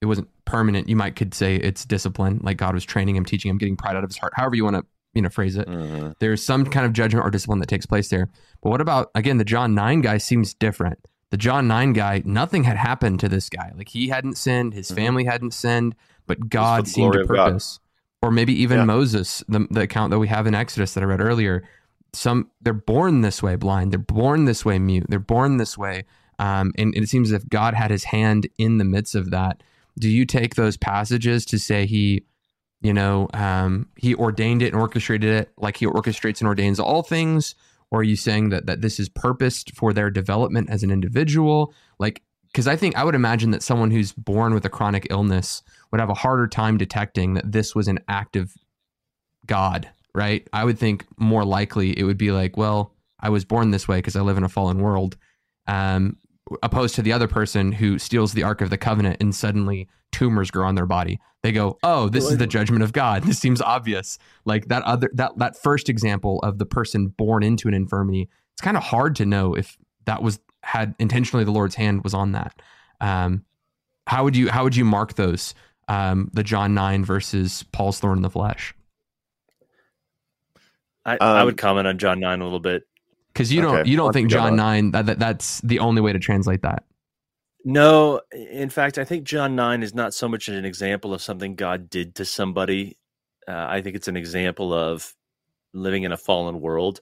it 0.00 0.06
wasn't 0.06 0.26
permanent. 0.46 0.88
You 0.88 0.96
might 0.96 1.14
could 1.14 1.32
say 1.32 1.54
it's 1.54 1.84
discipline, 1.84 2.40
like 2.42 2.56
God 2.56 2.74
was 2.74 2.84
training 2.84 3.14
him, 3.14 3.24
teaching 3.24 3.48
him, 3.50 3.56
getting 3.56 3.76
pride 3.76 3.94
out 3.94 4.02
of 4.02 4.10
his 4.10 4.18
heart. 4.18 4.32
However 4.34 4.56
you 4.56 4.64
want 4.64 4.74
to 4.74 4.84
you 5.14 5.22
know 5.22 5.28
phrase 5.28 5.56
it 5.56 5.68
Mhm. 5.68 6.14
there's 6.20 6.42
some 6.44 6.64
kind 6.66 6.86
of 6.86 6.92
judgment 6.92 7.24
or 7.26 7.30
discipline 7.30 7.58
that 7.60 7.68
takes 7.68 7.86
place 7.86 8.08
there. 8.08 8.28
But 8.62 8.70
what 8.70 8.80
about 8.80 9.10
again 9.14 9.38
the 9.38 9.44
John 9.44 9.74
9 9.74 10.00
guy 10.00 10.18
seems 10.18 10.54
different. 10.54 10.98
The 11.30 11.36
John 11.38 11.66
9 11.66 11.92
guy, 11.92 12.22
nothing 12.24 12.64
had 12.64 12.76
happened 12.76 13.20
to 13.20 13.28
this 13.28 13.48
guy. 13.48 13.72
Like 13.76 13.88
he 13.88 14.08
hadn't 14.08 14.36
sinned, 14.36 14.74
his 14.74 14.90
Mhm. 14.90 14.94
family 14.96 15.24
hadn't 15.24 15.54
sinned, 15.54 15.94
but 16.26 16.48
God 16.50 16.86
seemed 16.88 17.14
to 17.14 17.24
purpose. 17.24 17.80
Or 18.22 18.30
maybe 18.30 18.52
even 18.62 18.78
Yeah. 18.80 18.84
Moses, 18.84 19.42
the, 19.48 19.66
the 19.70 19.80
account 19.80 20.10
that 20.10 20.18
we 20.18 20.28
have 20.28 20.46
in 20.46 20.54
Exodus 20.54 20.94
that 20.94 21.02
I 21.02 21.06
read 21.06 21.20
earlier. 21.20 21.62
Some 22.14 22.50
they're 22.60 22.72
born 22.74 23.22
this 23.22 23.42
way 23.42 23.56
blind, 23.56 23.90
they're 23.92 23.98
born 23.98 24.44
this 24.44 24.64
way 24.64 24.78
mute, 24.78 25.06
they're 25.08 25.18
born 25.18 25.56
this 25.56 25.76
way. 25.78 26.04
Um, 26.38 26.72
and, 26.76 26.94
and 26.94 27.04
it 27.04 27.08
seems 27.08 27.32
as 27.32 27.42
if 27.42 27.48
God 27.48 27.74
had 27.74 27.90
his 27.90 28.04
hand 28.04 28.46
in 28.58 28.78
the 28.78 28.84
midst 28.84 29.14
of 29.14 29.30
that. 29.30 29.62
Do 29.98 30.08
you 30.10 30.24
take 30.26 30.54
those 30.54 30.76
passages 30.76 31.44
to 31.46 31.58
say 31.58 31.86
he 31.86 32.24
you 32.82 32.92
know 32.92 33.28
um, 33.34 33.88
he 33.96 34.14
ordained 34.14 34.62
it 34.62 34.72
and 34.72 34.80
orchestrated 34.80 35.30
it 35.30 35.52
like 35.56 35.76
he 35.76 35.86
orchestrates 35.86 36.40
and 36.40 36.48
ordains 36.48 36.78
all 36.78 37.02
things 37.02 37.54
or 37.90 38.00
are 38.00 38.04
you 38.04 38.16
saying 38.16 38.50
that 38.50 38.66
that 38.66 38.80
this 38.80 38.98
is 39.00 39.08
purposed 39.08 39.74
for 39.74 39.92
their 39.92 40.10
development 40.10 40.68
as 40.70 40.82
an 40.82 40.90
individual 40.90 41.72
like 41.98 42.22
because 42.48 42.66
i 42.66 42.76
think 42.76 42.96
i 42.96 43.04
would 43.04 43.14
imagine 43.14 43.50
that 43.50 43.62
someone 43.62 43.90
who's 43.90 44.12
born 44.12 44.52
with 44.54 44.64
a 44.64 44.70
chronic 44.70 45.06
illness 45.10 45.62
would 45.90 46.00
have 46.00 46.10
a 46.10 46.14
harder 46.14 46.46
time 46.46 46.76
detecting 46.76 47.34
that 47.34 47.52
this 47.52 47.74
was 47.74 47.86
an 47.86 47.98
active 48.08 48.56
God, 49.46 49.88
right? 50.14 50.46
I 50.52 50.64
would 50.64 50.78
think 50.78 51.06
more 51.18 51.44
likely 51.44 51.98
it 51.98 52.04
would 52.04 52.18
be 52.18 52.30
like, 52.30 52.56
well, 52.56 52.94
I 53.20 53.28
was 53.28 53.44
born 53.44 53.70
this 53.70 53.86
way 53.86 53.98
because 53.98 54.16
I 54.16 54.20
live 54.20 54.38
in 54.38 54.44
a 54.44 54.48
fallen 54.48 54.78
world. 54.78 55.16
Um, 55.66 56.16
opposed 56.62 56.94
to 56.96 57.02
the 57.02 57.12
other 57.12 57.28
person 57.28 57.72
who 57.72 57.98
steals 57.98 58.32
the 58.32 58.42
Ark 58.42 58.60
of 58.60 58.70
the 58.70 58.78
Covenant 58.78 59.18
and 59.20 59.34
suddenly 59.34 59.88
tumors 60.10 60.50
grow 60.50 60.66
on 60.66 60.74
their 60.74 60.86
body. 60.86 61.20
They 61.42 61.52
go, 61.52 61.78
"Oh, 61.82 62.08
this 62.08 62.30
is 62.30 62.38
the 62.38 62.46
judgment 62.46 62.82
of 62.82 62.92
God." 62.92 63.24
This 63.32 63.38
seems 63.38 63.60
obvious. 63.60 64.18
Like 64.44 64.66
that 64.66 64.82
other 64.82 65.10
that 65.14 65.32
that 65.38 65.60
first 65.60 65.88
example 65.88 66.38
of 66.40 66.58
the 66.58 66.66
person 66.66 67.08
born 67.08 67.42
into 67.42 67.68
an 67.68 67.74
infirmity. 67.74 68.28
It's 68.52 68.62
kind 68.62 68.76
of 68.76 68.82
hard 68.82 69.16
to 69.16 69.26
know 69.26 69.54
if 69.54 69.76
that 70.04 70.22
was 70.22 70.38
had 70.62 70.94
intentionally 70.98 71.44
the 71.44 71.50
Lord's 71.50 71.74
hand 71.74 72.04
was 72.04 72.14
on 72.14 72.32
that. 72.32 72.60
Um, 73.00 73.44
how 74.06 74.24
would 74.24 74.36
you 74.36 74.50
how 74.50 74.64
would 74.64 74.76
you 74.76 74.84
mark 74.84 75.14
those? 75.14 75.54
Um, 75.88 76.30
the 76.32 76.44
John 76.44 76.74
nine 76.74 77.04
versus 77.04 77.64
Paul's 77.72 77.98
thorn 77.98 78.18
in 78.18 78.22
the 78.22 78.30
flesh. 78.30 78.74
I, 81.04 81.16
um, 81.16 81.36
I 81.36 81.44
would 81.44 81.56
comment 81.56 81.88
on 81.88 81.98
John 81.98 82.20
nine 82.20 82.40
a 82.40 82.44
little 82.44 82.60
bit 82.60 82.84
because 83.32 83.52
you 83.52 83.62
don't 83.62 83.78
okay. 83.78 83.90
you 83.90 83.96
don't 83.96 84.12
think 84.12 84.30
John 84.30 84.56
nine 84.56 84.90
that, 84.92 85.06
that 85.06 85.18
that's 85.18 85.60
the 85.62 85.78
only 85.78 86.00
way 86.00 86.12
to 86.12 86.18
translate 86.18 86.62
that. 86.62 86.84
No, 87.64 88.20
in 88.32 88.70
fact, 88.70 88.98
I 88.98 89.04
think 89.04 89.24
John 89.24 89.54
9 89.54 89.82
is 89.84 89.94
not 89.94 90.14
so 90.14 90.28
much 90.28 90.48
an 90.48 90.64
example 90.64 91.14
of 91.14 91.22
something 91.22 91.54
God 91.54 91.88
did 91.88 92.16
to 92.16 92.24
somebody. 92.24 92.98
Uh, 93.46 93.66
I 93.68 93.82
think 93.82 93.94
it's 93.94 94.08
an 94.08 94.16
example 94.16 94.72
of 94.72 95.14
living 95.72 96.02
in 96.02 96.10
a 96.10 96.16
fallen 96.16 96.60
world 96.60 97.00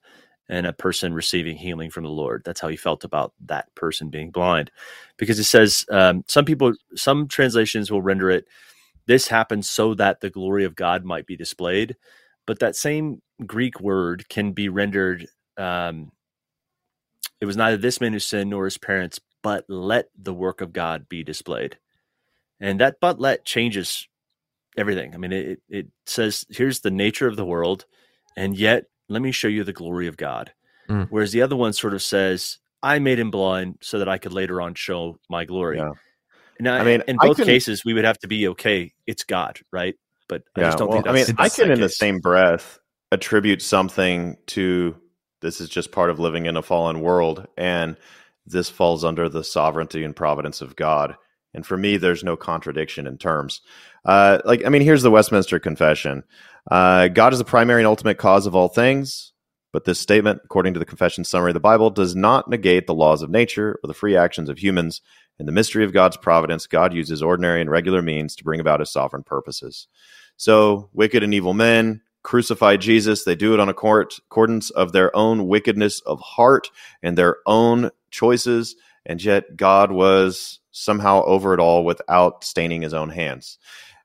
and 0.50 0.66
a 0.66 0.72
person 0.72 1.14
receiving 1.14 1.56
healing 1.56 1.90
from 1.90 2.04
the 2.04 2.10
Lord. 2.10 2.42
That's 2.44 2.60
how 2.60 2.68
he 2.68 2.76
felt 2.76 3.04
about 3.04 3.32
that 3.46 3.74
person 3.74 4.10
being 4.10 4.30
blind. 4.30 4.70
Because 5.16 5.38
it 5.38 5.44
says, 5.44 5.86
um, 5.90 6.24
some 6.28 6.44
people, 6.44 6.74
some 6.94 7.28
translations 7.28 7.90
will 7.90 8.02
render 8.02 8.30
it, 8.30 8.46
this 9.06 9.28
happened 9.28 9.64
so 9.64 9.94
that 9.94 10.20
the 10.20 10.30
glory 10.30 10.64
of 10.64 10.76
God 10.76 11.04
might 11.04 11.26
be 11.26 11.36
displayed. 11.36 11.96
But 12.46 12.58
that 12.58 12.76
same 12.76 13.22
Greek 13.46 13.80
word 13.80 14.28
can 14.28 14.52
be 14.52 14.68
rendered, 14.68 15.26
um, 15.56 16.10
it 17.40 17.46
was 17.46 17.56
neither 17.56 17.76
this 17.76 18.00
man 18.00 18.12
who 18.12 18.18
sinned 18.18 18.50
nor 18.50 18.64
his 18.64 18.78
parents, 18.78 19.20
but 19.42 19.64
let 19.68 20.08
the 20.16 20.34
work 20.34 20.60
of 20.60 20.72
God 20.72 21.08
be 21.08 21.22
displayed. 21.22 21.78
And 22.60 22.80
that 22.80 22.96
but 23.00 23.18
let 23.18 23.44
changes 23.44 24.06
everything. 24.76 25.14
I 25.14 25.18
mean, 25.18 25.32
it, 25.32 25.62
it 25.68 25.88
says, 26.06 26.44
here's 26.50 26.80
the 26.80 26.90
nature 26.90 27.26
of 27.26 27.36
the 27.36 27.44
world, 27.44 27.86
and 28.36 28.56
yet 28.56 28.84
let 29.08 29.22
me 29.22 29.32
show 29.32 29.48
you 29.48 29.64
the 29.64 29.72
glory 29.72 30.06
of 30.06 30.16
God. 30.16 30.52
Mm. 30.88 31.08
Whereas 31.10 31.32
the 31.32 31.42
other 31.42 31.56
one 31.56 31.72
sort 31.72 31.94
of 31.94 32.02
says, 32.02 32.58
I 32.82 32.98
made 32.98 33.18
him 33.18 33.30
blind 33.30 33.78
so 33.80 33.98
that 33.98 34.08
I 34.08 34.18
could 34.18 34.32
later 34.32 34.60
on 34.60 34.74
show 34.74 35.18
my 35.28 35.44
glory. 35.44 35.78
Yeah. 35.78 35.90
Now, 36.60 36.76
I 36.76 36.84
mean, 36.84 37.02
in 37.08 37.16
both 37.16 37.36
can, 37.36 37.46
cases, 37.46 37.84
we 37.84 37.94
would 37.94 38.04
have 38.04 38.18
to 38.18 38.28
be 38.28 38.48
okay. 38.48 38.92
It's 39.06 39.24
God, 39.24 39.58
right? 39.72 39.94
But 40.28 40.42
I 40.54 40.60
just 40.60 40.78
don't 40.78 40.88
well, 40.88 40.98
think. 40.98 41.08
I 41.08 41.12
mean, 41.12 41.26
I 41.38 41.48
can, 41.48 41.70
in 41.70 41.80
the 41.80 41.88
same 41.88 42.18
breath, 42.18 42.78
attribute 43.10 43.62
something 43.62 44.36
to 44.48 44.94
this 45.40 45.60
is 45.60 45.68
just 45.68 45.92
part 45.92 46.10
of 46.10 46.18
living 46.18 46.46
in 46.46 46.56
a 46.56 46.62
fallen 46.62 47.00
world, 47.00 47.46
and 47.56 47.96
this 48.46 48.68
falls 48.68 49.04
under 49.04 49.28
the 49.28 49.44
sovereignty 49.44 50.04
and 50.04 50.14
providence 50.14 50.60
of 50.60 50.76
God. 50.76 51.16
And 51.52 51.66
for 51.66 51.76
me, 51.76 51.96
there's 51.96 52.22
no 52.22 52.36
contradiction 52.36 53.06
in 53.06 53.18
terms. 53.18 53.60
Uh, 54.04 54.38
like, 54.44 54.64
I 54.64 54.68
mean, 54.68 54.82
here's 54.82 55.02
the 55.02 55.10
Westminster 55.10 55.58
Confession 55.58 56.24
uh, 56.70 57.08
God 57.08 57.32
is 57.32 57.38
the 57.38 57.44
primary 57.44 57.80
and 57.80 57.86
ultimate 57.86 58.18
cause 58.18 58.46
of 58.46 58.54
all 58.54 58.68
things. 58.68 59.32
But 59.72 59.84
this 59.84 60.00
statement, 60.00 60.40
according 60.44 60.74
to 60.74 60.80
the 60.80 60.84
confession 60.84 61.24
summary 61.24 61.50
of 61.50 61.54
the 61.54 61.60
Bible, 61.60 61.90
does 61.90 62.16
not 62.16 62.48
negate 62.48 62.86
the 62.86 62.94
laws 62.94 63.22
of 63.22 63.30
nature 63.30 63.78
or 63.82 63.86
the 63.86 63.94
free 63.94 64.16
actions 64.16 64.48
of 64.48 64.58
humans. 64.58 65.00
In 65.38 65.46
the 65.46 65.52
mystery 65.52 65.84
of 65.84 65.92
God's 65.92 66.16
providence, 66.16 66.66
God 66.66 66.92
uses 66.92 67.22
ordinary 67.22 67.60
and 67.60 67.70
regular 67.70 68.02
means 68.02 68.34
to 68.36 68.44
bring 68.44 68.60
about 68.60 68.80
his 68.80 68.92
sovereign 68.92 69.22
purposes. 69.22 69.86
So, 70.36 70.90
wicked 70.92 71.22
and 71.22 71.32
evil 71.32 71.54
men 71.54 72.02
crucify 72.22 72.76
Jesus. 72.76 73.24
They 73.24 73.36
do 73.36 73.54
it 73.54 73.60
on 73.60 73.68
a 73.68 73.74
court, 73.74 74.18
accordance 74.26 74.70
of 74.70 74.92
their 74.92 75.14
own 75.16 75.46
wickedness 75.46 76.00
of 76.00 76.20
heart 76.20 76.70
and 77.02 77.16
their 77.16 77.38
own 77.46 77.90
choices, 78.10 78.76
and 79.06 79.22
yet 79.22 79.56
God 79.56 79.92
was 79.92 80.60
somehow 80.72 81.24
over 81.24 81.54
it 81.54 81.60
all 81.60 81.84
without 81.84 82.44
staining 82.44 82.82
his 82.82 82.94
own 82.94 83.10
hands. 83.10 83.58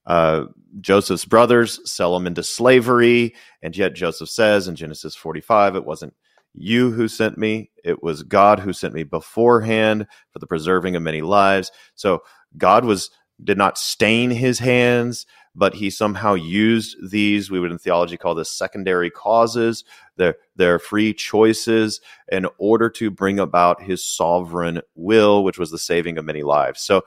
Uh, 0.05 0.45
Joseph's 0.81 1.25
brothers 1.25 1.79
sell 1.89 2.15
him 2.15 2.27
into 2.27 2.43
slavery, 2.43 3.33
and 3.61 3.75
yet 3.75 3.95
Joseph 3.95 4.29
says 4.29 4.67
in 4.67 4.75
Genesis 4.75 5.15
45, 5.15 5.75
it 5.75 5.85
wasn't 5.85 6.13
you 6.53 6.91
who 6.91 7.07
sent 7.07 7.37
me, 7.37 7.69
it 7.83 8.01
was 8.01 8.23
God 8.23 8.59
who 8.59 8.71
sent 8.71 8.93
me 8.93 9.03
beforehand 9.03 10.07
for 10.31 10.39
the 10.39 10.47
preserving 10.47 10.95
of 10.95 11.03
many 11.03 11.21
lives. 11.21 11.71
So 11.95 12.23
God 12.57 12.85
was 12.85 13.09
did 13.43 13.57
not 13.57 13.77
stain 13.77 14.31
his 14.31 14.59
hands, 14.59 15.25
but 15.55 15.73
he 15.75 15.89
somehow 15.89 16.33
used 16.33 16.97
these, 17.09 17.49
we 17.49 17.59
would 17.59 17.71
in 17.71 17.77
theology 17.77 18.17
call 18.17 18.35
this 18.35 18.49
secondary 18.49 19.09
causes, 19.09 19.83
their, 20.17 20.35
their 20.55 20.79
free 20.79 21.13
choices, 21.13 22.01
in 22.31 22.45
order 22.57 22.89
to 22.89 23.09
bring 23.09 23.39
about 23.39 23.81
his 23.81 24.03
sovereign 24.03 24.81
will, 24.95 25.43
which 25.43 25.57
was 25.57 25.71
the 25.71 25.77
saving 25.77 26.17
of 26.17 26.25
many 26.25 26.43
lives. 26.43 26.81
So 26.81 27.05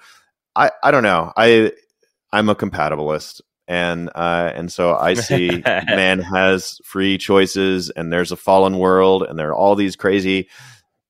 I, 0.57 0.71
I 0.83 0.91
don't 0.91 1.03
know. 1.03 1.33
I 1.37 1.73
I'm 2.33 2.49
a 2.49 2.55
compatibilist. 2.55 3.41
And 3.67 4.09
uh, 4.15 4.51
and 4.55 4.73
so 4.73 4.97
I 4.97 5.13
see 5.13 5.63
man 5.67 6.21
has 6.21 6.81
free 6.85 7.19
choices, 7.19 7.91
and 7.91 8.11
there's 8.11 8.33
a 8.33 8.37
fallen 8.37 8.79
world, 8.79 9.25
and 9.25 9.39
there 9.39 9.51
are 9.51 9.55
all 9.55 9.75
these 9.75 9.95
crazy, 9.95 10.49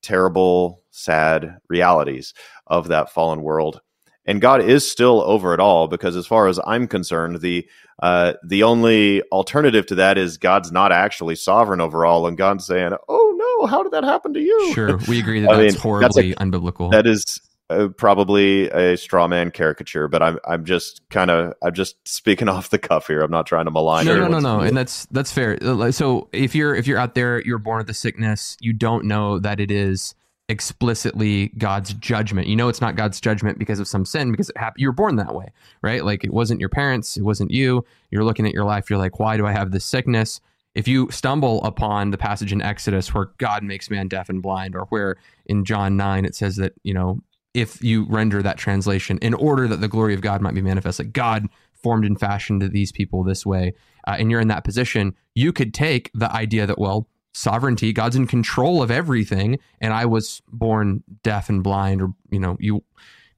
terrible, 0.02 0.82
sad 0.90 1.58
realities 1.68 2.34
of 2.66 2.88
that 2.88 3.12
fallen 3.12 3.42
world 3.42 3.80
and 4.28 4.42
God 4.42 4.62
is 4.62 4.88
still 4.88 5.22
over 5.22 5.54
it 5.54 5.58
all 5.58 5.88
because, 5.88 6.14
as 6.14 6.26
far 6.26 6.48
as 6.48 6.60
I'm 6.66 6.86
concerned, 6.86 7.40
the 7.40 7.66
uh, 8.00 8.34
the 8.44 8.62
only 8.62 9.22
alternative 9.32 9.86
to 9.86 9.94
that 9.96 10.18
is 10.18 10.36
God's 10.36 10.70
not 10.70 10.92
actually 10.92 11.34
sovereign 11.34 11.80
over 11.80 12.04
all, 12.04 12.26
and 12.26 12.36
God's 12.36 12.66
saying, 12.66 12.92
"Oh 13.08 13.34
no, 13.36 13.66
how 13.66 13.82
did 13.82 13.92
that 13.92 14.04
happen 14.04 14.34
to 14.34 14.40
you?" 14.40 14.72
Sure, 14.74 14.98
we 15.08 15.18
agree 15.18 15.40
that 15.40 15.50
that's 15.50 15.74
mean, 15.74 15.80
horribly 15.80 16.34
that's 16.34 16.42
unbiblical. 16.42 16.92
That 16.92 17.06
is 17.06 17.40
uh, 17.70 17.88
probably 17.96 18.68
a 18.68 18.98
straw 18.98 19.28
man 19.28 19.50
caricature, 19.50 20.08
but 20.08 20.22
I'm 20.22 20.38
I'm 20.46 20.66
just 20.66 21.00
kind 21.08 21.30
of 21.30 21.54
I'm 21.62 21.72
just 21.72 21.96
speaking 22.06 22.48
off 22.50 22.68
the 22.68 22.78
cuff 22.78 23.06
here. 23.06 23.22
I'm 23.22 23.30
not 23.30 23.46
trying 23.46 23.64
to 23.64 23.70
malign. 23.70 24.04
No, 24.04 24.14
no, 24.14 24.28
no, 24.28 24.40
no, 24.40 24.60
and 24.60 24.76
that's 24.76 25.06
that's 25.06 25.32
fair. 25.32 25.58
So 25.90 26.28
if 26.32 26.54
you're 26.54 26.74
if 26.74 26.86
you're 26.86 26.98
out 26.98 27.14
there, 27.14 27.40
you're 27.40 27.58
born 27.58 27.78
with 27.78 27.88
a 27.88 27.94
sickness, 27.94 28.58
you 28.60 28.74
don't 28.74 29.06
know 29.06 29.38
that 29.38 29.58
it 29.58 29.70
is 29.70 30.14
explicitly 30.48 31.48
God's 31.58 31.92
judgment. 31.94 32.46
You 32.48 32.56
know 32.56 32.68
it's 32.68 32.80
not 32.80 32.96
God's 32.96 33.20
judgment 33.20 33.58
because 33.58 33.78
of 33.78 33.88
some 33.88 34.04
sin 34.04 34.30
because 34.30 34.48
it 34.48 34.56
happened. 34.56 34.80
You 34.80 34.88
were 34.88 34.94
born 34.94 35.16
that 35.16 35.34
way, 35.34 35.48
right? 35.82 36.04
Like 36.04 36.24
it 36.24 36.32
wasn't 36.32 36.60
your 36.60 36.70
parents, 36.70 37.16
it 37.16 37.22
wasn't 37.22 37.50
you. 37.50 37.84
You're 38.10 38.24
looking 38.24 38.46
at 38.46 38.54
your 38.54 38.64
life. 38.64 38.88
You're 38.88 38.98
like, 38.98 39.18
why 39.18 39.36
do 39.36 39.46
I 39.46 39.52
have 39.52 39.70
this 39.70 39.84
sickness? 39.84 40.40
If 40.74 40.88
you 40.88 41.10
stumble 41.10 41.62
upon 41.64 42.10
the 42.10 42.18
passage 42.18 42.52
in 42.52 42.62
Exodus 42.62 43.12
where 43.12 43.30
God 43.38 43.62
makes 43.62 43.90
man 43.90 44.08
deaf 44.08 44.28
and 44.28 44.40
blind, 44.40 44.74
or 44.74 44.86
where 44.86 45.16
in 45.46 45.64
John 45.64 45.96
nine 45.96 46.24
it 46.24 46.34
says 46.34 46.56
that 46.56 46.74
you 46.82 46.94
know 46.94 47.20
if 47.52 47.82
you 47.82 48.06
render 48.08 48.42
that 48.42 48.58
translation 48.58 49.18
in 49.18 49.34
order 49.34 49.66
that 49.68 49.80
the 49.80 49.88
glory 49.88 50.14
of 50.14 50.20
God 50.20 50.40
might 50.40 50.54
be 50.54 50.62
manifest, 50.62 50.98
like 50.98 51.12
God 51.12 51.48
formed 51.74 52.04
and 52.04 52.18
fashioned 52.18 52.62
these 52.72 52.92
people 52.92 53.22
this 53.22 53.44
way, 53.44 53.74
uh, 54.06 54.16
and 54.18 54.30
you're 54.30 54.40
in 54.40 54.48
that 54.48 54.64
position, 54.64 55.14
you 55.34 55.52
could 55.52 55.74
take 55.74 56.10
the 56.14 56.30
idea 56.32 56.66
that 56.66 56.78
well 56.78 57.08
sovereignty. 57.38 57.92
God's 57.92 58.16
in 58.16 58.26
control 58.26 58.82
of 58.82 58.90
everything. 58.90 59.58
And 59.80 59.94
I 59.94 60.06
was 60.06 60.42
born 60.48 61.04
deaf 61.22 61.48
and 61.48 61.62
blind, 61.62 62.02
or, 62.02 62.08
you 62.30 62.40
know, 62.40 62.56
you, 62.58 62.82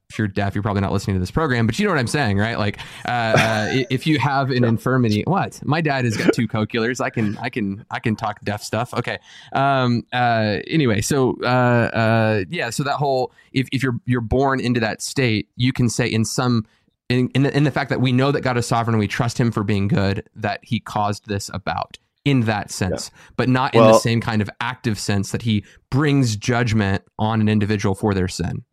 if 0.09 0.19
you're 0.19 0.27
deaf, 0.27 0.55
you're 0.55 0.63
probably 0.63 0.81
not 0.81 0.91
listening 0.91 1.15
to 1.15 1.21
this 1.21 1.31
program, 1.31 1.67
but 1.67 1.79
you 1.79 1.85
know 1.85 1.93
what 1.93 2.01
I'm 2.01 2.07
saying, 2.09 2.39
right? 2.39 2.59
Like, 2.59 2.81
uh, 3.07 3.11
uh, 3.11 3.69
if 3.91 4.07
you 4.07 4.19
have 4.19 4.51
an 4.51 4.65
infirmity, 4.65 5.23
what? 5.25 5.61
My 5.65 5.81
dad 5.81 6.05
has 6.05 6.17
got 6.17 6.33
two 6.33 6.49
cochlears. 6.49 7.01
I 7.01 7.11
can, 7.11 7.37
I 7.39 7.49
can, 7.51 7.85
I 7.91 8.01
can 8.01 8.17
talk 8.17 8.41
deaf 8.41 8.63
stuff. 8.63 8.93
Okay. 8.95 9.19
Um, 9.53 10.05
uh, 10.13 10.59
anyway, 10.67 11.01
so, 11.03 11.37
uh, 11.43 11.47
uh, 11.47 12.45
yeah, 12.49 12.71
so 12.71 12.83
that 12.83 12.97
whole, 12.97 13.33
if, 13.53 13.69
if 13.71 13.83
you're, 13.83 14.01
you're 14.07 14.21
born 14.21 14.59
into 14.61 14.81
that 14.81 15.01
state, 15.03 15.49
you 15.57 15.73
can 15.73 15.89
say 15.89 16.09
in 16.09 16.25
some, 16.25 16.67
in, 17.09 17.29
in 17.35 17.43
the, 17.43 17.57
in 17.57 17.65
the 17.65 17.71
fact 17.71 17.91
that 17.91 18.01
we 18.01 18.11
know 18.11 18.33
that 18.33 18.41
God 18.41 18.57
is 18.57 18.67
sovereign 18.67 18.99
we 18.99 19.07
trust 19.07 19.39
him 19.39 19.53
for 19.53 19.63
being 19.63 19.89
good, 19.89 20.29
that 20.35 20.61
he 20.63 20.81
caused 20.81 21.29
this 21.29 21.51
about 21.53 21.99
in 22.25 22.43
that 22.43 22.71
sense, 22.71 23.11
yeah. 23.13 23.33
but 23.37 23.49
not 23.49 23.75
well, 23.75 23.87
in 23.87 23.93
the 23.93 23.99
same 23.99 24.21
kind 24.21 24.43
of 24.43 24.51
active 24.61 24.99
sense 24.99 25.33
that 25.33 25.43
he 25.43 25.65
brings 25.91 26.37
judgment 26.37 27.03
on 27.19 27.41
an 27.41 27.49
individual 27.49 27.95
for 27.95 28.15
their 28.15 28.29
sin. 28.29 28.65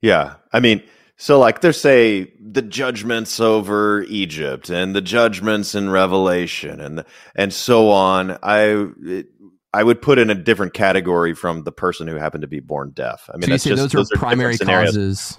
Yeah. 0.00 0.34
I 0.52 0.60
mean, 0.60 0.82
so 1.16 1.38
like 1.38 1.60
there's 1.60 1.80
say 1.80 2.32
the 2.40 2.62
judgments 2.62 3.38
over 3.40 4.02
Egypt 4.08 4.70
and 4.70 4.94
the 4.94 5.00
judgments 5.00 5.74
in 5.74 5.90
Revelation 5.90 6.80
and 6.80 7.04
and 7.34 7.52
so 7.52 7.90
on. 7.90 8.38
I 8.42 8.88
it, 9.04 9.26
I 9.72 9.82
would 9.82 10.02
put 10.02 10.18
in 10.18 10.28
a 10.28 10.34
different 10.34 10.74
category 10.74 11.34
from 11.34 11.62
the 11.62 11.72
person 11.72 12.06
who 12.06 12.16
happened 12.16 12.42
to 12.42 12.48
be 12.48 12.60
born 12.60 12.90
deaf. 12.90 13.30
I 13.32 13.36
mean, 13.38 13.58
so 13.58 13.70
just, 13.70 13.82
those, 13.82 13.92
those 13.92 14.12
are 14.12 14.18
primary 14.18 14.58
causes. 14.58 15.38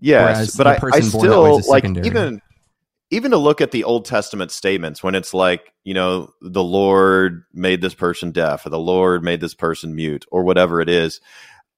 Yes, 0.00 0.56
but 0.56 0.66
I, 0.66 0.78
I 0.92 1.00
still 1.00 1.60
like 1.68 1.84
even 1.84 2.40
even 3.10 3.30
to 3.32 3.36
look 3.36 3.60
at 3.60 3.72
the 3.72 3.84
Old 3.84 4.04
Testament 4.04 4.50
statements 4.50 5.02
when 5.02 5.14
it's 5.14 5.34
like, 5.34 5.72
you 5.84 5.94
know, 5.94 6.32
the 6.40 6.62
Lord 6.62 7.44
made 7.52 7.80
this 7.80 7.94
person 7.94 8.30
deaf 8.30 8.64
or 8.64 8.70
the 8.70 8.78
Lord 8.78 9.24
made 9.24 9.40
this 9.40 9.54
person 9.54 9.94
mute 9.94 10.24
or 10.30 10.44
whatever 10.44 10.80
it 10.80 10.88
is. 10.88 11.20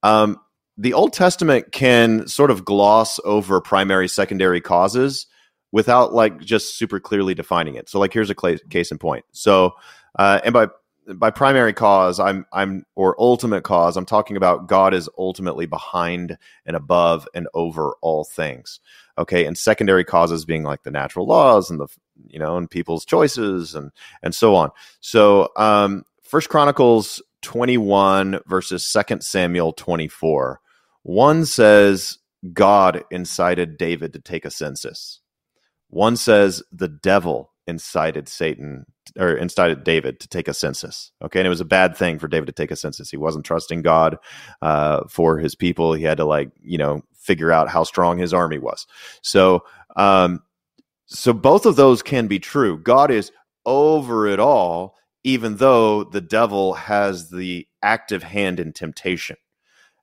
Um, 0.03 0.39
the 0.77 0.93
Old 0.93 1.13
Testament 1.13 1.73
can 1.73 2.27
sort 2.27 2.51
of 2.51 2.65
gloss 2.65 3.21
over 3.25 3.61
primary, 3.61 4.09
secondary 4.09 4.61
causes, 4.61 5.27
without 5.73 6.13
like 6.13 6.39
just 6.41 6.77
super 6.77 7.01
clearly 7.01 7.35
defining 7.35 7.75
it. 7.75 7.89
So 7.89 7.99
like 7.99 8.13
here's 8.13 8.31
a 8.31 8.35
case 8.35 8.91
in 8.91 8.99
point. 8.99 9.25
So 9.33 9.73
uh, 10.19 10.41
and 10.45 10.53
by 10.53 10.69
by 11.15 11.31
primary 11.31 11.73
cause, 11.73 12.21
I'm 12.21 12.47
I'm 12.53 12.85
or 12.95 13.21
ultimate 13.21 13.65
cause, 13.65 13.97
I'm 13.97 14.07
talking 14.07 14.37
about 14.37 14.69
God 14.69 14.95
is 14.95 15.09
ultimately 15.19 15.67
behind 15.67 16.39
and 16.65 16.77
above 16.77 17.27
and 17.35 17.49
over 17.55 17.97
all 18.03 18.25
things. 18.25 18.81
Okay, 19.19 19.45
and 19.45 19.57
secondary 19.57 20.05
causes 20.05 20.45
being 20.45 20.63
like 20.63 20.83
the 20.83 20.91
natural 20.91 21.27
laws 21.27 21.71
and 21.71 21.79
the 21.79 21.89
you 22.29 22.39
know 22.39 22.57
and 22.57 22.71
people's 22.71 23.05
choices 23.05 23.75
and 23.75 23.91
and 24.23 24.35
so 24.35 24.55
on. 24.55 24.71
So 25.01 25.51
um, 25.57 26.05
First 26.23 26.49
Chronicles 26.49 27.23
21 27.43 28.41
versus 28.47 28.87
Second 28.87 29.23
Samuel 29.23 29.73
24. 29.73 30.61
One 31.03 31.45
says 31.45 32.19
God 32.53 33.05
incited 33.11 33.77
David 33.77 34.13
to 34.15 34.21
take 34.21 34.45
a 34.45 34.51
census. 34.51 35.21
One 35.89 36.17
says 36.17 36.63
the 36.73 36.89
devil 36.89 37.53
incited 37.67 38.29
Satan 38.29 38.87
or 39.19 39.37
incited 39.37 39.85
David 39.85 40.21
to 40.21 40.29
take 40.29 40.49
a 40.49 40.55
census. 40.55 41.13
Okay, 41.23 41.41
and 41.41 41.47
it 41.47 41.51
was 41.51 41.61
a 41.61 41.67
bad 41.67 41.97
thing 41.97 42.19
for 42.19 42.29
David 42.29 42.47
to 42.47 42.53
take 42.53 42.71
a 42.71 42.77
census. 42.77 43.11
He 43.11 43.17
wasn't 43.17 43.45
trusting 43.45 43.83
God 43.83 44.17
uh, 44.63 45.03
for 45.09 45.39
his 45.39 45.55
people. 45.55 45.93
He 45.93 46.05
had 46.05 46.19
to 46.19 46.25
like 46.25 46.51
you 46.63 46.79
know 46.79 47.03
figure 47.23 47.53
out 47.53 47.69
how 47.69 47.85
strong 47.85 48.19
his 48.19 48.35
army 48.35 48.59
was. 48.59 48.87
So, 49.23 49.65
um, 49.97 50.43
so 51.07 51.33
both 51.33 51.67
of 51.67 51.77
those 51.77 52.03
can 52.03 52.27
be 52.27 52.39
true. 52.39 52.79
God 52.79 53.11
is 53.11 53.31
over 53.65 54.27
it 54.27 54.41
all, 54.41 54.97
even 55.25 55.57
though 55.57 56.05
the 56.05 56.21
devil 56.21 56.75
has 56.75 57.31
the 57.31 57.67
active 57.83 58.23
hand 58.23 58.59
in 58.59 58.73
temptation. 58.73 59.37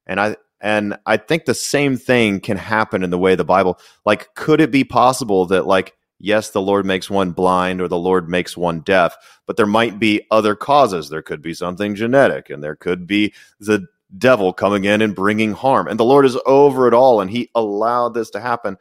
And 0.07 0.19
I 0.19 0.37
and 0.61 0.97
I 1.05 1.17
think 1.17 1.45
the 1.45 1.53
same 1.53 1.97
thing 1.97 2.41
can 2.41 2.57
happen 2.57 3.03
in 3.03 3.11
the 3.11 3.17
way 3.17 3.35
the 3.35 3.45
Bible 3.45 3.79
like 4.05 4.33
could 4.35 4.59
it 4.59 4.71
be 4.71 4.83
possible 4.83 5.45
that 5.47 5.67
like 5.67 5.95
yes, 6.19 6.49
the 6.49 6.61
Lord 6.61 6.85
makes 6.85 7.09
one 7.09 7.31
blind 7.31 7.81
or 7.81 7.87
the 7.87 7.97
Lord 7.97 8.29
makes 8.29 8.57
one 8.57 8.81
deaf, 8.81 9.15
but 9.47 9.57
there 9.57 9.65
might 9.65 9.99
be 9.99 10.21
other 10.31 10.55
causes. 10.55 11.09
There 11.09 11.21
could 11.21 11.41
be 11.41 11.53
something 11.53 11.95
genetic 11.95 12.49
and 12.49 12.63
there 12.63 12.75
could 12.75 13.07
be 13.07 13.33
the 13.59 13.87
devil 14.17 14.53
coming 14.53 14.85
in 14.85 15.01
and 15.01 15.15
bringing 15.15 15.53
harm. 15.53 15.87
And 15.87 15.99
the 15.99 16.05
Lord 16.05 16.25
is 16.25 16.37
over 16.45 16.87
it 16.87 16.93
all 16.93 17.21
and 17.21 17.29
he 17.29 17.49
allowed 17.55 18.13
this 18.13 18.29
to 18.31 18.39
happen 18.39 18.77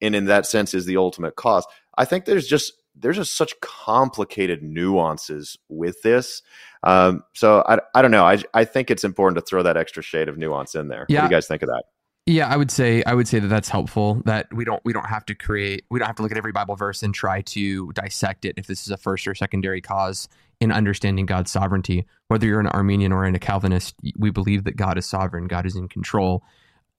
and 0.00 0.14
in 0.14 0.26
that 0.26 0.46
sense 0.46 0.74
is 0.74 0.84
the 0.84 0.96
ultimate 0.96 1.36
cause. 1.36 1.66
I 1.96 2.04
think 2.04 2.24
there's 2.24 2.46
just 2.46 2.72
there's 2.94 3.16
just 3.16 3.36
such 3.36 3.58
complicated 3.60 4.62
nuances 4.62 5.56
with 5.68 6.02
this. 6.02 6.42
Um, 6.82 7.22
so 7.32 7.64
I, 7.66 7.78
I 7.94 8.02
don't 8.02 8.10
know. 8.10 8.26
I, 8.26 8.42
I 8.52 8.64
think 8.64 8.90
it's 8.90 9.04
important 9.04 9.36
to 9.38 9.48
throw 9.48 9.62
that 9.62 9.78
extra 9.78 10.02
shade 10.02 10.28
of 10.28 10.36
nuance 10.36 10.74
in 10.74 10.88
there. 10.88 11.06
Yeah. 11.08 11.22
What 11.22 11.28
do 11.28 11.34
you 11.34 11.36
guys 11.36 11.46
think 11.46 11.62
of 11.62 11.68
that? 11.68 11.84
Yeah, 12.26 12.46
I 12.46 12.56
would 12.56 12.70
say 12.70 13.02
I 13.04 13.14
would 13.14 13.26
say 13.26 13.40
that 13.40 13.48
that's 13.48 13.68
helpful. 13.68 14.22
That 14.26 14.46
we 14.52 14.64
don't 14.64 14.80
we 14.84 14.92
don't 14.92 15.06
have 15.06 15.26
to 15.26 15.34
create 15.34 15.84
we 15.90 15.98
don't 15.98 16.06
have 16.06 16.16
to 16.16 16.22
look 16.22 16.30
at 16.30 16.38
every 16.38 16.52
Bible 16.52 16.76
verse 16.76 17.02
and 17.02 17.12
try 17.12 17.40
to 17.42 17.90
dissect 17.92 18.44
it 18.44 18.54
if 18.56 18.68
this 18.68 18.82
is 18.82 18.90
a 18.90 18.96
first 18.96 19.26
or 19.26 19.34
secondary 19.34 19.80
cause 19.80 20.28
in 20.60 20.70
understanding 20.70 21.26
God's 21.26 21.50
sovereignty. 21.50 22.06
Whether 22.28 22.46
you're 22.46 22.60
an 22.60 22.68
Arminian 22.68 23.10
or 23.10 23.24
in 23.24 23.34
a 23.34 23.40
Calvinist, 23.40 23.96
we 24.16 24.30
believe 24.30 24.62
that 24.64 24.76
God 24.76 24.98
is 24.98 25.06
sovereign, 25.06 25.48
God 25.48 25.66
is 25.66 25.74
in 25.74 25.88
control. 25.88 26.44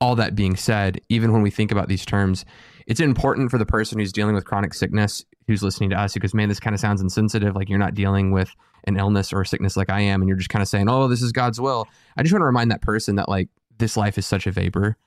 All 0.01 0.15
that 0.17 0.35
being 0.35 0.57
said, 0.57 0.99
even 1.07 1.31
when 1.31 1.41
we 1.41 1.49
think 1.49 1.71
about 1.71 1.87
these 1.87 2.05
terms, 2.05 2.43
it's 2.85 2.99
important 2.99 3.49
for 3.49 3.57
the 3.57 3.65
person 3.65 3.99
who's 3.99 4.11
dealing 4.11 4.35
with 4.35 4.43
chronic 4.43 4.73
sickness 4.73 5.23
who's 5.47 5.63
listening 5.63 5.89
to 5.91 5.97
us 5.97 6.13
because 6.13 6.33
man, 6.33 6.49
this 6.49 6.59
kind 6.59 6.73
of 6.73 6.81
sounds 6.81 6.99
insensitive. 6.99 7.55
Like 7.55 7.69
you're 7.69 7.79
not 7.79 7.93
dealing 7.93 8.31
with 8.31 8.53
an 8.83 8.97
illness 8.97 9.31
or 9.31 9.39
a 9.39 9.45
sickness 9.45 9.77
like 9.77 9.89
I 9.89 10.01
am, 10.01 10.21
and 10.21 10.27
you're 10.27 10.37
just 10.37 10.49
kind 10.49 10.61
of 10.61 10.67
saying, 10.67 10.89
"Oh, 10.89 11.07
this 11.07 11.21
is 11.21 11.31
God's 11.31 11.61
will." 11.61 11.87
I 12.17 12.23
just 12.23 12.33
want 12.33 12.41
to 12.41 12.47
remind 12.47 12.71
that 12.71 12.81
person 12.81 13.15
that 13.15 13.29
like 13.29 13.47
this 13.77 13.95
life 13.95 14.17
is 14.17 14.25
such 14.25 14.45
a 14.45 14.51
vapor 14.51 14.97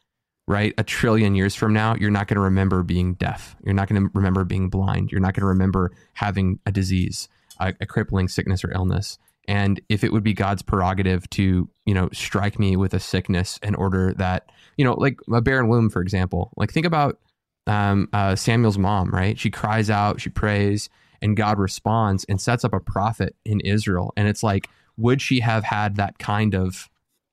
right? 0.49 0.74
A 0.78 0.84
trillion 0.84 1.34
years 1.34 1.55
from 1.55 1.72
now, 1.72 1.97
you're 1.97 2.11
not 2.11 2.28
going 2.28 2.36
to 2.36 2.42
remember 2.42 2.82
being 2.82 3.14
deaf. 3.14 3.57
You're 3.64 3.74
not 3.74 3.88
going 3.88 4.03
to 4.03 4.11
remember 4.14 4.44
being 4.44 4.68
blind. 4.68 5.11
You're 5.11 5.20
not 5.20 5.34
going 5.34 5.42
to 5.42 5.49
remember 5.49 5.92
having 6.14 6.61
a 6.66 6.72
disease, 6.72 7.28
a, 7.59 7.74
a, 7.80 7.86
crippling 7.86 8.28
sickness 8.28 8.62
or 8.64 8.72
illness. 8.72 9.18
And 9.49 9.80
if 9.88 10.05
it 10.05 10.12
would 10.12 10.22
be 10.22 10.34
God's 10.34 10.62
prerogative 10.62 11.28
to, 11.30 11.68
you 11.84 11.94
know, 11.94 12.09
strike 12.12 12.59
me 12.59 12.76
with 12.76 12.94
a 12.94 13.01
sickness 13.01 13.59
in 13.62 13.74
order 13.74 14.14
that, 14.14 14.51
you 14.76 14.84
know, 14.84 14.94
like 14.94 15.18
a 15.32 15.40
barren 15.40 15.68
womb, 15.68 15.90
for 15.90 16.01
example, 16.01 16.53
like 16.57 16.72
think 16.72 16.86
about 16.86 17.18
um, 17.66 18.09
uh, 18.12 18.36
Samuel's 18.36 18.78
mom, 18.78 19.11
right? 19.11 19.38
She 19.38 19.51
cries 19.51 19.90
out, 19.90 20.20
she 20.20 20.30
prays, 20.30 20.88
and 21.20 21.36
God 21.36 21.59
responds 21.59 22.24
and 22.24 22.40
sets 22.40 22.64
up 22.64 22.72
a 22.72 22.80
prophet 22.80 23.34
in 23.44 23.61
Israel. 23.61 24.12
And 24.16 24.28
it's 24.28 24.42
like, 24.42 24.68
would 24.97 25.20
she 25.20 25.40
have 25.40 25.64
had 25.64 25.97
that 25.97 26.18
kind 26.18 26.55
of 26.55 26.88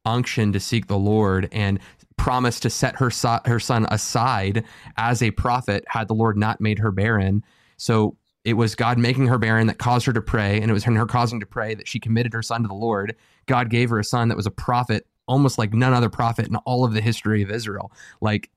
unction 0.05 0.51
to 0.53 0.59
seek 0.59 0.87
the 0.87 0.97
Lord 0.97 1.47
and 1.51 1.79
promised 2.23 2.61
to 2.63 2.69
set 2.69 2.95
her 2.95 3.11
so- 3.11 3.41
her 3.43 3.59
son 3.59 3.85
aside 3.91 4.63
as 4.95 5.21
a 5.21 5.31
prophet 5.31 5.83
had 5.89 6.07
the 6.07 6.13
Lord 6.13 6.37
not 6.37 6.61
made 6.61 6.79
her 6.79 6.89
barren. 6.89 7.43
So 7.75 8.15
it 8.45 8.53
was 8.53 8.75
God 8.75 8.97
making 8.97 9.27
her 9.27 9.37
barren 9.37 9.67
that 9.67 9.77
caused 9.77 10.05
her 10.05 10.13
to 10.13 10.21
pray, 10.21 10.61
and 10.61 10.71
it 10.71 10.73
was 10.73 10.85
her 10.85 11.05
causing 11.05 11.41
to 11.41 11.45
pray 11.45 11.75
that 11.75 11.85
she 11.85 11.99
committed 11.99 12.31
her 12.31 12.41
son 12.41 12.61
to 12.61 12.69
the 12.69 12.73
Lord. 12.73 13.13
God 13.45 13.69
gave 13.69 13.89
her 13.89 13.99
a 13.99 14.05
son 14.05 14.29
that 14.29 14.37
was 14.37 14.45
a 14.45 14.51
prophet, 14.51 15.05
almost 15.27 15.57
like 15.57 15.73
none 15.73 15.93
other 15.93 16.07
prophet 16.09 16.47
in 16.47 16.55
all 16.55 16.85
of 16.85 16.93
the 16.93 17.01
history 17.01 17.43
of 17.43 17.51
Israel. 17.51 17.91
Like 18.21 18.49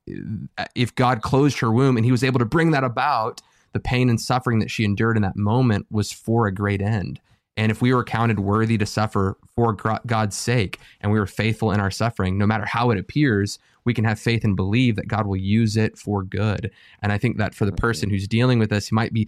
if 0.73 0.95
God 0.95 1.21
closed 1.21 1.59
her 1.59 1.69
womb 1.69 1.97
and 1.97 2.05
he 2.05 2.11
was 2.13 2.23
able 2.23 2.39
to 2.39 2.45
bring 2.45 2.71
that 2.71 2.85
about, 2.85 3.41
the 3.73 3.81
pain 3.81 4.09
and 4.09 4.19
suffering 4.19 4.59
that 4.59 4.71
she 4.71 4.85
endured 4.85 5.17
in 5.17 5.23
that 5.23 5.35
moment 5.35 5.87
was 5.91 6.09
for 6.09 6.47
a 6.47 6.53
great 6.53 6.81
end. 6.81 7.19
And 7.57 7.71
if 7.71 7.81
we 7.81 7.93
were 7.93 8.03
counted 8.03 8.39
worthy 8.39 8.77
to 8.77 8.85
suffer 8.85 9.37
for 9.55 9.73
God's 10.05 10.35
sake 10.35 10.79
and 11.01 11.11
we 11.11 11.19
were 11.19 11.25
faithful 11.25 11.71
in 11.71 11.79
our 11.79 11.91
suffering, 11.91 12.37
no 12.37 12.45
matter 12.45 12.65
how 12.65 12.91
it 12.91 12.99
appears, 12.99 13.59
we 13.83 13.93
can 13.93 14.05
have 14.05 14.19
faith 14.19 14.43
and 14.43 14.55
believe 14.55 14.95
that 14.97 15.07
God 15.07 15.25
will 15.25 15.37
use 15.37 15.75
it 15.75 15.97
for 15.97 16.21
good. 16.21 16.69
And 17.01 17.11
I 17.11 17.17
think 17.17 17.37
that 17.37 17.55
for 17.55 17.65
the 17.65 17.71
person 17.71 18.09
who's 18.09 18.27
dealing 18.27 18.59
with 18.59 18.69
this, 18.69 18.89
who 18.89 18.95
might 18.95 19.13
be 19.13 19.27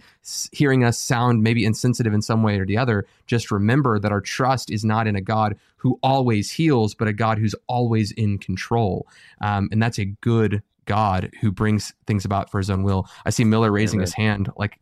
hearing 0.52 0.84
us 0.84 0.98
sound 0.98 1.42
maybe 1.42 1.64
insensitive 1.64 2.12
in 2.14 2.22
some 2.22 2.42
way 2.42 2.58
or 2.58 2.66
the 2.66 2.78
other, 2.78 3.06
just 3.26 3.50
remember 3.50 3.98
that 3.98 4.12
our 4.12 4.20
trust 4.20 4.70
is 4.70 4.84
not 4.84 5.06
in 5.06 5.16
a 5.16 5.20
God 5.20 5.58
who 5.76 5.98
always 6.02 6.52
heals, 6.52 6.94
but 6.94 7.08
a 7.08 7.12
God 7.12 7.38
who's 7.38 7.54
always 7.66 8.12
in 8.12 8.38
control. 8.38 9.06
Um, 9.40 9.68
and 9.72 9.82
that's 9.82 9.98
a 9.98 10.04
good 10.04 10.62
God 10.84 11.30
who 11.40 11.50
brings 11.50 11.94
things 12.06 12.24
about 12.24 12.50
for 12.50 12.58
his 12.58 12.68
own 12.68 12.82
will. 12.82 13.08
I 13.24 13.30
see 13.30 13.44
Miller 13.44 13.72
raising 13.72 13.98
Amen. 13.98 14.06
his 14.06 14.14
hand 14.14 14.50
like 14.56 14.78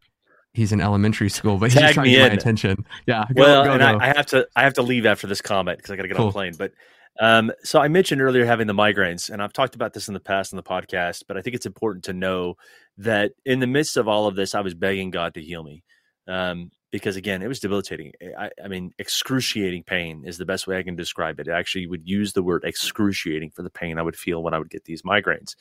he's 0.59 0.73
in 0.73 0.81
elementary 0.81 1.31
school, 1.31 1.57
but 1.57 1.73
he's 1.73 1.81
trying 1.93 2.05
to 2.07 2.11
get 2.11 2.21
in. 2.21 2.29
my 2.29 2.35
attention. 2.35 2.85
Yeah. 3.07 3.25
Go, 3.35 3.43
well, 3.43 3.65
go, 3.65 3.71
and 3.73 3.81
go. 3.81 3.87
I, 3.87 4.11
I, 4.11 4.17
have 4.17 4.27
to 4.27 4.47
I 4.57 4.65
have 4.65 4.75
to 4.75 4.83
leave 4.83 5.07
after 5.07 5.27
this 5.27 5.41
comment 5.41 5.79
because 5.79 5.93
I 5.93 5.97
got 5.97 6.03
to 6.03 6.09
get 6.09 6.17
cool. 6.17 6.27
on 6.27 6.31
the 6.31 6.35
plane. 6.35 6.55
But 6.59 6.73
um, 7.21 7.53
so 7.63 7.81
I 7.81 7.89
mentioned 7.89 8.21
earlier 8.21 8.45
having 8.45 8.67
the 8.67 8.75
migraines, 8.75 9.31
and 9.31 9.43
I've 9.43 9.53
talked 9.53 9.77
about 9.77 9.95
this 9.95 10.09
in 10.09 10.15
the 10.15 10.21
past 10.21 10.53
in 10.53 10.57
the 10.57 10.63
podcast. 10.63 11.25
But 11.29 11.37
I 11.37 11.43
think 11.43 11.55
it's 11.55 11.67
important 11.67 12.05
to 12.05 12.13
know 12.13 12.57
that 12.99 13.33
in 13.47 13.61
the 13.61 13.67
midst 13.67 13.97
of 13.97 14.09
all 14.09 14.27
of 14.27 14.35
this, 14.35 14.55
I 14.55 14.61
was 14.61 14.75
begging 14.75 15.11
God 15.11 15.35
to 15.35 15.43
heal 15.43 15.63
me. 15.63 15.85
Um, 16.27 16.71
because 16.91 17.17
again, 17.17 17.43
it 17.43 17.49
was 17.49 17.61
debilitating. 17.61 18.13
I, 18.39 18.51
I, 18.63 18.69
mean, 18.69 18.93
excruciating 18.99 19.85
pain 19.85 20.25
is 20.27 20.39
the 20.39 20.47
best 20.47 20.67
way 20.67 20.79
I 20.79 20.83
can 20.83 20.97
describe 20.97 21.39
it. 21.39 21.49
I 21.49 21.59
actually 21.59 21.87
would 21.87 22.09
use 22.09 22.33
the 22.33 22.43
word 22.43 22.65
excruciating 22.65 23.51
for 23.51 23.63
the 23.63 23.71
pain 23.71 23.99
I 23.99 24.03
would 24.03 24.17
feel 24.17 24.43
when 24.43 24.55
I 24.55 24.59
would 24.59 24.71
get 24.71 24.85
these 24.85 25.03
migraines. 25.03 25.55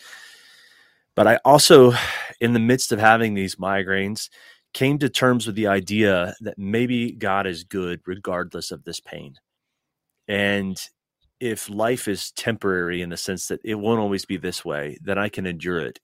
But 1.16 1.26
I 1.26 1.40
also, 1.44 1.94
in 2.40 2.54
the 2.54 2.60
midst 2.60 2.92
of 2.92 3.00
having 3.00 3.34
these 3.34 3.56
migraines, 3.56 4.30
came 4.74 4.98
to 5.00 5.10
terms 5.10 5.48
with 5.48 5.56
the 5.56 5.68
idea 5.68 6.36
that 6.42 6.58
maybe 6.58 7.12
God 7.12 7.48
is 7.48 7.64
good 7.64 8.02
regardless 8.06 8.72
of 8.72 8.84
this 8.84 9.00
pain. 9.00 9.36
And 10.28 10.80
if 11.40 11.70
life 11.70 12.08
is 12.08 12.32
temporary 12.32 13.02
in 13.02 13.10
the 13.10 13.18
sense 13.18 13.48
that 13.48 13.62
it 13.64 13.76
won't 13.76 14.00
always 14.00 14.26
be 14.26 14.38
this 14.38 14.66
way, 14.66 14.98
then 15.02 15.18
I 15.18 15.30
can 15.30 15.46
endure 15.46 15.80
it. 15.80 16.00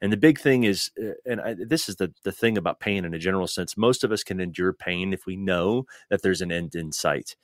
And 0.00 0.12
the 0.12 0.16
big 0.16 0.40
thing 0.40 0.64
is, 0.64 0.90
uh, 1.02 1.12
and 1.26 1.40
I, 1.40 1.54
this 1.54 1.88
is 1.88 1.96
the, 1.96 2.12
the 2.24 2.32
thing 2.32 2.56
about 2.56 2.80
pain 2.80 3.04
in 3.04 3.12
a 3.12 3.18
general 3.18 3.46
sense, 3.46 3.76
most 3.76 4.02
of 4.04 4.12
us 4.12 4.24
can 4.24 4.40
endure 4.40 4.72
pain 4.72 5.12
if 5.12 5.26
we 5.26 5.36
know 5.36 5.84
that 6.08 6.22
there's 6.22 6.40
an 6.40 6.50
end 6.50 6.74
in 6.74 6.92
sight. 6.92 7.36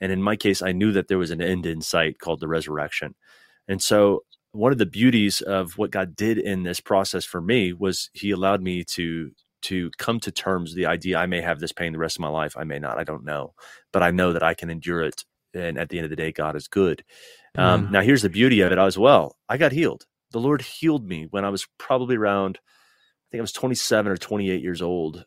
And 0.00 0.12
in 0.12 0.22
my 0.22 0.36
case, 0.36 0.62
I 0.62 0.72
knew 0.72 0.92
that 0.92 1.08
there 1.08 1.18
was 1.18 1.30
an 1.30 1.42
end 1.42 1.66
in 1.66 1.80
sight 1.80 2.18
called 2.18 2.40
the 2.40 2.48
resurrection. 2.48 3.14
And 3.66 3.82
so, 3.82 4.24
one 4.52 4.70
of 4.70 4.78
the 4.78 4.86
beauties 4.86 5.40
of 5.40 5.76
what 5.78 5.90
God 5.90 6.14
did 6.14 6.38
in 6.38 6.62
this 6.62 6.78
process 6.78 7.24
for 7.24 7.40
me 7.40 7.72
was 7.72 8.10
He 8.12 8.30
allowed 8.30 8.62
me 8.62 8.84
to 8.84 9.32
to 9.64 9.90
come 9.98 10.20
to 10.20 10.30
terms 10.32 10.70
with 10.70 10.76
the 10.76 10.86
idea 10.86 11.18
I 11.18 11.26
may 11.26 11.40
have 11.40 11.60
this 11.60 11.72
pain 11.72 11.92
the 11.92 11.98
rest 11.98 12.16
of 12.16 12.20
my 12.20 12.28
life. 12.28 12.56
I 12.56 12.64
may 12.64 12.78
not. 12.78 12.98
I 12.98 13.04
don't 13.04 13.24
know. 13.24 13.54
But 13.92 14.02
I 14.02 14.10
know 14.10 14.32
that 14.32 14.42
I 14.42 14.54
can 14.54 14.70
endure 14.70 15.02
it. 15.02 15.24
And 15.54 15.78
at 15.78 15.88
the 15.88 15.98
end 15.98 16.04
of 16.04 16.10
the 16.10 16.16
day, 16.16 16.32
God 16.32 16.56
is 16.56 16.68
good. 16.68 17.04
Um, 17.56 17.90
now, 17.92 18.00
here's 18.00 18.22
the 18.22 18.28
beauty 18.28 18.60
of 18.62 18.72
it 18.72 18.78
as 18.78 18.98
well. 18.98 19.36
I 19.48 19.56
got 19.56 19.72
healed. 19.72 20.04
The 20.32 20.40
Lord 20.40 20.62
healed 20.62 21.06
me 21.06 21.28
when 21.30 21.44
I 21.44 21.50
was 21.50 21.66
probably 21.78 22.16
around, 22.16 22.58
I 22.58 23.26
think 23.30 23.40
I 23.40 23.42
was 23.42 23.52
27 23.52 24.10
or 24.10 24.16
28 24.16 24.62
years 24.62 24.82
old. 24.82 25.24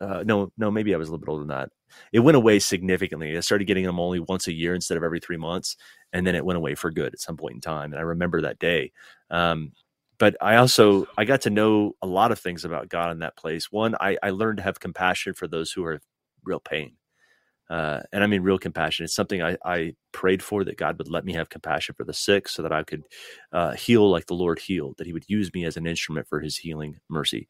Uh, 0.00 0.22
no, 0.24 0.52
no, 0.58 0.70
maybe 0.70 0.94
I 0.94 0.98
was 0.98 1.08
a 1.08 1.12
little 1.12 1.24
bit 1.24 1.30
older 1.30 1.40
than 1.40 1.48
that. 1.48 1.70
It 2.12 2.20
went 2.20 2.36
away 2.36 2.58
significantly. 2.58 3.36
I 3.36 3.40
started 3.40 3.66
getting 3.66 3.84
them 3.84 4.00
only 4.00 4.20
once 4.20 4.46
a 4.46 4.52
year 4.52 4.74
instead 4.74 4.96
of 4.96 5.02
every 5.02 5.20
three 5.20 5.36
months, 5.36 5.76
and 6.12 6.26
then 6.26 6.34
it 6.34 6.44
went 6.44 6.56
away 6.56 6.74
for 6.74 6.90
good 6.90 7.12
at 7.12 7.20
some 7.20 7.36
point 7.36 7.54
in 7.54 7.60
time. 7.60 7.92
And 7.92 7.98
I 7.98 8.02
remember 8.02 8.42
that 8.42 8.58
day. 8.58 8.92
Um, 9.30 9.72
but 10.20 10.36
I 10.42 10.56
also 10.58 11.06
I 11.18 11.26
got 11.26 11.42
to 11.42 11.50
know 11.50 11.94
a 12.02 12.08
lot 12.08 12.32
of 12.32 12.40
things 12.40 12.64
about 12.66 12.90
God 12.90 13.12
in 13.12 13.20
that 13.20 13.38
place. 13.38 13.72
One, 13.72 13.96
I, 14.00 14.18
I 14.22 14.30
learned 14.30 14.58
to 14.58 14.64
have 14.64 14.80
compassion 14.80 15.34
for 15.34 15.48
those 15.48 15.72
who 15.72 15.84
are 15.86 16.00
real 16.44 16.60
pain. 16.60 16.94
Uh, 17.70 18.00
and 18.12 18.24
I 18.24 18.28
mean 18.28 18.42
real 18.42 18.58
compassion. 18.58 19.04
It's 19.04 19.14
something 19.14 19.42
I, 19.42 19.56
I 19.64 19.94
prayed 20.12 20.42
for 20.42 20.64
that 20.64 20.78
God 20.78 20.98
would 20.98 21.10
let 21.10 21.24
me 21.24 21.34
have 21.34 21.50
compassion 21.50 21.94
for 21.96 22.04
the 22.04 22.14
sick, 22.14 22.48
so 22.48 22.62
that 22.62 22.72
I 22.72 22.84
could 22.84 23.04
uh, 23.52 23.72
heal 23.74 24.10
like 24.10 24.26
the 24.26 24.34
Lord 24.34 24.60
healed. 24.60 24.96
That 24.98 25.08
He 25.08 25.14
would 25.14 25.28
use 25.28 25.52
me 25.54 25.64
as 25.66 25.76
an 25.76 25.86
instrument 25.86 26.28
for 26.28 26.40
His 26.40 26.56
healing 26.56 26.98
mercy. 27.10 27.48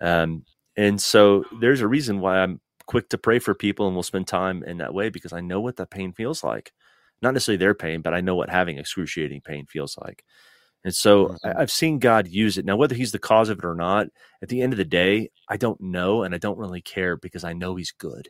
Um, 0.00 0.44
and 0.76 1.00
so 1.00 1.44
there's 1.60 1.82
a 1.82 1.88
reason 1.88 2.20
why 2.20 2.38
I'm 2.40 2.60
quick 2.86 3.08
to 3.10 3.18
pray 3.18 3.38
for 3.40 3.54
people 3.54 3.86
and 3.86 3.96
we'll 3.96 4.04
spend 4.04 4.28
time 4.28 4.62
in 4.64 4.78
that 4.78 4.94
way 4.94 5.10
because 5.10 5.32
I 5.32 5.40
know 5.40 5.60
what 5.60 5.76
the 5.76 5.86
pain 5.86 6.12
feels 6.12 6.44
like. 6.44 6.72
Not 7.22 7.34
necessarily 7.34 7.58
their 7.58 7.74
pain, 7.74 8.02
but 8.02 8.14
I 8.14 8.20
know 8.20 8.36
what 8.36 8.50
having 8.50 8.78
excruciating 8.78 9.42
pain 9.42 9.66
feels 9.66 9.96
like. 9.98 10.24
And 10.84 10.94
so 10.94 11.28
Mhm. 11.28 11.38
I, 11.44 11.62
I've 11.62 11.70
seen 11.70 11.98
God 11.98 12.28
use 12.28 12.58
it. 12.58 12.64
Now, 12.64 12.76
whether 12.76 12.94
he's 12.94 13.12
the 13.12 13.18
cause 13.18 13.48
of 13.48 13.58
it 13.58 13.64
or 13.64 13.74
not, 13.74 14.08
at 14.42 14.48
the 14.48 14.60
end 14.60 14.72
of 14.72 14.76
the 14.76 14.84
day, 14.84 15.30
I 15.48 15.56
don't 15.56 15.80
know 15.80 16.22
and 16.22 16.34
I 16.34 16.38
don't 16.38 16.58
really 16.58 16.82
care 16.82 17.16
because 17.16 17.42
I 17.44 17.52
know 17.54 17.74
he's 17.76 17.92
good. 17.92 18.28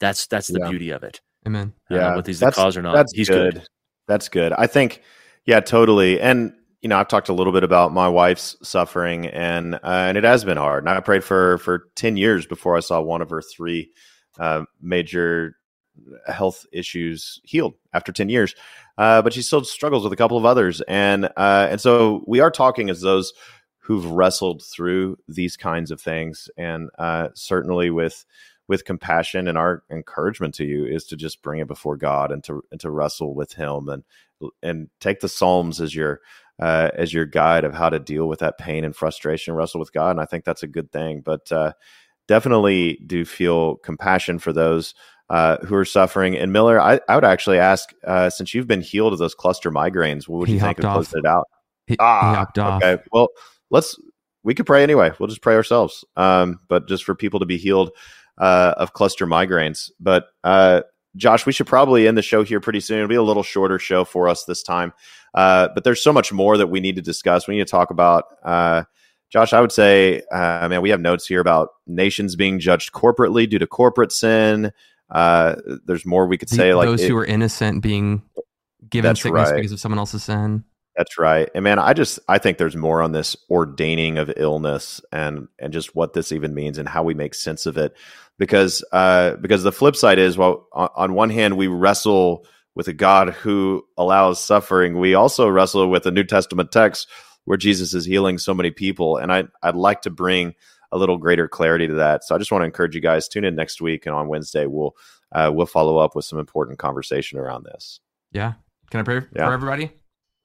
That's 0.00 0.26
that's 0.26 0.48
the 0.48 0.58
Yeah. 0.60 0.70
beauty 0.70 0.90
of 0.90 1.02
it. 1.04 1.20
Amen. 1.46 1.72
Uh, 1.90 1.94
Yeah, 1.94 2.16
whether 2.16 2.26
he's 2.28 2.40
the 2.40 2.46
that's- 2.46 2.56
cause 2.62 2.76
or 2.76 2.82
not, 2.82 2.94
That's 2.94 3.12
he's 3.12 3.28
good. 3.28 3.54
good. 3.54 3.68
That's 4.08 4.28
good. 4.28 4.52
I 4.52 4.66
think, 4.66 5.02
yeah, 5.46 5.60
totally. 5.60 6.20
And 6.20 6.52
you 6.82 6.88
know, 6.88 6.98
I've 6.98 7.08
talked 7.08 7.30
a 7.30 7.32
little 7.32 7.52
bit 7.54 7.64
about 7.64 7.92
my 7.94 8.08
wife's 8.08 8.56
suffering, 8.62 9.26
and 9.28 9.76
uh, 9.76 9.78
and 9.84 10.18
it 10.18 10.24
has 10.24 10.44
been 10.44 10.58
hard. 10.58 10.82
And 10.84 10.90
I 10.90 11.00
prayed 11.00 11.24
for 11.24 11.56
for 11.58 11.88
ten 11.94 12.18
years 12.18 12.44
before 12.46 12.76
I 12.76 12.80
saw 12.80 13.00
one 13.00 13.22
of 13.22 13.30
her 13.30 13.40
three 13.40 13.90
uh, 14.38 14.64
major 14.82 15.56
health 16.26 16.66
issues 16.72 17.40
healed 17.44 17.74
after 17.94 18.12
ten 18.12 18.28
years. 18.28 18.54
Uh, 18.96 19.22
but 19.22 19.32
she 19.32 19.42
still 19.42 19.64
struggles 19.64 20.04
with 20.04 20.12
a 20.12 20.16
couple 20.16 20.38
of 20.38 20.44
others, 20.44 20.80
and 20.82 21.26
uh, 21.36 21.66
and 21.70 21.80
so 21.80 22.22
we 22.26 22.40
are 22.40 22.50
talking 22.50 22.90
as 22.90 23.00
those 23.00 23.32
who've 23.78 24.06
wrestled 24.06 24.62
through 24.62 25.16
these 25.28 25.56
kinds 25.56 25.90
of 25.90 26.00
things, 26.00 26.48
and 26.56 26.90
uh, 26.98 27.28
certainly 27.34 27.90
with 27.90 28.24
with 28.66 28.84
compassion 28.84 29.46
and 29.46 29.58
our 29.58 29.82
encouragement 29.90 30.54
to 30.54 30.64
you 30.64 30.86
is 30.86 31.04
to 31.04 31.16
just 31.16 31.42
bring 31.42 31.60
it 31.60 31.68
before 31.68 31.96
God 31.96 32.32
and 32.32 32.42
to 32.44 32.62
and 32.70 32.80
to 32.80 32.90
wrestle 32.90 33.34
with 33.34 33.52
Him 33.54 33.88
and 33.88 34.04
and 34.62 34.88
take 35.00 35.20
the 35.20 35.28
Psalms 35.28 35.80
as 35.80 35.94
your 35.94 36.20
uh, 36.60 36.90
as 36.94 37.12
your 37.12 37.26
guide 37.26 37.64
of 37.64 37.74
how 37.74 37.90
to 37.90 37.98
deal 37.98 38.26
with 38.26 38.38
that 38.38 38.58
pain 38.58 38.84
and 38.84 38.94
frustration, 38.94 39.54
wrestle 39.54 39.80
with 39.80 39.92
God, 39.92 40.10
and 40.12 40.20
I 40.20 40.24
think 40.24 40.44
that's 40.44 40.62
a 40.62 40.68
good 40.68 40.92
thing. 40.92 41.20
But 41.20 41.50
uh, 41.50 41.72
definitely 42.28 43.00
do 43.06 43.24
feel 43.24 43.76
compassion 43.76 44.38
for 44.38 44.52
those 44.52 44.94
uh, 45.30 45.58
who 45.64 45.74
are 45.74 45.84
suffering. 45.84 46.36
And 46.36 46.52
Miller, 46.52 46.80
I, 46.80 47.00
I 47.08 47.14
would 47.14 47.24
actually 47.24 47.58
ask, 47.58 47.92
uh, 48.06 48.30
since 48.30 48.54
you've 48.54 48.66
been 48.66 48.80
healed 48.82 49.12
of 49.12 49.18
those 49.18 49.34
cluster 49.34 49.70
migraines, 49.70 50.28
what 50.28 50.40
would 50.40 50.48
He 50.48 50.54
you 50.54 50.60
think 50.60 50.78
of 50.78 50.84
off. 50.84 50.94
closing 50.94 51.20
it 51.20 51.26
out? 51.26 51.48
He, 51.86 51.94
he 51.94 51.98
Ah, 52.00 52.34
hopped 52.34 52.58
off. 52.58 52.82
Okay. 52.82 53.02
Well, 53.12 53.28
let's 53.70 53.98
we 54.42 54.54
could 54.54 54.66
pray 54.66 54.82
anyway. 54.82 55.10
We'll 55.18 55.28
just 55.28 55.42
pray 55.42 55.54
ourselves. 55.54 56.04
Um, 56.16 56.60
but 56.68 56.86
just 56.88 57.04
for 57.04 57.14
people 57.14 57.40
to 57.40 57.46
be 57.46 57.56
healed 57.56 57.90
uh, 58.38 58.74
of 58.76 58.92
cluster 58.92 59.26
migraines. 59.26 59.90
But 59.98 60.26
uh, 60.44 60.82
Josh, 61.16 61.46
we 61.46 61.52
should 61.52 61.66
probably 61.66 62.06
end 62.06 62.18
the 62.18 62.22
show 62.22 62.42
here 62.42 62.60
pretty 62.60 62.80
soon. 62.80 62.98
It'll 62.98 63.08
be 63.08 63.14
a 63.14 63.22
little 63.22 63.42
shorter 63.42 63.78
show 63.78 64.04
for 64.04 64.28
us 64.28 64.44
this 64.44 64.62
time. 64.62 64.92
Uh, 65.34 65.68
but 65.74 65.84
there's 65.84 66.02
so 66.02 66.12
much 66.12 66.32
more 66.32 66.56
that 66.58 66.66
we 66.66 66.80
need 66.80 66.96
to 66.96 67.02
discuss. 67.02 67.48
We 67.48 67.56
need 67.56 67.66
to 67.66 67.70
talk 67.70 67.90
about. 67.90 68.24
Uh, 68.42 68.84
Josh, 69.30 69.52
I 69.52 69.60
would 69.60 69.72
say, 69.72 70.22
uh, 70.30 70.68
man, 70.68 70.82
we 70.82 70.90
have 70.90 71.00
notes 71.00 71.26
here 71.26 71.40
about 71.40 71.70
nations 71.86 72.36
being 72.36 72.60
judged 72.60 72.92
corporately 72.92 73.48
due 73.48 73.58
to 73.58 73.66
corporate 73.66 74.12
sin. 74.12 74.72
Uh, 75.14 75.54
there's 75.86 76.04
more 76.04 76.26
we 76.26 76.36
could 76.36 76.48
The- 76.48 76.56
say, 76.56 76.74
like 76.74 76.86
those 76.86 77.02
it- 77.02 77.08
who 77.08 77.16
are 77.16 77.24
innocent 77.24 77.82
being 77.82 78.22
given 78.90 79.16
sickness 79.16 79.48
right. 79.50 79.56
because 79.56 79.72
of 79.72 79.80
someone 79.80 79.98
else's 79.98 80.24
sin. 80.24 80.64
That's 80.96 81.18
right. 81.18 81.48
And 81.54 81.64
man, 81.64 81.78
I 81.80 81.92
just 81.92 82.20
I 82.28 82.38
think 82.38 82.58
there's 82.58 82.76
more 82.76 83.02
on 83.02 83.12
this 83.12 83.36
ordaining 83.50 84.18
of 84.18 84.32
illness 84.36 85.00
and 85.10 85.48
and 85.58 85.72
just 85.72 85.94
what 85.96 86.12
this 86.12 86.30
even 86.30 86.54
means 86.54 86.78
and 86.78 86.88
how 86.88 87.02
we 87.02 87.14
make 87.14 87.34
sense 87.34 87.66
of 87.66 87.76
it. 87.76 87.96
Because 88.38 88.84
uh 88.92 89.34
because 89.36 89.64
the 89.64 89.72
flip 89.72 89.96
side 89.96 90.18
is 90.20 90.36
well 90.38 90.68
on, 90.72 90.88
on 90.94 91.14
one 91.14 91.30
hand 91.30 91.56
we 91.56 91.66
wrestle 91.66 92.46
with 92.76 92.86
a 92.86 92.92
God 92.92 93.30
who 93.30 93.84
allows 93.96 94.40
suffering. 94.40 94.98
We 95.00 95.14
also 95.14 95.48
wrestle 95.48 95.88
with 95.88 96.06
a 96.06 96.12
New 96.12 96.24
Testament 96.24 96.70
text 96.70 97.08
where 97.44 97.58
Jesus 97.58 97.92
is 97.92 98.04
healing 98.04 98.38
so 98.38 98.54
many 98.54 98.70
people. 98.70 99.16
And 99.16 99.32
I 99.32 99.44
I'd 99.64 99.74
like 99.74 100.02
to 100.02 100.10
bring 100.10 100.54
a 100.94 100.98
little 100.98 101.18
greater 101.18 101.48
clarity 101.48 101.86
to 101.88 101.94
that. 101.94 102.24
So 102.24 102.34
I 102.34 102.38
just 102.38 102.50
want 102.52 102.62
to 102.62 102.66
encourage 102.66 102.94
you 102.94 103.00
guys 103.02 103.28
tune 103.28 103.44
in 103.44 103.54
next 103.56 103.82
week 103.82 104.06
and 104.06 104.14
on 104.14 104.28
Wednesday 104.28 104.66
we'll 104.66 104.94
uh, 105.32 105.50
we'll 105.52 105.66
follow 105.66 105.98
up 105.98 106.14
with 106.14 106.24
some 106.24 106.38
important 106.38 106.78
conversation 106.78 107.38
around 107.38 107.64
this. 107.64 108.00
Yeah. 108.32 108.54
Can 108.90 109.00
I 109.00 109.02
pray 109.02 109.16
Yeah. 109.34 109.46
for 109.46 109.52
everybody? 109.52 109.90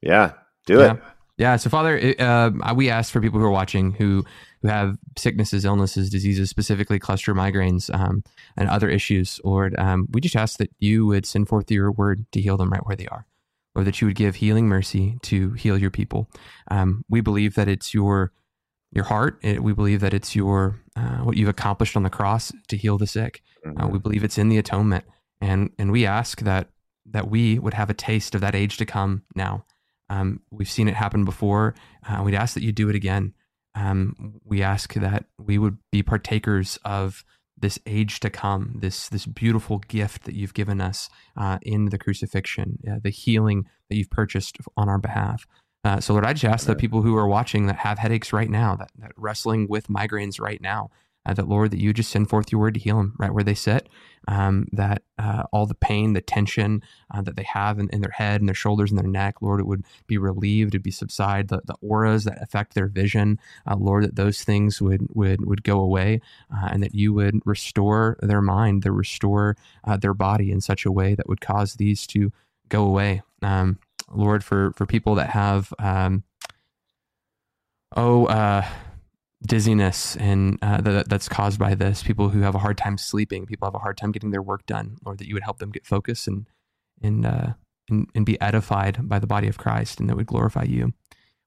Yeah, 0.01 0.33
do 0.65 0.79
yeah. 0.79 0.93
it. 0.93 0.99
Yeah. 1.37 1.55
So, 1.57 1.69
Father, 1.69 2.15
uh, 2.19 2.51
we 2.75 2.89
ask 2.89 3.13
for 3.13 3.21
people 3.21 3.39
who 3.39 3.45
are 3.45 3.51
watching 3.51 3.91
who 3.93 4.25
who 4.61 4.67
have 4.67 4.97
sicknesses, 5.17 5.63
illnesses, 5.63 6.09
diseases, 6.09 6.49
specifically 6.49 6.99
cluster 6.99 7.33
migraines 7.33 7.93
um, 7.93 8.23
and 8.57 8.67
other 8.69 8.89
issues. 8.89 9.39
Lord, 9.45 9.73
um, 9.77 10.07
we 10.11 10.19
just 10.19 10.35
ask 10.35 10.57
that 10.57 10.69
you 10.79 11.05
would 11.05 11.25
send 11.25 11.47
forth 11.47 11.71
your 11.71 11.91
word 11.91 12.25
to 12.33 12.41
heal 12.41 12.57
them 12.57 12.69
right 12.71 12.85
where 12.85 12.95
they 12.97 13.07
are, 13.07 13.25
or 13.75 13.83
that 13.83 14.01
you 14.01 14.07
would 14.07 14.15
give 14.17 14.35
healing 14.35 14.67
mercy 14.67 15.17
to 15.23 15.51
heal 15.53 15.77
your 15.77 15.91
people. 15.91 16.27
Um, 16.71 17.05
we 17.09 17.21
believe 17.21 17.55
that 17.55 17.67
it's 17.69 17.93
your 17.93 18.31
your 18.91 19.05
heart. 19.05 19.39
It, 19.41 19.63
we 19.63 19.73
believe 19.73 19.99
that 20.01 20.13
it's 20.13 20.35
your 20.35 20.79
uh, 20.95 21.19
what 21.19 21.37
you've 21.37 21.49
accomplished 21.49 21.95
on 21.95 22.03
the 22.03 22.09
cross 22.09 22.51
to 22.67 22.77
heal 22.77 22.97
the 22.97 23.07
sick. 23.07 23.41
Uh, 23.65 23.87
we 23.87 23.99
believe 23.99 24.23
it's 24.23 24.37
in 24.37 24.49
the 24.49 24.57
atonement, 24.57 25.05
and 25.41 25.71
and 25.77 25.91
we 25.91 26.05
ask 26.05 26.41
that 26.41 26.69
that 27.05 27.29
we 27.29 27.59
would 27.59 27.73
have 27.73 27.89
a 27.89 27.93
taste 27.93 28.35
of 28.35 28.41
that 28.41 28.55
age 28.55 28.77
to 28.77 28.85
come 28.85 29.23
now. 29.35 29.65
Um, 30.09 30.41
we've 30.49 30.69
seen 30.69 30.87
it 30.87 30.95
happen 30.95 31.23
before. 31.23 31.75
Uh, 32.07 32.23
we'd 32.23 32.35
ask 32.35 32.53
that 32.55 32.63
you 32.63 32.71
do 32.71 32.89
it 32.89 32.95
again. 32.95 33.33
Um, 33.75 34.39
we 34.43 34.63
ask 34.63 34.93
that 34.95 35.25
we 35.37 35.57
would 35.57 35.77
be 35.91 36.01
partakers 36.01 36.79
of 36.83 37.23
this 37.61 37.77
age 37.85 38.19
to 38.21 38.29
come, 38.29 38.75
this 38.79 39.09
this 39.09 39.25
beautiful 39.25 39.79
gift 39.79 40.23
that 40.23 40.35
you've 40.35 40.53
given 40.53 40.81
us 40.81 41.09
uh, 41.37 41.59
in 41.61 41.85
the 41.85 41.97
crucifixion, 41.97 42.79
uh, 42.89 42.99
the 43.03 43.09
healing 43.09 43.65
that 43.89 43.97
you've 43.97 44.09
purchased 44.09 44.57
on 44.77 44.89
our 44.89 44.97
behalf. 44.97 45.45
Uh, 45.83 45.99
so, 45.99 46.13
Lord, 46.13 46.25
I 46.25 46.33
just 46.33 46.45
ask 46.45 46.67
that 46.67 46.77
people 46.77 47.01
who 47.01 47.15
are 47.15 47.27
watching 47.27 47.67
that 47.67 47.77
have 47.77 47.99
headaches 47.99 48.33
right 48.33 48.49
now, 48.49 48.75
that, 48.75 48.91
that 48.97 49.11
wrestling 49.15 49.67
with 49.69 49.87
migraines 49.87 50.39
right 50.39 50.61
now, 50.61 50.89
uh, 51.25 51.33
that 51.33 51.47
Lord, 51.47 51.71
that 51.71 51.79
you 51.79 51.93
just 51.93 52.11
send 52.11 52.29
forth 52.29 52.51
your 52.51 52.59
word 52.59 52.73
to 52.73 52.79
heal 52.79 52.97
them 52.97 53.15
right 53.17 53.33
where 53.33 53.43
they 53.43 53.53
sit. 53.53 53.87
Um, 54.27 54.67
that 54.73 55.03
uh, 55.17 55.43
all 55.51 55.65
the 55.65 55.75
pain, 55.75 56.13
the 56.13 56.21
tension 56.21 56.83
uh, 57.13 57.21
that 57.21 57.35
they 57.35 57.43
have 57.43 57.79
in, 57.79 57.89
in 57.89 58.01
their 58.01 58.11
head 58.11 58.41
and 58.41 58.47
their 58.47 58.55
shoulders 58.55 58.91
and 58.91 58.99
their 58.99 59.07
neck, 59.07 59.41
Lord, 59.41 59.59
it 59.59 59.67
would 59.67 59.85
be 60.07 60.17
relieved, 60.17 60.75
it'd 60.75 60.83
be 60.83 60.91
subside. 60.91 61.47
The, 61.47 61.61
the 61.65 61.75
auras 61.81 62.25
that 62.25 62.41
affect 62.41 62.73
their 62.73 62.87
vision, 62.87 63.39
uh, 63.65 63.75
Lord, 63.77 64.03
that 64.03 64.15
those 64.15 64.43
things 64.43 64.81
would 64.81 65.07
would 65.13 65.45
would 65.45 65.63
go 65.63 65.79
away, 65.79 66.21
uh, 66.53 66.67
and 66.71 66.83
that 66.83 66.93
you 66.93 67.13
would 67.13 67.39
restore 67.45 68.17
their 68.21 68.41
mind, 68.41 68.83
to 68.83 68.91
restore 68.91 69.55
uh, 69.85 69.97
their 69.97 70.13
body 70.13 70.51
in 70.51 70.61
such 70.61 70.85
a 70.85 70.91
way 70.91 71.15
that 71.15 71.29
would 71.29 71.41
cause 71.41 71.75
these 71.75 72.05
to 72.07 72.31
go 72.67 72.85
away. 72.85 73.21
Um, 73.41 73.79
Lord, 74.11 74.43
for 74.43 74.73
for 74.73 74.85
people 74.85 75.15
that 75.15 75.29
have 75.29 75.73
um, 75.79 76.23
oh 77.95 78.25
uh, 78.25 78.65
dizziness 79.43 80.15
and 80.17 80.59
uh, 80.61 80.81
that, 80.81 81.09
that's 81.09 81.29
caused 81.29 81.59
by 81.59 81.75
this, 81.75 82.03
people 82.03 82.29
who 82.29 82.41
have 82.41 82.55
a 82.55 82.59
hard 82.59 82.77
time 82.77 82.97
sleeping, 82.97 83.45
people 83.45 83.67
have 83.67 83.75
a 83.75 83.79
hard 83.79 83.97
time 83.97 84.11
getting 84.11 84.31
their 84.31 84.41
work 84.41 84.65
done, 84.65 84.97
Lord, 85.05 85.19
that 85.19 85.27
you 85.27 85.33
would 85.33 85.43
help 85.43 85.59
them 85.59 85.71
get 85.71 85.85
focused 85.85 86.27
and 86.27 86.47
and 87.01 87.25
uh, 87.25 87.53
and, 87.89 88.07
and 88.15 88.25
be 88.25 88.39
edified 88.41 89.07
by 89.07 89.19
the 89.19 89.27
body 89.27 89.47
of 89.47 89.57
Christ, 89.57 89.99
and 89.99 90.09
that 90.09 90.15
would 90.15 90.27
glorify 90.27 90.63
you. 90.63 90.93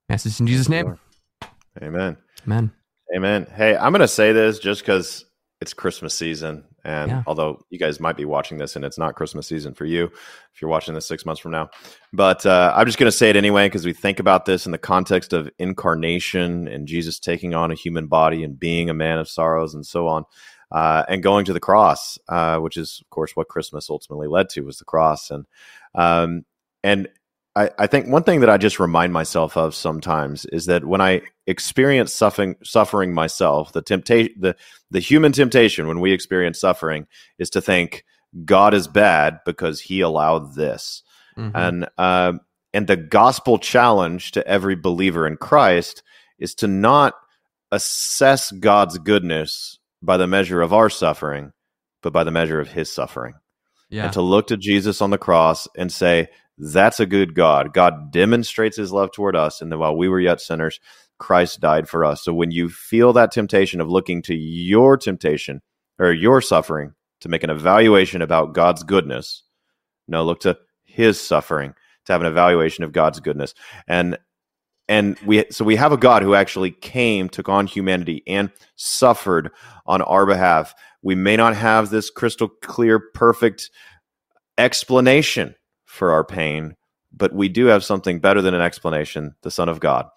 Yes, 0.08 0.26
it's 0.26 0.40
in 0.40 0.46
Jesus' 0.46 0.68
name. 0.68 0.98
Amen. 1.82 2.16
Amen. 2.44 2.72
Amen. 3.14 3.46
Hey, 3.54 3.76
I'm 3.76 3.92
going 3.92 4.00
to 4.00 4.08
say 4.08 4.32
this 4.32 4.58
just 4.58 4.82
because 4.82 5.24
it's 5.60 5.74
Christmas 5.74 6.14
season. 6.14 6.64
And 6.85 7.11
Yeah. 7.11 7.22
although 7.26 7.64
you 7.70 7.78
guys 7.78 8.01
might 8.01 8.16
be 8.16 8.24
watching 8.24 8.59
this 8.59 8.74
and 8.76 8.85
it's 8.85 8.99
not 8.99 9.14
Christmas 9.14 9.47
season 9.47 9.74
for 9.74 9.85
you, 9.85 10.07
if 10.53 10.61
you're 10.61 10.70
watching 10.70 10.95
this 10.95 11.07
six 11.07 11.24
months 11.24 11.41
from 11.41 11.53
now, 11.53 11.70
but 12.12 12.45
uh, 12.45 12.72
I'm 12.74 12.87
just 12.87 12.99
going 12.99 13.11
to 13.11 13.16
say 13.16 13.30
it 13.30 13.37
anyway 13.37 13.66
because 13.66 13.85
we 13.85 13.93
think 13.93 14.18
about 14.18 14.47
this 14.47 14.66
in 14.66 14.72
the 14.72 14.78
context 14.78 15.33
of 15.33 15.49
incarnation 15.59 16.66
and 16.68 16.89
Jesus 16.89 17.18
taking 17.18 17.55
on 17.55 17.70
a 17.70 17.74
human 17.74 18.07
body 18.07 18.43
and 18.43 18.59
being 18.59 18.91
a 18.91 18.95
man 18.95 19.18
of 19.18 19.28
sorrows 19.28 19.74
and 19.74 19.87
so 19.87 20.09
on. 20.09 20.24
Uh, 20.70 21.05
and 21.07 21.22
going 21.22 21.45
to 21.45 21.53
the 21.53 21.61
cross, 21.61 22.18
uh, 22.30 22.57
which 22.57 22.78
is, 22.78 23.01
of 23.03 23.11
course, 23.11 23.37
what 23.37 23.47
Christmas 23.47 23.91
ultimately 23.91 24.26
led 24.26 24.49
to 24.49 24.62
was 24.62 24.78
the 24.78 24.87
cross. 24.87 25.30
And 25.30 25.45
um, 25.95 26.47
and 26.83 27.09
I, 27.55 27.70
I 27.78 27.86
think 27.86 28.09
one 28.09 28.22
thing 28.22 28.40
that 28.40 28.50
I 28.50 28.57
just 28.57 28.80
remind 28.80 29.12
myself 29.12 29.57
of 29.57 29.74
sometimes 29.74 30.46
is 30.46 30.66
that 30.66 30.84
when 30.86 31.00
I 31.00 31.22
experience 31.46 32.12
suffering, 32.12 32.57
suffering 32.64 33.12
myself, 33.12 33.72
the 33.72 33.82
temptation, 33.82 34.34
the 34.38 34.57
the 34.90 35.00
human 35.00 35.32
temptation 35.32 35.86
when 35.86 36.00
we 36.00 36.12
experience 36.12 36.59
suffering 36.61 37.07
is 37.38 37.50
to 37.50 37.61
think 37.61 38.05
God 38.44 38.72
is 38.72 38.88
bad 38.88 39.40
because 39.44 39.80
He 39.80 40.00
allowed 40.00 40.55
this, 40.55 41.03
Mhm. 41.36 41.53
and 41.55 41.88
uh, 41.98 42.32
and 42.72 42.86
the 42.86 42.96
gospel 42.96 43.59
challenge 43.59 44.32
to 44.32 44.46
every 44.46 44.74
believer 44.74 45.26
in 45.26 45.36
Christ 45.36 46.03
is 46.38 46.55
to 46.57 46.66
not 46.66 47.14
assess 47.70 48.50
God's 48.50 48.98
goodness 48.98 49.78
by 50.03 50.16
the 50.16 50.26
measure 50.26 50.62
of 50.62 50.72
our 50.72 50.88
suffering, 50.90 51.53
but 52.03 52.12
by 52.14 52.24
the 52.24 52.30
measure 52.30 52.61
of 52.61 52.68
His 52.68 52.90
suffering 52.90 53.34
yeah. 53.90 54.05
and 54.05 54.12
to 54.14 54.22
look 54.22 54.46
to 54.48 54.57
Jesus 54.57 55.00
on 55.03 55.11
the 55.11 55.18
cross 55.18 55.68
and 55.76 55.92
say, 55.92 56.28
That's 56.59 57.00
a 57.00 57.07
good 57.07 57.34
God. 57.34 57.72
God 57.72 58.12
demonstrates 58.12 58.76
his 58.76 58.92
love 58.92 59.11
toward 59.12 59.34
us. 59.34 59.61
And 59.61 59.72
then 59.72 59.78
while 59.78 59.96
we 59.96 60.09
were 60.09 60.20
yet 60.20 60.40
sinners, 60.40 60.80
Christ 61.18 61.61
died 61.61 61.88
for 61.88 62.05
us. 62.05 62.22
So 62.24 62.34
when 62.34 62.50
you 62.50 62.68
feel 62.68 63.12
that 63.12 63.30
temptation 63.30 63.80
of 63.80 63.88
looking 63.88 64.22
to 64.22 64.34
your 64.34 64.96
temptation 64.96 65.62
or 65.98 66.12
your 66.12 66.40
suffering 66.40 66.94
to 67.20 67.28
make 67.28 67.44
an 67.44 67.50
evaluation 67.50 68.22
about 68.22 68.55
God's 68.55 68.82
goodness, 68.82 69.44
no, 70.09 70.24
look 70.24 70.40
to 70.40 70.59
his 70.84 71.20
suffering 71.20 71.74
to 72.07 72.12
have 72.12 72.20
an 72.20 72.26
evaluation 72.26 72.84
of 72.84 72.92
God's 72.92 73.20
goodness. 73.20 73.55
And 73.86 74.18
and 74.88 75.16
we 75.20 75.44
so 75.50 75.64
we 75.64 75.76
have 75.76 75.92
a 75.92 75.96
God 75.96 76.22
who 76.22 76.34
actually 76.34 76.72
came, 76.72 77.28
took 77.28 77.48
on 77.48 77.66
humanity, 77.66 78.22
and 78.26 78.50
suffered 78.76 79.50
on 79.86 80.03
our 80.03 80.26
behalf. 80.26 80.74
We 81.03 81.14
may 81.14 81.36
not 81.36 81.57
have 81.57 81.90
this 81.90 82.11
crystal 82.11 82.48
clear, 82.48 82.98
perfect 82.98 83.70
explanation 84.59 85.55
for 85.93 86.11
our 86.11 86.24
pain, 86.24 86.74
but 87.12 87.34
we 87.34 87.51
do 87.51 87.66
have 87.66 87.84
something 87.84 88.18
better 88.18 88.40
than 88.40 88.55
an 88.55 88.62
explanation: 88.62 89.34
the 89.43 89.51
Son 89.51 89.68
of 89.68 89.78
God 89.78 90.09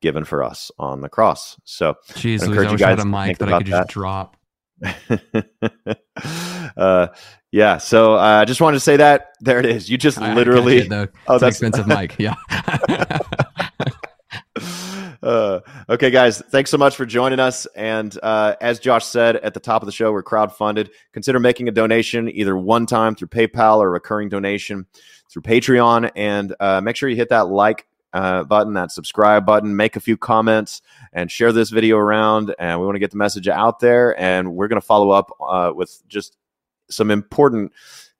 given 0.00 0.24
for 0.24 0.42
us 0.42 0.70
on 0.78 1.02
the 1.02 1.08
cross. 1.08 1.60
So, 1.64 1.94
jeez, 2.12 2.42
I 2.42 2.46
encourage 2.46 2.72
you 2.72 2.78
guys 2.78 3.02
a 3.02 3.04
mic 3.04 3.38
that 3.38 3.52
I 3.52 3.58
could 3.58 3.66
just 3.66 3.88
that. 3.88 3.88
drop. 3.88 4.36
uh, 6.76 7.08
yeah. 7.50 7.78
So 7.78 8.14
uh, 8.14 8.18
I 8.18 8.42
uh, 8.42 8.44
just 8.46 8.60
wanted 8.60 8.76
to 8.76 8.80
say 8.80 8.96
that. 8.96 9.32
There 9.40 9.58
it 9.58 9.66
is. 9.66 9.90
You 9.90 9.98
just 9.98 10.18
I, 10.18 10.34
literally. 10.34 10.90
I 10.90 11.02
it, 11.02 11.12
oh, 11.26 11.38
that's 11.38 11.56
expensive 11.56 11.86
mic. 11.86 12.16
Yeah. 12.18 12.34
uh, 15.28 15.60
okay, 15.90 16.10
guys. 16.10 16.40
Thanks 16.48 16.70
so 16.70 16.78
much 16.78 16.96
for 16.96 17.04
joining 17.04 17.38
us. 17.38 17.66
And 17.76 18.18
uh, 18.22 18.56
as 18.62 18.78
Josh 18.78 19.04
said 19.04 19.36
at 19.36 19.52
the 19.52 19.60
top 19.60 19.82
of 19.82 19.86
the 19.86 19.92
show, 19.92 20.10
we're 20.10 20.22
crowdfunded. 20.22 20.88
Consider 21.12 21.38
making 21.38 21.68
a 21.68 21.70
donation 21.70 22.30
either 22.30 22.56
one 22.56 22.86
time 22.86 23.14
through 23.14 23.28
PayPal 23.28 23.78
or 23.78 23.90
recurring 23.90 24.30
donation 24.30 24.86
through 25.30 25.42
Patreon. 25.42 26.10
And 26.16 26.54
uh, 26.60 26.80
make 26.80 26.96
sure 26.96 27.10
you 27.10 27.16
hit 27.16 27.28
that 27.28 27.48
like 27.48 27.86
uh, 28.14 28.44
button, 28.44 28.72
that 28.72 28.90
subscribe 28.90 29.44
button, 29.44 29.76
make 29.76 29.96
a 29.96 30.00
few 30.00 30.16
comments, 30.16 30.80
and 31.12 31.30
share 31.30 31.52
this 31.52 31.68
video 31.68 31.98
around. 31.98 32.54
And 32.58 32.80
we 32.80 32.86
want 32.86 32.96
to 32.96 33.00
get 33.00 33.10
the 33.10 33.18
message 33.18 33.48
out 33.48 33.80
there. 33.80 34.18
And 34.18 34.54
we're 34.54 34.68
going 34.68 34.80
to 34.80 34.86
follow 34.86 35.10
up 35.10 35.30
uh, 35.46 35.72
with 35.74 36.02
just 36.08 36.38
some 36.88 37.10
important 37.10 37.72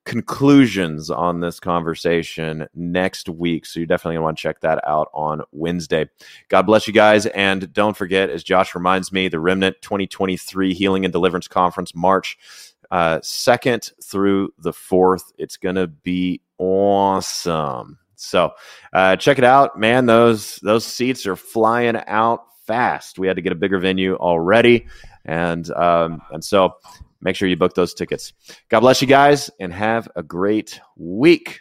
conclusions 0.08 1.10
on 1.10 1.40
this 1.40 1.60
conversation 1.60 2.66
next 2.74 3.28
week. 3.28 3.66
So 3.66 3.78
you 3.78 3.84
definitely 3.84 4.18
want 4.18 4.38
to 4.38 4.42
check 4.42 4.60
that 4.62 4.82
out 4.86 5.10
on 5.12 5.42
Wednesday. 5.52 6.08
God 6.48 6.62
bless 6.62 6.86
you 6.86 6.94
guys. 6.94 7.26
And 7.26 7.70
don't 7.74 7.94
forget, 7.94 8.30
as 8.30 8.42
Josh 8.42 8.74
reminds 8.74 9.12
me, 9.12 9.28
the 9.28 9.38
Remnant 9.38 9.76
2023 9.82 10.72
Healing 10.72 11.04
and 11.04 11.12
Deliverance 11.12 11.46
Conference, 11.46 11.94
March 11.94 12.38
uh, 12.90 13.18
2nd 13.18 13.92
through 14.02 14.54
the 14.58 14.72
4th. 14.72 15.24
It's 15.36 15.58
going 15.58 15.76
to 15.76 15.86
be 15.86 16.40
awesome. 16.56 17.98
So 18.16 18.52
uh, 18.94 19.16
check 19.16 19.36
it 19.36 19.44
out, 19.44 19.78
man. 19.78 20.06
Those 20.06 20.56
those 20.56 20.84
seats 20.84 21.26
are 21.26 21.36
flying 21.36 21.96
out 22.06 22.40
fast. 22.66 23.18
We 23.18 23.28
had 23.28 23.36
to 23.36 23.42
get 23.42 23.52
a 23.52 23.56
bigger 23.56 23.78
venue 23.78 24.16
already, 24.16 24.86
and 25.24 25.70
um, 25.70 26.20
and 26.32 26.42
so 26.42 26.78
make 27.20 27.36
sure 27.36 27.48
you 27.48 27.56
book 27.56 27.74
those 27.74 27.94
tickets. 27.94 28.32
God 28.68 28.80
bless 28.80 29.00
you 29.02 29.08
guys, 29.08 29.50
and 29.60 29.72
have 29.72 30.08
a 30.16 30.22
great 30.22 30.80
week. 30.96 31.60